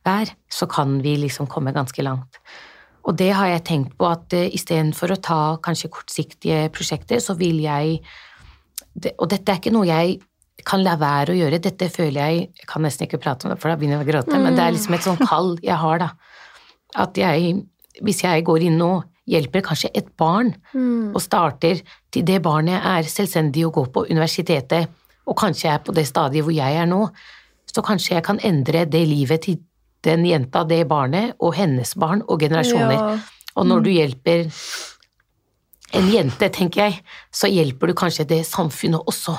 hver, 0.03 0.31
så 0.51 0.67
kan 0.67 0.99
vi 1.03 1.15
liksom 1.19 1.47
komme 1.47 1.73
ganske 1.75 2.03
langt. 2.03 2.39
Og 3.07 3.15
det 3.17 3.31
har 3.33 3.47
jeg 3.47 3.65
tenkt 3.67 3.95
på 3.97 4.07
at 4.09 4.33
uh, 4.35 4.47
istedenfor 4.53 5.13
å 5.13 5.21
ta 5.23 5.41
kanskje 5.63 5.91
kortsiktige 5.93 6.67
prosjekter, 6.75 7.21
så 7.23 7.35
vil 7.39 7.61
jeg 7.63 8.01
det, 8.99 9.13
Og 9.21 9.29
dette 9.29 9.51
er 9.51 9.59
ikke 9.61 9.71
noe 9.71 9.87
jeg 9.87 10.17
kan 10.69 10.83
la 10.85 10.95
være 11.01 11.33
å 11.33 11.39
gjøre, 11.39 11.61
dette 11.63 11.89
føler 11.91 12.19
jeg 12.21 12.41
Jeg 12.61 12.67
kan 12.69 12.83
nesten 12.85 13.07
ikke 13.07 13.21
prate 13.21 13.47
om 13.47 13.53
det, 13.53 13.59
for 13.61 13.71
da 13.71 13.77
begynner 13.79 13.99
jeg 13.99 14.07
å 14.07 14.11
gråte, 14.11 14.41
men 14.41 14.57
det 14.57 14.65
er 14.65 14.75
liksom 14.75 14.97
et 14.97 15.05
sånn 15.05 15.21
kall 15.21 15.55
jeg 15.65 15.77
har, 15.81 16.03
da. 16.03 16.09
At 17.03 17.17
jeg, 17.17 17.55
hvis 18.05 18.23
jeg 18.23 18.45
går 18.47 18.65
inn 18.69 18.79
og 18.85 19.07
hjelper 19.29 19.65
kanskje 19.65 19.91
et 19.97 20.09
barn, 20.17 20.53
og 21.13 21.21
starter 21.21 21.81
til 22.13 22.25
det 22.25 22.39
barnet 22.45 22.85
er 22.85 23.09
selvstendig 23.09 23.65
og 23.67 23.75
går 23.77 23.89
på 23.95 24.05
universitetet, 24.09 24.89
og 25.29 25.37
kanskje 25.37 25.73
er 25.73 25.83
på 25.85 25.93
det 25.93 26.07
stadiet 26.09 26.45
hvor 26.45 26.55
jeg 26.55 26.77
er 26.81 26.87
nå, 26.89 27.03
så 27.69 27.83
kanskje 27.85 28.15
jeg 28.15 28.25
kan 28.25 28.39
endre 28.45 28.85
det 28.89 29.03
livet 29.05 29.45
til 29.45 29.59
den 30.05 30.23
jenta, 30.25 30.63
det 30.65 30.87
barnet, 30.89 31.35
og 31.43 31.53
hennes 31.57 31.91
barn 31.99 32.23
og 32.25 32.41
generasjoner. 32.41 32.95
Ja. 32.97 33.17
Og 33.59 33.67
når 33.67 33.83
du 33.85 33.89
hjelper 33.91 34.47
en 35.97 36.09
jente, 36.11 36.49
tenker 36.53 36.83
jeg, 36.85 36.99
så 37.33 37.47
hjelper 37.49 37.87
du 37.87 37.93
kanskje 37.97 38.25
det 38.29 38.41
samfunnet 38.45 39.01
også. 39.09 39.37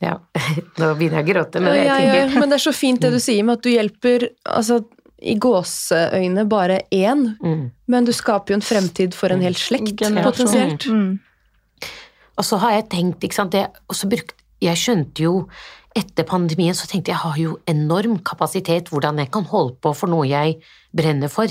Ja, 0.00 0.16
nå 0.80 0.88
begynner 0.98 1.20
jeg 1.20 1.26
å 1.26 1.30
gråte, 1.34 1.60
men 1.62 1.74
Ja, 1.76 1.82
jeg 1.82 1.86
ja, 1.86 1.96
tenker 2.00 2.20
ja. 2.34 2.40
Men 2.40 2.48
det 2.50 2.56
er 2.60 2.64
så 2.64 2.72
fint 2.74 3.00
det 3.04 3.10
du 3.12 3.18
sier 3.20 3.44
med 3.44 3.58
at 3.58 3.66
du 3.66 3.70
hjelper 3.70 4.28
altså, 4.48 4.80
i 5.20 5.34
gåseøyne 5.36 6.46
bare 6.48 6.80
én, 6.96 7.26
Mm. 7.44 7.66
men 7.92 8.04
du 8.08 8.12
skaper 8.16 8.54
jo 8.54 8.60
en 8.60 8.64
fremtid 8.64 9.12
for 9.14 9.28
en 9.34 9.42
hel 9.44 9.54
slekt, 9.54 9.92
Generasjon. 10.00 10.32
potensielt. 10.32 10.86
Mm. 10.88 11.18
Og 12.40 12.44
så 12.48 12.56
har 12.62 12.72
jeg 12.78 12.88
tenkt, 12.94 13.20
ikke 13.26 13.36
sant, 13.36 13.52
det, 13.52 13.66
og 13.88 13.94
så 13.98 14.08
brukt, 14.08 14.32
jeg 14.64 14.76
skjønte 14.80 15.22
jo 15.26 15.34
etter 15.96 16.24
pandemien, 16.24 16.72
så 16.76 16.86
tenkte 16.88 17.10
jeg 17.10 17.16
jeg 17.18 17.24
har 17.24 17.36
jo 17.40 17.58
enorm 17.68 18.18
kapasitet 18.24 18.88
hvordan 18.92 19.18
jeg 19.18 19.30
kan 19.34 19.44
holde 19.50 19.74
på 19.82 19.92
for 19.96 20.08
noe 20.12 20.24
jeg 20.28 20.58
brenner 20.96 21.28
for. 21.32 21.50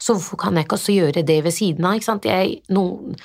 Så 0.00 0.14
hvorfor 0.16 0.38
kan 0.40 0.56
jeg 0.56 0.64
ikke 0.68 0.78
også 0.78 0.94
gjøre 0.94 1.24
det 1.26 1.40
ved 1.44 1.52
siden 1.52 1.84
av, 1.84 1.96
ikke 1.98 2.06
sant? 2.08 2.24
Jeg, 2.24 2.60
noen, 2.72 3.16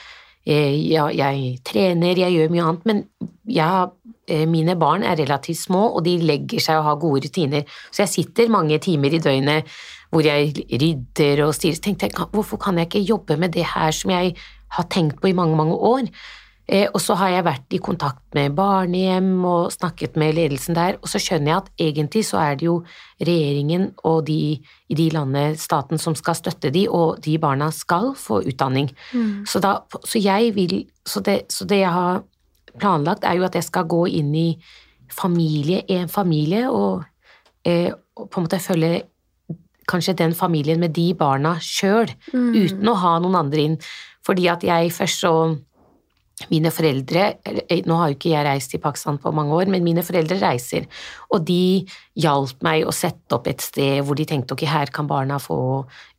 ja, 0.45 1.07
jeg 1.09 1.59
trener, 1.65 2.19
jeg 2.19 2.35
gjør 2.35 2.51
mye 2.53 2.65
annet, 2.69 2.85
men 2.85 3.03
jeg, 3.49 3.89
eh, 4.27 4.45
mine 4.49 4.75
barn 4.77 5.03
er 5.03 5.17
relativt 5.17 5.63
små, 5.63 5.87
og 5.97 6.05
de 6.05 6.17
legger 6.21 6.61
seg 6.61 6.77
og 6.77 6.89
har 6.89 7.01
gode 7.01 7.25
rutiner. 7.25 7.65
Så 7.91 8.03
jeg 8.03 8.13
sitter 8.13 8.53
mange 8.53 8.77
timer 8.79 9.13
i 9.13 9.21
døgnet 9.21 9.65
hvor 10.13 10.23
jeg 10.23 10.53
rydder 10.69 11.43
og 11.45 11.55
styrer. 11.57 11.75
Så 11.75 11.81
tenkte 11.81 12.07
jeg, 12.07 12.27
hvorfor 12.31 12.57
kan 12.61 12.77
jeg 12.77 12.87
ikke 12.87 13.07
jobbe 13.09 13.37
med 13.37 13.55
det 13.57 13.65
her 13.73 13.91
som 13.91 14.13
jeg 14.13 14.35
har 14.77 14.87
tenkt 14.89 15.21
på 15.21 15.27
i 15.27 15.35
mange, 15.35 15.57
mange 15.57 15.75
år? 15.75 16.07
Eh, 16.67 16.87
og 16.89 16.97
så 17.01 17.13
har 17.19 17.29
jeg 17.29 17.45
vært 17.45 17.75
i 17.77 17.79
kontakt 17.83 18.23
med 18.33 18.55
barnehjem 18.57 19.29
og 19.45 19.73
snakket 19.73 20.15
med 20.17 20.33
ledelsen 20.33 20.73
der, 20.77 20.97
og 20.97 21.09
så 21.11 21.21
skjønner 21.21 21.51
jeg 21.51 21.61
at 21.61 21.83
egentlig 21.87 22.23
så 22.25 22.39
er 22.41 22.57
det 22.57 22.65
jo 22.65 22.79
regjeringen 23.21 23.91
og 24.03 24.23
de 24.25 24.39
i 24.89 24.97
de 24.97 25.09
landene, 25.13 25.59
staten, 25.61 26.01
som 26.01 26.17
skal 26.17 26.37
støtte 26.37 26.71
de, 26.73 26.87
og 26.89 27.21
de 27.25 27.37
barna 27.41 27.69
skal 27.73 28.15
få 28.17 28.41
utdanning. 28.49 28.89
Så, 29.45 29.61
da, 29.61 29.77
så 30.05 30.21
jeg 30.21 30.55
vil 30.55 30.87
så 31.05 31.21
det, 31.25 31.43
så 31.53 31.65
det 31.69 31.83
jeg 31.83 31.93
har 31.93 32.23
planlagt, 32.79 33.23
er 33.23 33.37
jo 33.37 33.45
at 33.45 33.55
jeg 33.55 33.65
skal 33.65 33.85
gå 33.89 34.05
inn 34.17 34.33
i 34.35 34.49
familie, 35.13 35.83
en 35.89 36.09
familie, 36.09 36.65
og, 36.69 37.05
eh, 37.65 37.91
og 38.17 38.29
på 38.29 38.41
en 38.41 38.47
måte 38.47 38.59
følge 38.59 39.03
kanskje 39.85 40.17
den 40.17 40.33
familien 40.33 40.79
med 40.81 40.95
de 40.97 41.13
barna 41.13 41.59
sjøl, 41.61 42.09
uten 42.33 42.89
å 42.89 42.97
ha 42.97 43.19
noen 43.21 43.37
andre 43.37 43.61
inn. 43.61 43.79
Fordi 44.25 44.47
at 44.49 44.65
jeg 44.65 44.93
først 44.93 45.21
så 45.21 45.33
Mine 46.51 46.67
foreldre 46.73 47.29
Nå 47.87 47.95
har 47.95 48.09
jo 48.11 48.15
ikke 48.17 48.31
jeg 48.33 48.43
reist 48.43 48.73
til 48.73 48.81
Pakistan 48.83 49.17
på 49.23 49.31
mange 49.31 49.55
år, 49.55 49.69
men 49.71 49.85
mine 49.85 50.03
foreldre 50.03 50.35
reiser. 50.41 50.83
Og 51.31 51.45
de 51.47 51.85
hjalp 52.19 52.63
meg 52.65 52.83
å 52.83 52.93
sette 52.95 53.37
opp 53.37 53.47
et 53.47 53.63
sted 53.63 54.01
hvor 54.03 54.19
de 54.19 54.25
tenkte 54.27 54.55
ok, 54.55 54.65
her 54.67 54.91
kan 54.93 55.07
barna 55.07 55.39
få 55.39 55.57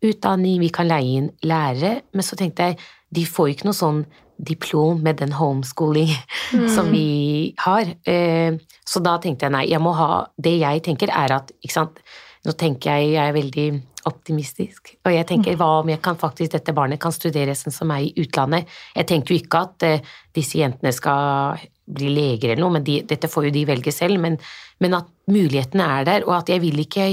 utdanning, 0.06 0.60
vi 0.62 0.70
kan 0.72 0.88
leie 0.88 1.18
inn 1.20 1.28
lærere. 1.44 2.00
Men 2.16 2.24
så 2.24 2.38
tenkte 2.38 2.70
jeg 2.70 2.78
de 3.12 3.26
får 3.28 3.50
jo 3.50 3.56
ikke 3.56 3.68
noe 3.68 3.76
sånn 3.76 4.00
diplom 4.36 5.02
med 5.04 5.20
den 5.20 5.32
homeschooling 5.36 6.10
som 6.74 6.90
vi 6.92 7.52
har. 7.64 7.92
Eh, 8.08 8.56
Så 8.86 9.00
da 9.04 9.18
tenkte 9.20 9.46
jeg 9.46 9.52
nei, 9.52 9.66
jeg 9.68 9.80
må 9.82 9.92
ha 9.96 10.26
Det 10.36 10.52
jeg 10.60 10.82
tenker 10.84 11.12
er 11.12 11.32
at 11.40 11.52
ikke 11.60 11.76
sant, 11.76 12.00
Nå 12.46 12.52
tenker 12.54 12.94
jeg 12.94 13.12
jeg 13.16 13.28
er 13.28 13.32
veldig 13.34 13.68
optimistisk, 14.06 14.94
og 15.04 15.14
jeg 15.14 15.26
tenker 15.26 15.56
hva 15.58 15.80
om 15.80 15.90
jeg 15.90 16.00
kan 16.04 16.18
faktisk 16.20 16.52
dette 16.52 16.74
barnet 16.76 17.00
kan 17.02 17.14
studere 17.14 17.56
sånn 17.58 17.74
som 17.74 17.90
meg 17.90 18.06
i 18.06 18.22
utlandet. 18.22 18.68
Jeg 18.94 19.08
tenker 19.10 19.34
jo 19.34 19.40
ikke 19.42 19.62
at 19.66 19.86
uh, 19.88 20.12
disse 20.36 20.60
jentene 20.60 20.92
skal 20.94 21.58
bli 21.86 22.12
leger 22.14 22.52
eller 22.52 22.62
noe, 22.64 22.76
men 22.78 22.86
de, 22.86 23.00
dette 23.06 23.30
får 23.30 23.48
jo 23.48 23.56
de 23.56 23.64
velge 23.68 23.94
selv, 23.94 24.20
men, 24.22 24.38
men 24.82 24.96
at 24.98 25.10
mulighetene 25.30 25.90
er 25.98 26.06
der, 26.08 26.26
og 26.28 26.36
at 26.38 26.54
jeg 26.54 26.62
vil 26.62 26.78
ikke 26.82 27.10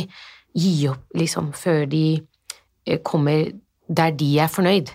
gi 0.54 0.76
opp 0.92 1.18
liksom 1.18 1.52
før 1.58 1.88
de 1.90 2.06
uh, 2.20 3.00
kommer 3.06 3.50
der 3.88 4.14
de 4.18 4.30
er 4.40 4.52
fornøyd. 4.52 4.94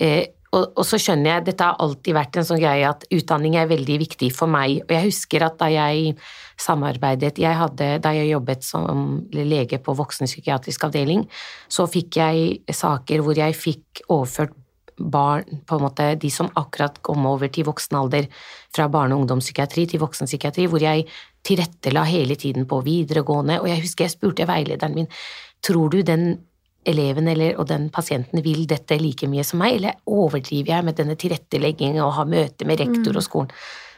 Eh, 0.00 0.26
og, 0.52 0.72
og 0.76 0.84
så 0.84 0.98
skjønner 1.00 1.30
jeg, 1.30 1.44
dette 1.46 1.64
har 1.64 1.80
alltid 1.80 2.16
vært 2.16 2.36
en 2.36 2.46
sånn 2.46 2.60
greie 2.60 2.88
at 2.88 3.06
utdanning 3.14 3.56
er 3.56 3.70
veldig 3.70 3.98
viktig 4.04 4.28
for 4.36 4.52
meg, 4.52 4.82
og 4.84 4.92
jeg 4.92 5.08
husker 5.08 5.46
at 5.46 5.56
da 5.62 5.70
jeg 5.72 6.16
samarbeidet, 6.60 7.38
jeg 7.40 7.56
hadde, 7.56 7.88
da 8.04 8.12
jeg 8.14 8.28
jobbet 8.34 8.66
som 8.66 9.22
lege 9.32 9.80
på 9.82 9.94
voksenpsykiatrisk 9.96 10.84
avdeling, 10.88 11.24
så 11.72 11.88
fikk 11.90 12.20
jeg 12.20 12.76
saker 12.82 13.24
hvor 13.24 13.40
jeg 13.40 13.56
fikk 13.56 14.04
overført 14.12 14.58
barn, 15.02 15.62
på 15.66 15.78
en 15.78 15.86
måte 15.86 16.10
de 16.20 16.28
som 16.30 16.50
akkurat 16.58 17.00
kom 17.02 17.24
over 17.26 17.48
til 17.48 17.66
voksen 17.66 17.96
alder, 17.98 18.28
fra 18.74 18.90
barne- 18.92 19.16
og 19.16 19.24
ungdomspsykiatri 19.24 19.86
til 19.88 20.02
voksenpsykiatri, 20.04 20.68
hvor 20.68 20.84
jeg 20.84 21.08
tilrettela 21.48 22.04
hele 22.06 22.36
tiden 22.36 22.68
på 22.68 22.82
videregående, 22.84 23.60
og 23.62 23.70
jeg 23.72 23.86
husker 23.86 24.06
jeg 24.06 24.14
spurte 24.18 24.46
veilederen 24.48 25.00
min, 25.00 25.10
tror 25.64 25.88
du 25.90 26.02
den 26.06 26.42
eleven 26.88 27.28
eller, 27.30 27.56
og 27.60 27.68
den 27.70 27.88
pasienten 27.94 28.42
vil 28.44 28.66
dette 28.70 28.98
like 29.00 29.28
mye 29.30 29.44
som 29.46 29.62
meg, 29.62 29.78
eller 29.78 30.00
overdriver 30.10 30.74
jeg 30.74 30.86
med 30.86 30.98
denne 30.98 31.16
tilretteleggingen 31.18 32.02
og 32.02 32.16
har 32.18 32.30
møte 32.30 32.68
med 32.68 32.80
rektor 32.82 33.16
og 33.16 33.26
skolen? 33.26 33.52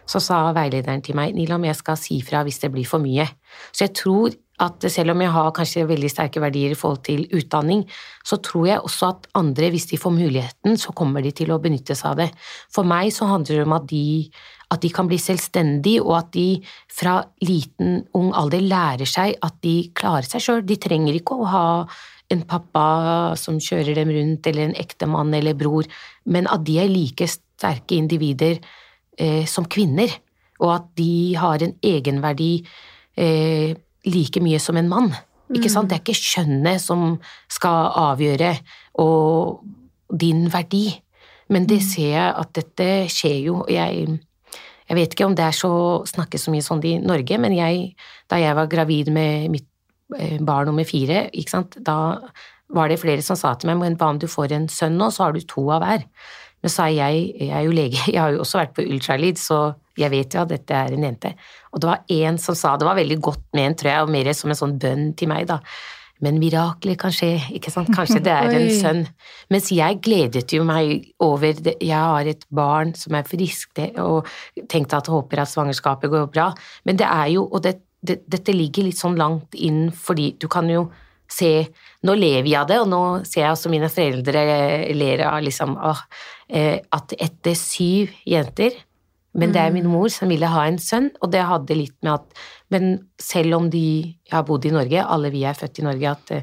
Så 0.04 0.20
sa 0.20 0.50
veilederen 0.52 1.00
til 1.04 1.16
meg, 1.16 1.32
Nilam, 1.32 1.64
jeg 1.64 1.78
skal 1.78 1.96
si 1.96 2.18
fra 2.24 2.42
hvis 2.44 2.60
det 2.60 2.68
blir 2.74 2.88
for 2.88 3.00
mye. 3.00 3.24
Så 3.72 3.86
jeg 3.86 3.94
tror 3.96 4.34
at 4.62 4.84
selv 4.92 5.14
om 5.14 5.22
jeg 5.24 5.32
har 5.34 5.52
kanskje 5.54 5.86
veldig 5.88 6.08
sterke 6.12 6.42
verdier 6.42 6.74
i 6.74 6.78
forhold 6.78 7.02
til 7.08 7.24
utdanning, 7.34 7.82
så 8.22 8.38
tror 8.38 8.68
jeg 8.68 8.82
også 8.86 9.08
at 9.10 9.26
andre, 9.40 9.70
hvis 9.74 9.88
de 9.90 9.98
får 9.98 10.14
muligheten, 10.14 10.78
så 10.78 10.94
kommer 10.94 11.24
de 11.24 11.32
til 11.34 11.50
å 11.50 11.58
benytte 11.62 11.96
seg 11.98 12.12
av 12.12 12.20
det. 12.22 12.28
For 12.70 12.86
meg 12.86 13.10
så 13.14 13.26
handler 13.30 13.58
det 13.58 13.66
om 13.66 13.74
at 13.74 13.88
de, 13.90 14.04
at 14.70 14.82
de 14.84 14.90
kan 14.94 15.10
bli 15.10 15.18
selvstendige, 15.18 16.04
og 16.04 16.14
at 16.20 16.30
de 16.36 16.48
fra 16.86 17.18
liten, 17.42 18.04
ung 18.14 18.30
alder 18.36 18.62
lærer 18.62 19.10
seg 19.10 19.34
at 19.42 19.58
de 19.66 19.76
klarer 19.96 20.28
seg 20.28 20.46
sjøl. 20.46 20.62
De 20.66 20.78
trenger 20.78 21.18
ikke 21.18 21.34
å 21.34 21.50
ha 21.50 21.66
en 22.32 22.44
pappa 22.48 22.86
som 23.38 23.58
kjører 23.60 23.98
dem 23.98 24.12
rundt, 24.14 24.46
eller 24.46 24.68
en 24.68 24.78
ektemann 24.78 25.34
eller 25.34 25.58
bror, 25.58 25.88
men 26.30 26.46
at 26.50 26.62
de 26.66 26.78
er 26.82 26.92
like 26.92 27.26
sterke 27.30 27.98
individer 27.98 28.60
eh, 29.18 29.42
som 29.50 29.66
kvinner, 29.66 30.14
og 30.62 30.70
at 30.78 30.86
de 30.98 31.34
har 31.38 31.62
en 31.66 31.74
egenverdi 31.84 32.52
eh, 33.18 33.74
like 34.08 34.42
mye 34.44 34.60
som 34.60 34.76
en 34.80 34.90
mann. 34.90 35.14
Ikke 35.54 35.70
sant? 35.72 35.90
Det 35.90 35.98
er 35.98 36.04
ikke 36.04 36.16
kjønnet 36.18 36.82
som 36.82 37.16
skal 37.52 37.90
avgjøre 38.00 38.54
og 39.02 39.64
din 40.14 40.46
verdi, 40.52 40.86
men 41.52 41.66
det 41.68 41.82
ser 41.84 42.14
jeg 42.14 42.30
at 42.40 42.54
dette 42.56 42.88
skjer 43.12 43.40
jo, 43.50 43.58
jeg 43.68 44.18
jeg 44.84 44.98
vet 44.98 45.14
ikke 45.14 45.28
om 45.28 45.36
det 45.36 45.46
er 45.46 45.56
så 45.56 45.72
snakkes 46.08 46.46
så 46.46 46.52
mye 46.52 46.64
sånn 46.64 46.82
i 46.84 46.98
Norge, 47.00 47.38
men 47.40 47.54
jeg, 47.56 47.94
da 48.28 48.36
jeg 48.40 48.56
var 48.56 48.68
gravid 48.68 49.08
med 49.14 49.48
mitt 49.54 49.68
eh, 50.18 50.36
barn 50.44 50.68
nummer 50.68 50.84
fire, 50.84 51.28
da 51.80 51.96
var 52.74 52.90
det 52.90 53.00
flere 53.00 53.24
som 53.24 53.38
sa 53.38 53.54
til 53.56 53.70
meg 53.70 53.80
men 53.80 53.96
hva 54.00 54.10
om 54.12 54.20
du 54.20 54.28
får 54.28 54.52
en 54.56 54.68
sønn 54.72 54.98
nå, 55.00 55.10
så 55.12 55.26
har 55.26 55.36
du 55.36 55.40
to 55.40 55.64
av 55.72 55.84
hver. 55.84 56.04
Men 56.64 56.72
så 56.72 56.86
er 56.86 56.94
jeg, 56.96 57.24
jeg 57.46 57.54
er 57.56 57.64
jo 57.64 57.76
lege, 57.76 58.04
jeg 58.12 58.20
har 58.20 58.36
jo 58.36 58.44
også 58.44 58.60
vært 58.60 58.76
på 58.76 58.84
ultralyd, 58.84 59.40
så 59.40 59.62
jeg 60.00 60.12
vet 60.12 60.34
jo 60.34 60.42
at 60.42 60.52
dette 60.52 60.76
er 60.76 60.96
en 60.96 61.08
jente. 61.08 61.34
Og 61.74 61.82
det 61.82 61.90
var 61.90 62.16
en 62.22 62.38
som 62.40 62.56
sa, 62.58 62.76
det 62.78 62.86
var 62.86 62.98
veldig 62.98 63.18
godt 63.24 63.44
ment, 63.58 63.80
tror 63.80 63.90
jeg, 63.90 64.06
og 64.06 64.14
mer 64.14 64.32
som 64.36 64.52
en 64.52 64.58
sånn 64.58 64.78
bønn 64.80 65.12
til 65.18 65.30
meg, 65.30 65.48
da. 65.50 65.60
Men 66.22 66.38
mirakler 66.38 66.96
kan 66.98 67.12
skje, 67.12 67.32
ikke 67.58 67.72
sant, 67.74 67.90
kanskje 67.94 68.22
det 68.24 68.32
er 68.32 68.54
en 68.56 68.68
sønn. 68.72 69.02
Mens 69.52 69.72
jeg 69.74 70.00
gledet 70.04 70.54
jo 70.54 70.64
meg 70.66 71.10
over 71.22 71.58
det. 71.58 71.76
Jeg 71.82 71.98
har 71.98 72.30
et 72.30 72.46
barn 72.54 72.94
som 72.98 73.16
er 73.18 73.26
friskt, 73.28 73.82
og 74.00 74.30
tenkte 74.70 75.02
at 75.02 75.10
håper 75.10 75.42
at 75.42 75.50
svangerskapet 75.50 76.12
går 76.12 76.30
bra. 76.32 76.52
Men 76.86 77.00
det 77.00 77.08
er 77.10 77.34
jo, 77.34 77.48
og 77.50 77.64
det, 77.66 77.76
det, 78.06 78.22
dette 78.30 78.54
ligger 78.54 78.86
litt 78.86 79.00
sånn 79.00 79.18
langt 79.20 79.58
inn, 79.58 79.88
fordi 79.90 80.34
du 80.40 80.48
kan 80.52 80.70
jo 80.70 80.88
se 81.34 81.64
Nå 82.04 82.12
lever 82.20 82.50
jeg 82.50 82.58
av 82.60 82.66
det, 82.68 82.76
og 82.82 82.90
nå 82.92 83.02
ser 83.24 83.46
jeg 83.46 83.54
også 83.54 83.70
mine 83.72 83.88
foreldre 83.88 84.42
ler 84.92 85.22
av 85.24 85.38
liksom 85.42 85.72
eh, 85.80 86.76
at 86.84 87.14
etter 87.16 87.56
syv 87.56 88.12
jenter 88.28 88.76
men 89.34 89.52
det 89.54 89.60
er 89.64 89.72
min 89.74 89.88
mor 89.90 90.08
som 90.14 90.28
ville 90.30 90.46
ha 90.46 90.66
en 90.68 90.78
sønn, 90.78 91.10
og 91.20 91.32
det 91.34 91.42
hadde 91.42 91.74
litt 91.78 91.96
med 92.02 92.12
at 92.20 92.44
Men 92.70 92.94
selv 93.20 93.54
om 93.56 93.66
de 93.70 94.14
har 94.32 94.42
bodd 94.46 94.64
i 94.66 94.70
Norge, 94.74 95.02
alle 95.04 95.30
vi 95.30 95.42
er 95.44 95.54
født 95.58 95.78
i 95.82 95.84
Norge, 95.84 96.10
at 96.10 96.30
eh, 96.38 96.42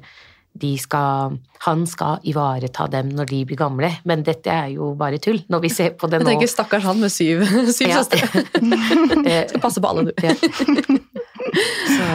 de 0.61 0.73
skal 0.77 1.37
Han 1.63 1.85
skal 1.87 2.19
ivareta 2.27 2.87
dem 2.91 3.09
når 3.15 3.25
de 3.29 3.37
blir 3.47 3.57
gamle, 3.57 3.89
men 4.05 4.23
dette 4.27 4.51
er 4.51 4.73
jo 4.73 4.89
bare 4.99 5.17
tull 5.23 5.39
når 5.49 5.61
vi 5.63 5.69
ser 5.71 5.91
på 5.95 6.09
det 6.11 6.19
nå. 6.19 6.27
Jeg 6.27 6.35
tenker 6.35 6.51
stakkars 6.51 6.83
han 6.83 6.99
med 6.99 7.09
syv, 7.13 7.45
syv 7.77 7.87
Ja. 7.87 8.01
søstre. 8.03 8.27
Eh, 9.31 9.47
Skal 9.47 9.61
passe 9.63 9.79
på 9.79 9.87
alle, 9.87 10.09
du. 10.09 10.13
ja. 10.25 10.35
Så 11.91 12.05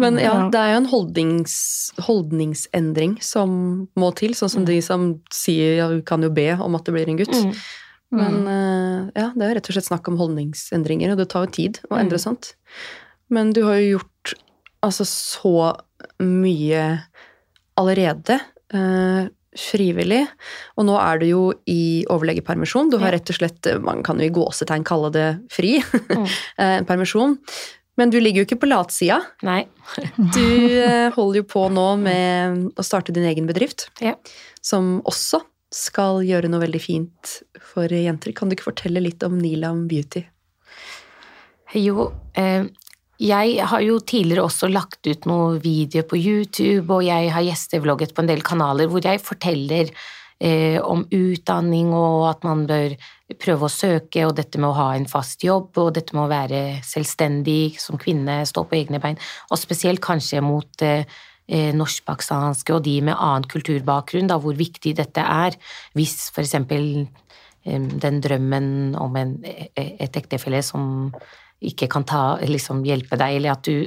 Men 0.00 0.18
ja, 0.20 0.32
det 0.52 0.58
er 0.58 0.72
jo 0.74 0.80
en 0.82 0.88
holdnings, 0.90 1.54
holdningsendring 2.02 3.18
som 3.24 3.52
må 3.98 4.10
til, 4.18 4.34
sånn 4.36 4.50
som 4.52 4.64
de 4.68 4.80
som 4.84 5.06
sier 5.32 5.76
ja, 5.78 5.86
vi 5.92 6.00
kan 6.06 6.22
jo 6.24 6.30
be 6.34 6.48
om 6.60 6.74
at 6.78 6.84
det 6.88 6.94
blir 6.96 7.08
en 7.12 7.20
gutt. 7.20 7.32
mm. 7.32 7.52
Men 8.12 8.34
eh, 8.46 9.10
ja, 9.16 9.30
det 9.34 9.46
er 9.48 9.54
rett 9.56 9.68
og 9.70 9.76
slett 9.76 9.88
snakk 9.88 10.08
om 10.12 10.18
holdningsendringer, 10.20 11.12
og 11.14 11.18
det 11.22 11.28
tar 11.32 11.46
jo 11.46 11.52
tid 11.56 11.80
å 11.90 11.96
endre 11.98 12.18
Mm. 12.20 12.24
sånt. 12.26 12.54
Men 13.32 13.52
du 13.56 13.62
har 13.64 13.78
jo 13.80 13.98
gjort 13.98 14.34
altså 14.82 15.04
så 15.08 15.54
mye 16.20 16.82
allerede. 17.80 18.40
eh, 18.74 19.28
frivillig. 19.52 20.22
Og 20.80 20.86
nå 20.88 20.94
er 20.96 21.18
du 21.20 21.26
jo 21.28 21.40
i 21.68 22.04
overlegepermisjon. 22.08 22.88
Du 22.90 22.96
har 22.96 23.12
rett 23.12 23.28
og 23.28 23.36
slett, 23.36 23.66
man 23.84 24.02
kan 24.02 24.16
jo 24.18 24.24
i 24.24 24.32
gåsetegn 24.32 24.82
kalle 24.88 25.10
det 25.12 25.26
fri, 25.52 25.74
Mm. 25.92 26.24
eh, 26.58 26.76
en 26.78 26.86
permisjon. 26.88 27.38
Men 27.98 28.08
du 28.08 28.16
ligger 28.18 28.40
jo 28.40 28.46
ikke 28.46 28.60
på 28.62 28.70
latsida. 28.72 29.18
Nei. 29.44 29.66
Du 30.16 30.40
eh, 30.80 31.10
holder 31.12 31.42
jo 31.42 31.44
på 31.44 31.66
nå 31.70 31.98
med 32.00 32.72
å 32.80 32.82
starte 32.84 33.12
din 33.12 33.24
egen 33.28 33.46
bedrift, 33.46 33.90
Ja. 34.00 34.14
som 34.62 35.02
også 35.04 35.42
skal 35.72 36.20
gjøre 36.26 36.50
noe 36.52 36.62
veldig 36.62 36.82
fint 36.82 37.34
for 37.72 37.90
jenter. 37.92 38.34
Kan 38.36 38.50
du 38.50 38.56
ikke 38.56 38.70
fortelle 38.70 39.02
litt 39.02 39.24
om 39.26 39.38
Nilam 39.40 39.86
Beauty? 39.90 40.24
Jo, 41.72 42.10
eh, 42.36 42.68
jeg 43.22 43.68
har 43.70 43.84
jo 43.84 44.00
tidligere 44.00 44.44
også 44.44 44.68
lagt 44.68 45.06
ut 45.06 45.28
noen 45.30 45.60
videoer 45.62 46.04
på 46.08 46.18
YouTube, 46.18 46.88
og 46.90 47.04
jeg 47.06 47.30
har 47.32 47.46
gjestevlogget 47.46 48.12
på 48.14 48.24
en 48.24 48.28
del 48.32 48.42
kanaler 48.44 48.90
hvor 48.90 49.04
jeg 49.04 49.22
forteller 49.22 49.92
eh, 50.42 50.78
om 50.82 51.04
utdanning 51.06 51.92
og 51.94 52.26
at 52.32 52.44
man 52.44 52.66
bør 52.68 52.96
prøve 53.40 53.68
å 53.68 53.72
søke, 53.72 54.26
og 54.26 54.34
dette 54.36 54.60
med 54.60 54.72
å 54.72 54.76
ha 54.76 54.88
en 54.96 55.08
fast 55.08 55.44
jobb, 55.46 55.70
og 55.80 55.94
dette 55.96 56.16
med 56.16 56.26
å 56.26 56.32
være 56.32 56.62
selvstendig 56.84 57.78
som 57.80 58.00
kvinne, 58.00 58.42
stå 58.48 58.66
på 58.68 58.80
egne 58.82 59.00
bein, 59.00 59.20
og 59.48 59.60
spesielt 59.60 60.02
kanskje 60.04 60.42
mot 60.44 60.84
eh, 60.84 61.06
norsk-pakistanske 61.50 62.74
og 62.74 62.84
de 62.86 63.00
med 63.02 63.18
annen 63.18 63.48
kulturbakgrunn, 63.50 64.30
da, 64.30 64.38
hvor 64.40 64.54
viktig 64.56 64.94
dette 64.96 65.20
er. 65.20 65.56
Hvis 65.98 66.30
eh, 67.64 67.80
den 68.04 68.20
drømmen 68.22 68.94
om 68.96 69.16
en, 69.16 69.44
eh, 69.44 69.96
et 69.98 70.16
ektefelle 70.16 70.62
som 70.62 71.12
ikke 71.62 71.88
kan 71.88 72.04
ta, 72.04 72.38
liksom 72.40 72.84
hjelpe 72.84 73.16
deg, 73.16 73.36
eller 73.36 73.52
at 73.52 73.62
du 73.64 73.86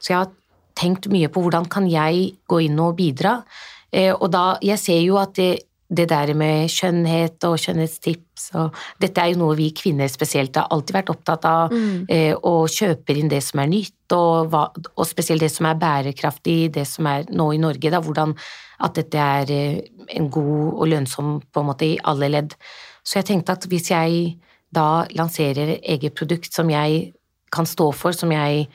Så 0.00 0.10
jeg 0.10 0.18
har 0.18 0.30
tenkt 0.74 1.06
mye 1.06 1.28
på 1.28 1.40
hvordan 1.44 1.68
kan 1.70 1.86
jeg 1.86 2.32
gå 2.48 2.58
inn 2.66 2.78
og 2.80 2.96
bidra. 2.96 3.44
Eh, 3.92 4.12
og 4.12 4.30
da 4.32 4.58
Jeg 4.62 4.78
ser 4.78 5.00
jo 5.00 5.16
at 5.16 5.34
det, 5.34 5.69
det 5.90 6.06
der 6.12 6.30
med 6.38 6.70
skjønnhet 6.70 7.42
og 7.48 7.56
skjønnhetstips 7.58 8.50
og 8.58 8.76
Dette 9.02 9.22
er 9.22 9.32
jo 9.32 9.40
noe 9.42 9.56
vi 9.58 9.68
kvinner 9.76 10.08
spesielt 10.10 10.56
har 10.56 10.70
alltid 10.70 10.96
vært 10.96 11.10
opptatt 11.12 11.46
av, 11.48 11.74
eh, 12.08 12.32
og 12.34 12.70
kjøper 12.70 13.18
inn 13.18 13.30
det 13.30 13.42
som 13.44 13.60
er 13.62 13.70
nytt, 13.70 14.14
og, 14.16 14.50
hva, 14.52 14.62
og 14.70 15.06
spesielt 15.08 15.44
det 15.44 15.50
som 15.52 15.68
er 15.68 15.78
bærekraftig, 15.80 16.72
det 16.74 16.86
som 16.88 17.06
er 17.10 17.26
nå 17.30 17.50
i 17.54 17.60
Norge, 17.62 17.92
da, 17.92 18.00
hvordan 18.00 18.34
at 18.80 18.96
dette 18.96 19.18
er 19.18 19.52
eh, 19.54 19.80
en 20.16 20.30
god 20.32 20.70
og 20.72 20.86
lønnsom 20.94 21.40
på 21.52 21.62
en 21.62 21.68
måte 21.68 21.88
i 21.88 21.98
alle 22.10 22.30
ledd. 22.30 22.56
Så 23.04 23.20
jeg 23.20 23.30
tenkte 23.30 23.58
at 23.58 23.66
hvis 23.70 23.90
jeg 23.92 24.36
da 24.74 25.04
lanserer 25.18 25.76
et 25.76 25.88
eget 25.96 26.14
produkt 26.14 26.54
som 26.54 26.70
jeg 26.70 27.10
kan 27.50 27.66
stå 27.66 27.90
for, 27.96 28.14
som 28.14 28.30
jeg 28.32 28.68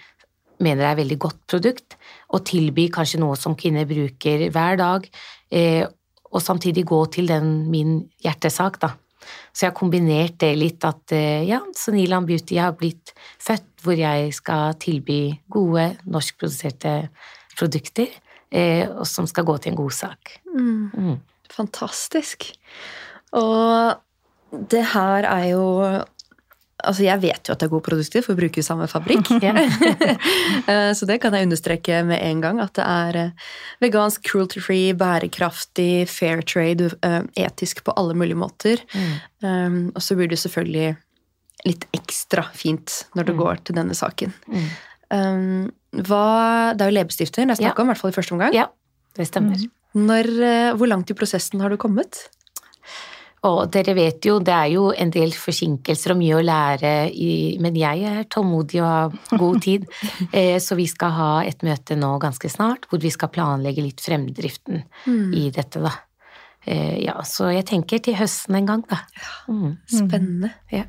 mener 0.60 0.86
er 0.86 0.94
et 0.94 1.02
veldig 1.04 1.20
godt 1.20 1.42
produkt, 1.52 1.98
og 2.36 2.46
tilby 2.48 2.88
kanskje 2.94 3.22
noe 3.24 3.38
som 3.40 3.56
kvinner 3.60 3.88
bruker 3.88 4.50
hver 4.52 4.80
dag, 4.80 5.08
eh, 5.52 5.86
og 6.36 6.44
samtidig 6.44 6.86
gå 6.88 7.00
til 7.16 7.30
den 7.32 7.70
min 7.72 7.98
hjertesak, 8.24 8.80
da. 8.84 8.92
Så 9.56 9.66
jeg 9.66 9.72
har 9.72 9.78
kombinert 9.80 10.36
det 10.44 10.52
litt 10.60 10.84
at 10.86 11.14
eh, 11.16 11.46
ja, 11.48 11.62
så 11.74 11.94
Nilan 11.96 12.28
Beauty 12.28 12.60
har 12.62 12.76
blitt 12.78 13.16
født 13.42 13.72
hvor 13.86 13.98
jeg 13.98 14.34
skal 14.34 14.76
tilby 14.82 15.20
gode 15.52 15.88
norskproduserte 16.04 16.94
produkter, 17.56 18.12
eh, 18.52 18.86
og 18.90 19.06
som 19.10 19.30
skal 19.30 19.48
gå 19.48 19.58
til 19.62 19.74
en 19.74 19.80
god 19.80 19.96
sak. 19.96 20.36
Mm. 20.52 21.18
Fantastisk. 21.54 22.52
Og 23.38 23.96
det 24.72 24.84
her 24.94 25.28
er 25.30 25.48
jo 25.54 25.66
Altså, 26.86 27.04
jeg 27.06 27.22
vet 27.24 27.48
jo 27.50 27.54
at 27.56 27.60
det 27.62 27.68
er 27.68 27.72
gode 27.74 27.86
produkter, 27.88 28.22
for 28.26 28.34
vi 28.36 28.44
bruker 28.46 28.62
jo 28.62 28.66
samme 28.68 28.88
fabrikk. 28.92 29.30
Eh, 30.72 30.92
Så 30.98 31.06
det 31.06 31.20
kan 31.22 31.34
jeg 31.36 31.46
understreke 31.46 32.00
med 32.08 32.22
en 32.26 32.42
gang, 32.42 32.60
at 32.64 32.74
det 32.78 32.86
er 32.86 33.18
eh, 33.22 33.32
vegansk, 33.84 34.24
cruelty-free, 34.26 34.94
bærekraftig, 34.98 36.08
fair 36.10 36.42
trade, 36.42 36.92
eh, 37.06 37.22
etisk 37.46 37.84
på 37.86 37.94
alle 38.00 38.16
mulige 38.18 38.38
måter. 38.40 38.82
Um, 39.44 39.92
Og 39.96 40.02
så 40.02 40.16
blir 40.18 40.30
det 40.32 40.40
selvfølgelig 40.42 40.96
litt 41.66 41.86
ekstra 41.98 42.44
fint 42.54 43.04
når 43.18 43.30
det 43.30 43.36
går 43.38 43.62
til 43.66 43.76
denne 43.78 43.94
saken. 43.98 44.34
Um, 45.14 45.72
hva, 45.96 46.74
det 46.76 46.82
er 46.86 46.92
jo 46.92 46.98
leppestifter 47.00 47.46
det 47.46 47.56
er 47.56 47.62
snakk 47.62 47.78
Ja. 47.78 47.82
om, 47.82 47.88
i 47.88 47.94
hvert 47.94 48.02
fall 48.02 48.12
i 48.14 48.18
første 48.18 48.34
omgang. 48.36 48.54
Ja, 48.54 48.68
det 49.18 49.28
stemmer. 49.30 49.62
Når, 49.96 50.28
eh, 50.44 50.72
hvor 50.76 50.90
langt 50.92 51.10
i 51.10 51.16
prosessen 51.18 51.62
har 51.62 51.70
du 51.70 51.78
kommet? 51.78 52.26
Og 53.46 53.68
dere 53.74 53.94
vet 53.98 54.26
jo, 54.26 54.40
det 54.42 54.54
er 54.56 54.72
jo 54.74 54.88
en 54.96 55.12
del 55.14 55.34
forsinkelser 55.38 56.16
og 56.16 56.20
mye 56.22 56.38
å 56.40 56.44
lære, 56.46 56.94
i, 57.14 57.58
men 57.62 57.78
jeg 57.78 58.02
er 58.10 58.26
tålmodig 58.32 58.82
og 58.82 58.88
har 58.90 59.38
god 59.42 59.62
tid. 59.66 59.86
Eh, 60.36 60.58
Så 60.60 60.76
vi 60.80 60.88
skal 60.90 61.12
ha 61.16 61.30
et 61.46 61.62
møte 61.64 61.96
nå 62.00 62.16
ganske 62.24 62.50
snart, 62.50 62.88
hvor 62.90 63.00
vi 63.04 63.12
skal 63.14 63.30
planlegge 63.30 63.84
litt 63.86 64.02
fremdriften 64.02 64.84
i 65.36 65.50
dette, 65.54 65.84
da. 65.84 65.92
Eh, 66.66 67.04
Ja, 67.06 67.20
så 67.24 67.52
jeg 67.54 67.68
tenker 67.70 68.02
til 68.02 68.18
høsten 68.18 68.58
en 68.58 68.66
gang, 68.72 68.84
da. 68.90 69.04
Mm. 69.48 69.78
Spennende. 69.92 70.52
Ja. 70.74 70.88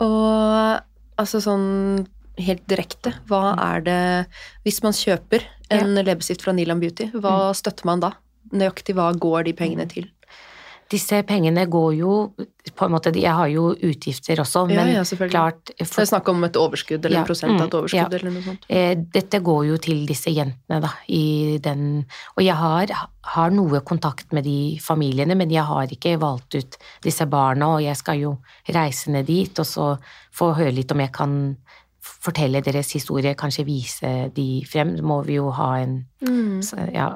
Og 0.00 0.80
altså 1.20 1.42
sånn 1.44 2.06
helt 2.40 2.62
direkte, 2.70 3.12
hva 3.28 3.52
er 3.58 3.82
det 3.84 4.00
Hvis 4.64 4.80
man 4.82 4.94
kjøper 4.96 5.44
en 5.70 5.94
leppestift 5.98 6.42
fra 6.46 6.54
Nilan 6.56 6.80
Beauty, 6.80 7.10
hva 7.12 7.52
støtter 7.54 7.84
man 7.84 8.00
da? 8.00 8.14
Nøyaktig 8.52 8.94
hva 8.96 9.10
går 9.12 9.44
de 9.50 9.52
pengene 9.58 9.86
til? 9.90 10.08
Disse 10.90 11.20
pengene 11.22 11.66
går 11.70 11.92
jo 12.00 12.14
på 12.76 12.84
en 12.86 12.92
måte, 12.92 13.12
Jeg 13.14 13.32
har 13.32 13.46
jo 13.48 13.70
utgifter 13.74 14.40
også, 14.42 14.64
Ja, 14.70 14.84
men 14.84 14.94
ja, 14.94 15.02
klart 15.30 15.70
for, 15.78 16.00
det 16.00 16.02
er 16.02 16.10
snakk 16.10 16.28
om 16.32 16.44
et 16.44 16.56
overskudd 16.58 17.04
eller 17.06 17.20
Ja, 17.20 17.20
en 17.22 17.28
prosent 17.28 17.54
av 17.54 17.66
et 17.68 17.72
mm, 17.72 17.78
overskudd 17.78 18.14
ja. 18.14 18.18
eller 18.18 18.34
noe 18.34 18.42
sånt? 18.42 18.66
Eh, 18.68 18.94
Dette 19.14 19.40
går 19.46 19.62
jo 19.68 19.76
til 19.78 20.02
disse 20.08 20.30
jentene, 20.34 20.80
da, 20.82 20.90
i 21.08 21.58
den 21.62 22.04
Og 22.36 22.42
jeg 22.44 22.54
har, 22.58 22.94
har 23.36 23.50
noe 23.54 23.80
kontakt 23.86 24.32
med 24.32 24.44
de 24.44 24.78
familiene, 24.82 25.36
men 25.38 25.50
jeg 25.50 25.62
har 25.64 25.86
ikke 25.86 26.18
valgt 26.20 26.54
ut 26.58 26.76
disse 27.06 27.26
barna, 27.30 27.76
og 27.76 27.82
jeg 27.86 27.96
skal 27.96 28.18
jo 28.18 28.36
reise 28.68 29.10
ned 29.14 29.26
dit 29.30 29.58
og 29.58 29.66
så 29.66 29.92
få 30.34 30.52
høre 30.58 30.74
litt 30.74 30.92
om 30.92 31.00
jeg 31.00 31.12
kan 31.12 31.36
fortelle 32.00 32.62
deres 32.64 32.90
historie, 32.96 33.34
kanskje 33.36 33.64
vise 33.68 34.10
de 34.34 34.64
frem. 34.68 34.94
Da 34.96 35.02
må 35.04 35.20
vi 35.26 35.36
jo 35.38 35.50
ha 35.56 35.74
en 35.80 36.06
Mm. 36.20 36.60
så, 36.62 36.76
ja, 36.92 37.14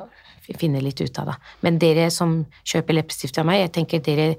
finne 0.58 0.82
litt 0.84 1.00
ut 1.00 1.18
av, 1.22 1.32
da. 1.32 1.56
Men 1.64 1.80
dere 1.82 2.10
som 2.12 2.42
kjøper 2.66 3.00
leppestift 3.00 3.38
av 3.40 3.48
meg, 3.48 3.64
jeg 3.64 3.74
tenker 3.78 4.04
dere 4.04 4.34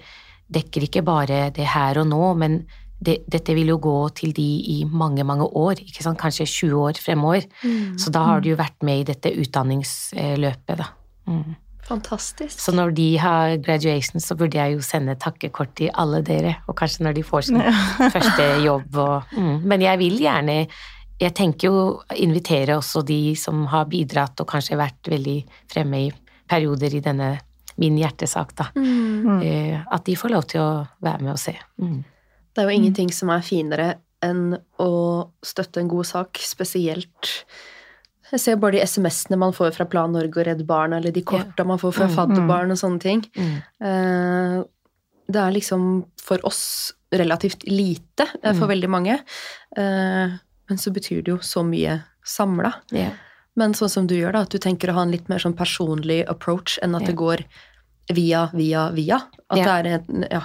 dekker 0.55 0.85
ikke 0.85 1.01
bare 1.05 1.47
det 1.55 1.65
her 1.73 1.97
og 2.01 2.09
nå, 2.11 2.23
men 2.37 2.59
det, 3.05 3.17
dette 3.29 3.53
vil 3.57 3.73
jo 3.73 3.79
gå 3.81 3.97
til 4.17 4.31
de 4.35 4.47
i 4.71 4.77
mange, 4.87 5.25
mange 5.27 5.47
år, 5.57 5.81
ikke 5.83 6.05
sant? 6.05 6.19
kanskje 6.21 6.47
20 6.47 6.79
år 6.79 7.01
fremover. 7.01 7.45
Mm. 7.63 7.97
Så 8.01 8.13
da 8.13 8.23
har 8.29 8.41
du 8.41 8.51
jo 8.53 8.59
vært 8.59 8.77
med 8.85 9.03
i 9.03 9.07
dette 9.11 9.33
utdanningsløpet, 9.41 10.81
da. 10.81 10.91
Mm. 11.27 11.55
Fantastisk. 11.85 12.57
Så 12.57 12.73
når 12.73 12.95
de 12.97 13.07
har 13.21 13.59
graduation, 13.61 14.21
så 14.21 14.33
burde 14.37 14.57
jeg 14.57 14.73
jo 14.73 14.81
sende 14.81 15.13
takkekort 15.21 15.75
til 15.77 15.91
alle 15.93 16.23
dere, 16.25 16.55
og 16.65 16.77
kanskje 16.79 17.05
når 17.05 17.19
de 17.19 17.23
får 17.25 17.45
sin 17.49 17.61
første 18.15 18.47
jobb 18.65 18.97
og 18.97 19.35
mm. 19.37 19.59
Men 19.69 19.85
jeg 19.85 20.01
vil 20.01 20.17
gjerne 20.23 20.55
jeg 21.19 21.33
tenker 21.33 21.67
jo 21.69 22.01
invitere 22.15 22.75
også 22.77 23.03
de 23.05 23.35
som 23.39 23.65
har 23.71 23.85
bidratt 23.85 24.39
og 24.41 24.47
kanskje 24.47 24.77
vært 24.79 25.07
veldig 25.07 25.37
fremme 25.71 26.01
i 26.07 26.11
perioder 26.49 26.93
i 26.95 26.99
denne 27.05 27.29
min 27.77 27.97
hjertesak, 27.99 28.53
da. 28.55 28.69
Mm. 28.75 29.41
Eh, 29.43 29.79
At 29.91 30.05
de 30.05 30.15
får 30.15 30.31
lov 30.31 30.45
til 30.47 30.61
å 30.61 30.87
være 31.03 31.21
med 31.21 31.31
og 31.33 31.39
se. 31.39 31.55
Mm. 31.81 32.03
Det 32.55 32.61
er 32.63 32.69
jo 32.69 32.75
ingenting 32.77 33.09
som 33.11 33.29
er 33.29 33.41
finere 33.43 33.95
enn 34.23 34.55
å 34.79 35.29
støtte 35.43 35.81
en 35.81 35.87
god 35.91 36.05
sak, 36.05 36.39
spesielt 36.39 37.33
Jeg 38.31 38.39
ser 38.41 38.55
bare 38.57 38.71
de 38.71 38.79
SMS-ene 38.81 39.37
man 39.37 39.51
får 39.53 39.75
fra 39.75 39.85
Plan 39.85 40.11
Norge 40.11 40.39
og 40.39 40.47
Redd 40.47 40.63
Barna, 40.65 40.97
eller 40.97 41.11
de 41.11 41.21
korta 41.21 41.63
man 41.63 41.77
får 41.77 41.91
fra 41.93 42.07
Mm, 42.07 42.15
fadderbarn 42.15 42.71
og 42.71 42.77
sånne 42.77 42.99
ting. 42.99 43.21
Mm. 43.37 43.57
Eh, 43.81 44.63
Det 45.27 45.41
er 45.41 45.51
liksom 45.51 46.05
for 46.21 46.37
oss 46.43 46.93
relativt 47.11 47.63
lite, 47.67 48.25
eh, 48.43 48.53
for 48.53 48.65
Mm. 48.67 48.73
veldig 48.73 48.89
mange. 48.89 49.19
Men 50.69 50.77
så 50.81 50.91
betyr 50.91 51.21
det 51.23 51.31
jo 51.31 51.37
så 51.45 51.63
mye 51.63 52.03
samla. 52.25 52.73
Yeah. 52.91 53.13
Men 53.55 53.73
sånn 53.77 53.89
som 53.89 54.07
du 54.07 54.15
gjør, 54.17 54.33
da, 54.33 54.41
at 54.41 54.49
du 54.51 54.57
tenker 54.59 54.89
å 54.91 54.93
ha 54.97 55.03
en 55.05 55.11
litt 55.13 55.29
mer 55.29 55.39
sånn 55.39 55.55
personlig 55.55 56.23
approach 56.27 56.79
enn 56.83 56.95
at 56.97 57.05
yeah. 57.05 57.11
det 57.11 57.15
går 57.21 57.43
via, 58.13 58.49
via, 58.53 58.89
via. 58.91 59.19
At 59.49 59.57
yeah. 59.57 59.81
det 59.83 59.91
er 59.91 59.99
en, 59.99 60.25
ja, 60.31 60.41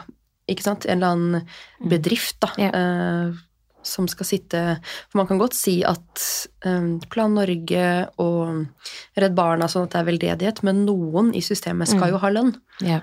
ikke 0.49 0.63
sant, 0.67 0.87
en 0.87 0.99
eller 1.03 1.15
annen 1.17 1.91
bedrift 1.91 2.39
da, 2.41 2.53
eh, 2.69 3.33
som 3.83 4.05
skal 4.13 4.27
sitte 4.29 4.61
For 5.09 5.17
man 5.23 5.27
kan 5.27 5.39
godt 5.41 5.55
si 5.57 5.79
at 5.89 6.21
eh, 6.69 6.89
Plan 7.09 7.33
Norge 7.35 7.85
og 8.21 8.67
Redd 9.17 9.35
Barna 9.39 9.69
sånn 9.73 9.87
at 9.89 9.95
det 9.95 10.03
er 10.03 10.09
veldedighet, 10.11 10.63
men 10.69 10.85
noen 10.85 11.33
i 11.35 11.41
systemet 11.41 11.89
skal 11.89 12.11
Mm. 12.11 12.13
jo 12.13 12.19
ha 12.19 12.29
lønn. 12.31 12.53
Yeah. 12.85 13.01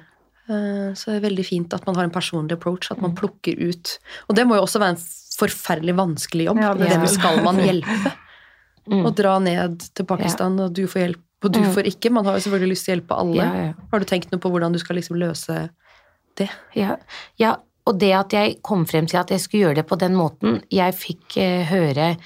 Eh, 0.48 0.94
Så 0.94 1.12
det 1.12 1.18
er 1.18 1.30
veldig 1.30 1.46
fint 1.46 1.74
at 1.74 1.86
man 1.86 1.96
har 1.96 2.04
en 2.06 2.12
personlig 2.14 2.54
approach, 2.54 2.92
at 2.92 3.02
man 3.02 3.12
Mm. 3.12 3.18
plukker 3.18 3.58
ut 3.60 3.98
Og 4.30 4.36
det 4.36 4.46
må 4.48 4.56
jo 4.56 4.62
også 4.64 4.80
være 4.80 4.96
en 4.96 5.04
forferdelig 5.38 5.96
vanskelig 5.98 6.48
jobb. 6.50 6.60
Ja, 6.64 6.74
det 6.78 6.90
Hvem 6.94 7.08
skal 7.14 7.42
man 7.46 7.62
hjelpe? 7.68 8.14
Mm. 8.88 9.08
Dra 9.18 9.38
ned 9.44 9.82
til 9.98 10.06
Pakistan, 10.08 10.56
og 10.64 10.74
du 10.74 10.86
får 10.88 11.02
hjelp, 11.06 11.24
og 11.44 11.52
du 11.54 11.60
Mm. 11.60 11.72
får 11.76 11.90
ikke. 11.92 12.10
Man 12.16 12.26
har 12.26 12.38
jo 12.38 12.46
selvfølgelig 12.48 12.72
lyst 12.72 12.86
til 12.88 12.94
å 12.94 12.96
hjelpe 12.98 13.18
alle. 13.20 13.36
Ja, 13.44 13.66
ja. 13.68 13.74
Har 13.92 14.00
du 14.00 14.06
tenkt 14.10 14.32
noe 14.32 14.40
på 14.42 14.50
hvordan 14.54 14.74
du 14.74 14.80
skal 14.80 14.96
liksom 14.96 15.20
løse 15.20 15.70
det? 16.40 16.48
Ja, 16.76 16.96
ja, 17.38 17.56
og 17.86 18.00
det 18.00 18.14
at 18.16 18.32
jeg 18.34 18.62
kom 18.64 18.86
frem 18.86 19.06
til 19.08 19.20
at 19.20 19.30
jeg 19.30 19.40
skulle 19.44 19.68
gjøre 19.68 19.76
det 19.82 19.88
på 19.88 19.98
den 20.00 20.16
måten 20.16 20.62
Jeg 20.72 20.94
fikk 20.96 21.38
eh, 21.38 21.64
høre 21.70 22.18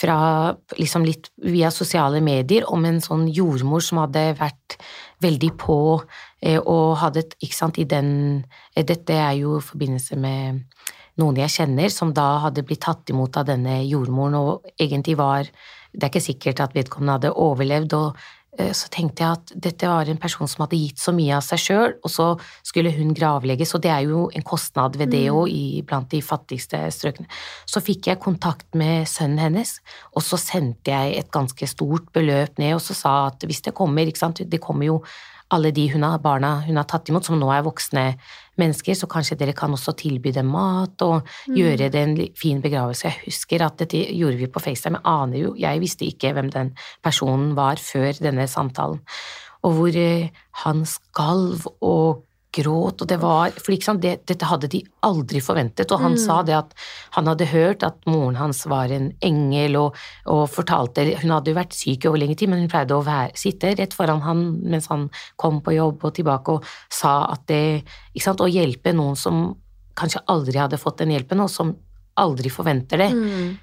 fra 0.00 0.56
liksom 0.78 1.04
litt 1.04 1.28
via 1.44 1.68
sosiale 1.74 2.20
medier 2.24 2.64
om 2.72 2.84
en 2.88 3.00
sånn 3.04 3.26
jordmor 3.28 3.82
som 3.84 3.98
hadde 3.98 4.22
vært 4.38 4.78
veldig 5.20 5.50
på 5.60 5.76
eh, 6.42 6.56
og 6.62 6.96
hadde 7.02 7.24
ikke 7.42 7.54
sant, 7.58 7.78
i 7.78 7.84
den 7.84 8.44
eh, 8.74 8.84
Dette 8.86 9.12
er 9.12 9.34
jo 9.42 9.58
i 9.58 9.64
forbindelse 9.66 10.16
med 10.16 10.62
noen 11.20 11.40
jeg 11.42 11.54
kjenner, 11.58 11.92
som 11.92 12.14
da 12.14 12.40
hadde 12.46 12.64
blitt 12.66 12.84
tatt 12.86 13.10
imot 13.12 13.40
av 13.40 13.48
denne 13.50 13.80
jordmoren, 13.86 14.38
og 14.38 14.74
egentlig 14.78 15.18
var 15.20 15.50
Det 15.90 16.04
er 16.04 16.10
ikke 16.12 16.20
sikkert 16.22 16.60
at 16.62 16.74
vedkommende 16.76 17.16
hadde 17.16 17.30
overlevd, 17.34 17.94
og 17.98 18.18
eh, 18.60 18.70
så 18.70 18.86
tenkte 18.94 19.24
jeg 19.24 19.38
at 19.40 19.48
dette 19.58 19.88
var 19.90 20.06
en 20.06 20.20
person 20.22 20.46
som 20.46 20.62
hadde 20.62 20.78
gitt 20.78 21.02
så 21.02 21.10
mye 21.10 21.34
av 21.34 21.42
seg 21.42 21.58
sjøl, 21.58 21.96
og 22.06 22.12
så 22.14 22.26
skulle 22.62 22.92
hun 22.94 23.10
gravlegges, 23.10 23.74
og 23.74 23.82
det 23.82 23.90
er 23.90 24.04
jo 24.06 24.28
en 24.30 24.46
kostnad 24.46 24.94
ved 25.00 25.10
det 25.10 25.24
òg 25.34 25.50
blant 25.90 26.06
de 26.14 26.22
fattigste 26.22 26.78
strøkene. 26.94 27.26
Så 27.66 27.82
fikk 27.82 28.06
jeg 28.06 28.22
kontakt 28.22 28.70
med 28.78 29.10
sønnen 29.10 29.42
hennes, 29.42 29.80
og 30.14 30.22
så 30.22 30.38
sendte 30.38 30.94
jeg 30.94 31.18
et 31.18 31.34
ganske 31.34 31.66
stort 31.74 32.06
beløp 32.14 32.62
ned, 32.62 32.76
og 32.78 32.84
så 32.86 32.94
sa 32.94 33.16
at 33.32 33.42
hvis 33.42 33.66
det 33.66 33.74
kommer, 33.74 34.06
ikke 34.06 34.22
sant, 34.22 34.44
det 34.46 34.62
kommer 34.62 34.92
jo 34.92 35.00
alle 35.54 35.72
de 35.74 35.86
hun 35.92 36.04
har, 36.06 36.20
barna 36.22 36.60
hun 36.66 36.78
har 36.78 36.86
tatt 36.88 37.10
imot, 37.10 37.26
som 37.26 37.38
nå 37.40 37.48
er 37.52 37.66
voksne 37.66 38.04
mennesker, 38.60 38.96
så 38.96 39.08
kanskje 39.10 39.38
dere 39.40 39.54
kan 39.56 39.72
også 39.74 39.94
tilby 39.98 40.32
dem 40.34 40.50
mat 40.52 41.02
og 41.06 41.28
gjøre 41.48 41.90
det 41.92 42.00
en 42.00 42.16
fin 42.38 42.60
begravelse. 42.62 43.08
Jeg 43.08 43.24
husker 43.26 43.64
at 43.66 43.78
dette 43.82 44.00
gjorde 44.14 44.40
vi 44.40 44.50
på 44.50 44.62
FaceTime, 44.62 45.00
jeg 45.00 45.10
aner 45.10 45.44
jo, 45.44 45.54
jeg 45.58 45.82
visste 45.82 46.08
ikke 46.08 46.34
hvem 46.36 46.50
den 46.54 46.74
personen 47.04 47.54
var 47.58 47.82
før 47.82 48.12
denne 48.20 48.46
samtalen, 48.50 49.00
og 49.66 49.76
hvor 49.76 49.96
eh, 49.98 50.30
han 50.64 50.84
skalv 50.88 51.66
og 51.80 52.24
gråt, 52.54 53.02
og 53.02 53.08
det 53.08 53.18
var 53.22 53.52
For 53.54 53.72
liksom 53.72 54.00
det, 54.02 54.16
dette 54.28 54.48
hadde 54.48 54.70
de 54.70 54.80
aldri 55.06 55.42
forventet, 55.44 55.90
og 55.92 56.02
han 56.02 56.16
sa 56.18 56.40
det 56.46 56.56
at 56.56 56.74
han 57.16 57.30
hadde 57.30 57.48
hørt 57.52 57.84
at 57.86 58.00
moren 58.10 58.38
hans 58.38 58.64
var 58.70 58.90
en 58.94 59.10
engel, 59.24 59.78
og, 59.80 59.98
og 60.30 60.44
fortalte 60.50 61.06
Hun 61.22 61.34
hadde 61.36 61.52
jo 61.52 61.58
vært 61.58 61.76
syk 61.76 62.08
over 62.10 62.22
lenge 62.22 62.38
tid, 62.40 62.50
men 62.50 62.64
hun 62.64 62.72
pleide 62.72 62.96
å 62.96 63.04
være, 63.06 63.36
sitte 63.38 63.74
rett 63.78 63.94
foran 63.96 64.24
han 64.26 64.42
mens 64.62 64.90
han 64.90 65.08
kom 65.40 65.62
på 65.64 65.76
jobb 65.76 66.04
og 66.08 66.16
tilbake, 66.18 66.58
og 66.58 66.66
sa 66.92 67.22
at 67.30 67.46
det 67.50 67.62
Ikke 68.14 68.26
sant, 68.26 68.42
å 68.42 68.50
hjelpe 68.50 68.94
noen 68.96 69.18
som 69.18 69.44
kanskje 70.00 70.24
aldri 70.32 70.58
hadde 70.58 70.80
fått 70.80 71.02
den 71.02 71.14
hjelpen, 71.14 71.42
og 71.44 71.50
som 71.52 71.74
aldri 72.20 72.50
forventer 72.52 73.00
det, 73.00 73.10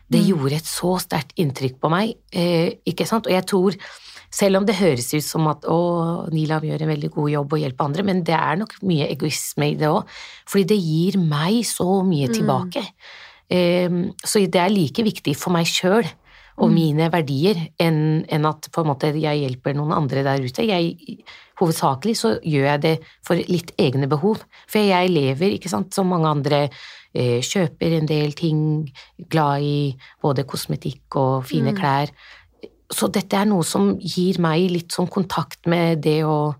det 0.10 0.22
gjorde 0.24 0.56
et 0.56 0.68
så 0.68 0.96
sterkt 1.02 1.36
inntrykk 1.38 1.80
på 1.82 1.90
meg, 1.94 2.14
eh, 2.32 2.80
ikke 2.88 3.06
sant, 3.06 3.28
og 3.28 3.34
jeg 3.34 3.46
tror 3.46 3.76
selv 4.34 4.60
om 4.60 4.66
det 4.68 4.78
høres 4.80 5.10
ut 5.14 5.26
som 5.26 5.48
at 5.52 5.66
å, 5.72 6.28
Nilam 6.34 6.66
gjør 6.68 6.84
en 6.84 6.92
veldig 6.92 7.12
god 7.16 7.32
jobb 7.32 7.56
og 7.56 7.64
hjelper 7.64 7.88
andre, 7.88 8.06
men 8.10 8.24
det 8.28 8.36
er 8.36 8.60
nok 8.60 8.76
mye 8.88 9.08
egoisme 9.14 9.72
i 9.72 9.78
det 9.80 9.90
òg, 9.90 10.10
fordi 10.50 10.68
det 10.74 10.80
gir 10.82 11.20
meg 11.22 11.62
så 11.68 12.02
mye 12.08 12.30
tilbake. 12.34 12.84
Ehm, 13.54 14.02
så 14.20 14.44
det 14.44 14.60
er 14.60 14.74
like 14.74 15.06
viktig 15.06 15.36
for 15.40 15.56
meg 15.56 15.70
sjøl 15.70 16.08
og 16.58 16.72
mine 16.74 17.12
verdier 17.14 17.60
enn 17.82 18.24
en 18.34 18.48
at 18.50 18.68
på 18.74 18.82
en 18.82 18.90
måte 18.90 19.12
jeg 19.14 19.44
hjelper 19.44 19.76
noen 19.78 19.94
andre 19.94 20.24
der 20.26 20.42
ute. 20.42 20.66
Jeg, 20.66 21.20
hovedsakelig 21.62 22.16
så 22.18 22.32
gjør 22.42 22.66
jeg 22.72 22.84
det 22.84 22.94
for 23.26 23.38
litt 23.38 23.76
egne 23.78 24.10
behov, 24.10 24.42
for 24.66 24.82
jeg 24.82 25.14
lever, 25.14 25.54
ikke 25.54 25.70
sant, 25.70 25.94
som 25.94 26.10
mange 26.10 26.32
andre 26.32 26.64
eh, 27.14 27.46
kjøper 27.46 28.00
en 28.00 28.10
del 28.10 28.34
ting, 28.38 28.60
glad 29.30 29.66
i 29.66 29.78
både 30.24 30.48
kosmetikk 30.50 31.20
og 31.22 31.46
fine 31.50 31.76
klær. 31.78 32.14
Så 32.94 33.10
dette 33.12 33.36
er 33.36 33.48
noe 33.50 33.66
som 33.68 33.96
gir 34.00 34.40
meg 34.44 34.70
litt 34.72 34.96
sånn 34.96 35.10
kontakt 35.12 35.68
med 35.68 36.04
det 36.06 36.22
å 36.28 36.54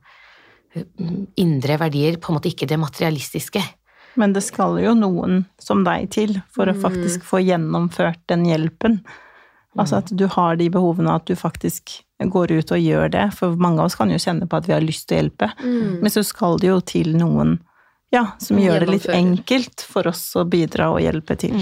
mm, 0.76 1.38
Indre 1.40 1.78
verdier, 1.80 2.18
på 2.20 2.32
en 2.32 2.38
måte 2.38 2.52
ikke 2.52 2.68
det 2.70 2.80
materialistiske. 2.82 3.62
Men 4.18 4.34
det 4.34 4.44
skal 4.46 4.80
jo 4.82 4.96
noen 4.98 5.46
som 5.62 5.84
deg 5.86 6.10
til 6.14 6.40
for 6.54 6.70
å 6.70 6.76
faktisk 6.78 7.24
få 7.26 7.40
gjennomført 7.46 8.24
den 8.32 8.48
hjelpen. 8.50 9.00
Altså 9.78 10.02
at 10.02 10.10
du 10.10 10.26
har 10.34 10.58
de 10.58 10.72
behovene, 10.74 11.14
at 11.14 11.30
du 11.30 11.38
faktisk 11.38 12.00
går 12.18 12.56
ut 12.58 12.74
og 12.74 12.82
gjør 12.82 13.12
det. 13.14 13.28
For 13.38 13.54
mange 13.62 13.84
av 13.84 13.92
oss 13.92 13.98
kan 14.00 14.10
jo 14.10 14.18
kjenne 14.22 14.50
på 14.50 14.58
at 14.58 14.68
vi 14.70 14.74
har 14.74 14.86
lyst 14.86 15.06
til 15.08 15.20
å 15.20 15.22
hjelpe. 15.22 15.52
Men 16.02 16.14
så 16.14 16.26
skal 16.26 16.58
det 16.62 16.72
jo 16.72 16.80
til 16.82 17.14
noen 17.18 17.60
ja, 18.14 18.24
som 18.40 18.60
gjør 18.60 18.86
det 18.86 18.94
litt 18.94 19.10
enkelt 19.12 19.84
for 19.84 20.08
oss 20.08 20.24
å 20.40 20.46
bidra 20.48 20.90
og 20.94 21.02
hjelpe 21.04 21.36
til. 21.40 21.58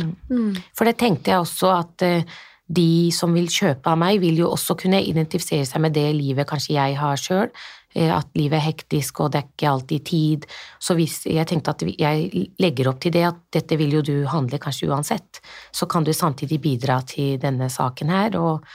For 0.78 0.88
det 0.88 0.96
tenkte 1.02 1.34
jeg 1.34 1.42
også 1.42 1.72
at 1.74 2.06
eh, 2.06 2.36
de 2.66 3.12
som 3.14 3.34
vil 3.36 3.48
kjøpe 3.52 3.92
av 3.92 4.00
meg, 4.02 4.20
vil 4.24 4.40
jo 4.42 4.52
også 4.56 4.78
kunne 4.80 5.04
identifisere 5.06 5.68
seg 5.70 5.84
med 5.84 5.94
det 5.94 6.08
livet 6.18 6.48
kanskje 6.50 6.78
jeg 6.78 6.96
har 6.98 7.20
sjøl. 7.22 7.52
At 7.96 8.28
livet 8.36 8.58
er 8.58 8.66
hektisk, 8.66 9.22
og 9.24 9.30
det 9.32 9.40
er 9.40 9.46
ikke 9.48 9.70
alltid 9.72 10.08
tid. 10.10 10.48
Så 10.84 10.98
hvis 10.98 11.22
jeg 11.30 11.48
tenkte 11.48 11.76
at 11.76 11.86
jeg 11.86 12.48
legger 12.60 12.90
opp 12.92 13.00
til 13.06 13.14
det, 13.16 13.24
at 13.30 13.38
dette 13.56 13.78
vil 13.80 13.94
jo 14.00 14.02
du 14.04 14.16
handle 14.28 14.60
kanskje 14.60 14.90
uansett, 14.90 15.40
så 15.72 15.88
kan 15.88 16.04
du 16.04 16.12
samtidig 16.12 16.60
bidra 16.64 17.00
til 17.08 17.38
denne 17.40 17.70
saken 17.72 18.12
her, 18.12 18.36
og 18.42 18.66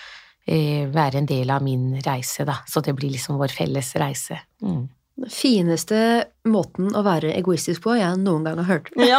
eh, 0.47 0.87
være 0.89 1.21
en 1.21 1.29
del 1.29 1.53
av 1.53 1.67
min 1.67 1.99
reise, 2.07 2.47
da. 2.49 2.63
Så 2.71 2.81
det 2.87 2.95
blir 2.97 3.13
liksom 3.13 3.37
vår 3.43 3.53
felles 3.59 3.93
reise. 4.01 4.41
Mm. 4.65 4.87
Den 5.21 5.33
fineste 5.33 5.97
måten 6.49 6.95
å 6.97 7.03
være 7.05 7.35
egoistisk 7.37 7.83
på 7.85 7.99
jeg 7.99 8.17
noen 8.23 8.47
gang 8.47 8.61
har 8.63 8.69
hørt. 8.71 8.89
Ja. 8.97 9.19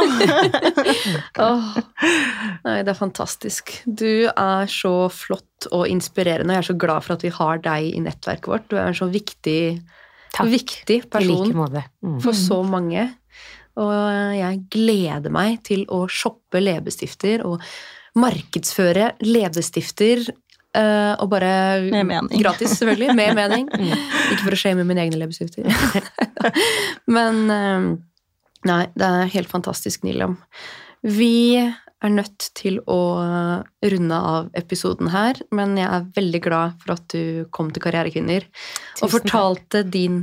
oh, 1.45 1.67
nei, 2.65 2.79
det 2.81 2.89
er 2.95 2.97
fantastisk. 2.97 3.75
Du 3.85 4.25
er 4.31 4.71
så 4.71 4.95
flott 5.13 5.69
og 5.69 5.85
inspirerende. 5.91 6.57
Jeg 6.57 6.63
er 6.63 6.69
så 6.71 6.77
glad 6.81 7.05
for 7.05 7.19
at 7.19 7.25
vi 7.25 7.33
har 7.35 7.61
deg 7.61 7.91
i 7.91 8.01
nettverket 8.01 8.49
vårt. 8.49 8.65
Du 8.71 8.79
er 8.79 8.87
en 8.87 8.97
så 8.97 9.05
viktig, 9.13 9.61
viktig 10.41 10.99
person 11.13 11.53
like. 11.53 11.85
Mm. 12.01 12.17
for 12.25 12.37
så 12.37 12.61
mange. 12.65 13.05
Og 13.81 13.93
jeg 14.39 14.61
gleder 14.73 15.31
meg 15.31 15.61
til 15.69 15.85
å 15.93 16.03
shoppe 16.09 16.63
leppestifter 16.63 17.45
og 17.45 17.61
markedsføre 18.17 19.13
leppestifter. 19.23 20.25
Eh, 20.77 21.13
og 21.17 21.29
bare 21.31 22.03
Med. 22.03 22.31
Gratis, 22.41 22.77
selvfølgelig. 22.79 23.15
Med 23.17 23.35
mening. 23.41 23.67
Ikke 23.71 24.43
for 24.45 24.55
å 24.55 24.61
shame 24.63 24.85
mine 24.87 25.05
egne 25.05 25.21
leppestifter. 25.21 25.67
Men 27.17 27.43
uh, 27.51 27.91
Nei, 28.67 28.83
det 28.93 29.07
er 29.07 29.31
helt 29.33 29.49
fantastisk, 29.49 30.03
Nilam. 30.05 30.35
Vi 31.01 31.57
er 31.57 32.11
nødt 32.13 32.51
til 32.57 32.77
å 32.89 32.99
runde 33.93 34.19
av 34.33 34.51
episoden 34.57 35.09
her, 35.13 35.39
men 35.53 35.73
jeg 35.79 35.89
er 35.89 36.05
veldig 36.17 36.41
glad 36.45 36.77
for 36.81 36.95
at 36.95 37.07
du 37.13 37.47
kom 37.53 37.71
til 37.73 37.83
Karrierekvinner 37.83 38.45
og 39.01 39.13
fortalte 39.13 39.81
takk. 39.81 39.91
din 39.93 40.21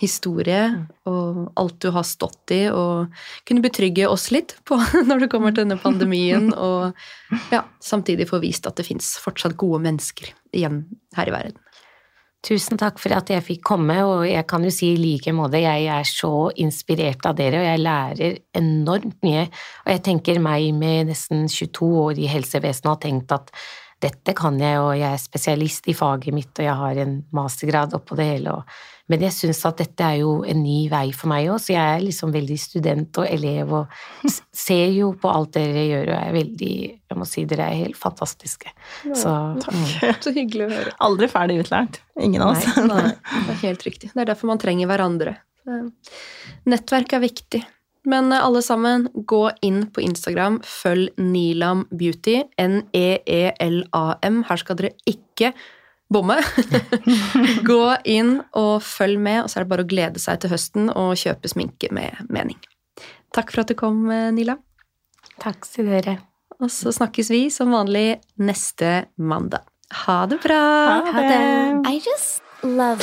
historie 0.00 0.60
og 1.08 1.52
alt 1.60 1.76
du 1.82 1.90
har 1.94 2.06
stått 2.06 2.54
i, 2.54 2.62
og 2.70 3.12
kunne 3.48 3.64
betrygge 3.64 4.08
oss 4.10 4.30
litt 4.34 4.56
på 4.68 4.78
når 5.08 5.24
det 5.24 5.30
kommer 5.32 5.54
til 5.54 5.66
denne 5.66 5.80
pandemien, 5.80 6.50
og 6.68 6.94
ja, 7.54 7.64
samtidig 7.82 8.28
få 8.30 8.42
vist 8.42 8.66
at 8.70 8.78
det 8.80 8.88
fins 8.88 9.14
fortsatt 9.22 9.58
gode 9.60 9.82
mennesker 9.86 10.32
igjen 10.54 10.84
her 11.18 11.30
i 11.30 11.36
verden. 11.36 11.60
Tusen 12.44 12.76
takk 12.76 12.98
for 13.00 13.14
at 13.16 13.30
jeg 13.32 13.40
fikk 13.40 13.62
komme, 13.64 13.94
og 14.04 14.26
jeg 14.28 14.44
kan 14.48 14.64
jo 14.66 14.72
si 14.72 14.90
i 14.92 15.00
like 15.00 15.32
måte, 15.32 15.62
jeg 15.62 15.86
er 15.88 16.04
så 16.04 16.50
inspirert 16.60 17.24
av 17.24 17.38
dere, 17.38 17.62
og 17.62 17.64
jeg 17.70 17.80
lærer 17.80 18.36
enormt 18.60 19.16
mye. 19.24 19.46
Og 19.86 19.94
jeg 19.94 20.02
tenker 20.04 20.42
meg 20.44 20.66
med 20.76 21.08
nesten 21.08 21.46
22 21.48 21.88
år 22.02 22.20
i 22.20 22.28
helsevesenet 22.28 22.90
har 22.90 23.00
tenkt 23.00 23.32
at 23.32 23.48
dette 24.04 24.34
kan 24.36 24.58
jeg, 24.60 24.80
og 24.82 24.92
jeg 24.98 25.08
er 25.08 25.20
spesialist 25.20 25.86
i 25.88 25.94
faget 25.96 26.34
mitt, 26.36 26.52
og 26.58 26.66
jeg 26.66 26.76
har 26.80 26.98
en 27.04 27.14
mastergrad 27.34 27.94
oppå 27.96 28.16
det 28.18 28.26
hele. 28.28 28.56
Og, 28.58 28.74
men 29.12 29.24
jeg 29.24 29.36
syns 29.36 29.62
at 29.68 29.80
dette 29.80 30.04
er 30.04 30.20
jo 30.20 30.34
en 30.48 30.60
ny 30.64 30.84
vei 30.92 31.06
for 31.16 31.30
meg 31.32 31.48
òg, 31.52 31.60
så 31.62 31.74
jeg 31.74 31.94
er 31.96 32.04
liksom 32.04 32.32
veldig 32.34 32.58
student 32.60 33.20
og 33.22 33.28
elev 33.28 33.72
og 33.80 33.96
ser 34.64 34.92
jo 34.96 35.12
på 35.20 35.30
alt 35.32 35.54
dere 35.56 35.86
gjør, 35.88 36.12
og 36.12 36.18
er 36.20 36.36
veldig 36.36 36.74
Jeg 37.14 37.20
må 37.20 37.28
si 37.30 37.44
dere 37.46 37.68
er 37.70 37.82
helt 37.84 37.98
fantastiske. 37.98 38.72
Så 39.14 39.30
mm. 39.30 39.84
Så 40.24 40.34
hyggelig 40.34 40.66
å 40.66 40.72
høre. 40.72 40.94
Aldri 41.06 41.30
ferdig 41.30 41.60
utlært. 41.62 42.00
Ingen 42.20 42.42
av 42.42 42.56
oss. 42.56 42.66
Nei, 42.82 43.06
det 43.46 43.56
er 43.56 43.62
helt 43.62 43.86
riktig. 43.86 44.10
Det 44.12 44.24
er 44.24 44.32
derfor 44.32 44.50
man 44.50 44.60
trenger 44.62 44.90
hverandre. 44.90 45.38
Nettverk 46.68 47.16
er 47.16 47.22
viktig. 47.24 47.62
Men 48.04 48.32
eh, 48.32 48.44
alle 48.44 48.62
sammen, 48.62 49.08
gå 49.14 49.46
inn 49.64 49.86
på 49.92 50.02
Instagram, 50.04 50.60
følg 50.66 51.14
Nilam 51.20 51.86
Beauty, 51.90 52.42
N-E-E-L-A-M. 52.60 54.42
Her 54.48 54.60
skal 54.60 54.78
dere 54.80 54.92
ikke 55.08 55.54
bomme. 56.12 56.36
gå 57.70 57.80
inn 58.04 58.36
og 58.52 58.76
følg 58.84 59.18
med, 59.20 59.42
og 59.44 59.50
så 59.50 59.60
er 59.60 59.66
det 59.66 59.72
bare 59.72 59.86
å 59.86 59.90
glede 59.90 60.22
seg 60.22 60.42
til 60.42 60.52
høsten 60.52 60.92
og 60.92 61.16
kjøpe 61.20 61.50
sminke 61.50 61.90
med 61.94 62.20
mening. 62.28 62.60
Takk 63.34 63.50
for 63.50 63.64
at 63.64 63.72
du 63.72 63.78
kom, 63.78 64.04
eh, 64.12 64.30
Nilam. 64.34 64.62
takk 65.42 65.66
til 65.66 65.88
dere. 65.90 66.18
Og 66.62 66.70
så 66.70 66.92
snakkes 66.94 67.32
vi 67.34 67.48
som 67.50 67.72
vanlig 67.74 68.20
neste 68.38 69.08
mandag. 69.18 69.66
Ha 70.04 70.24
det 70.30 70.38
bra! 70.44 70.62
Ha 71.10 71.24
det. 71.26 71.42
I 71.90 71.98
just 71.98 72.42
love 72.62 73.02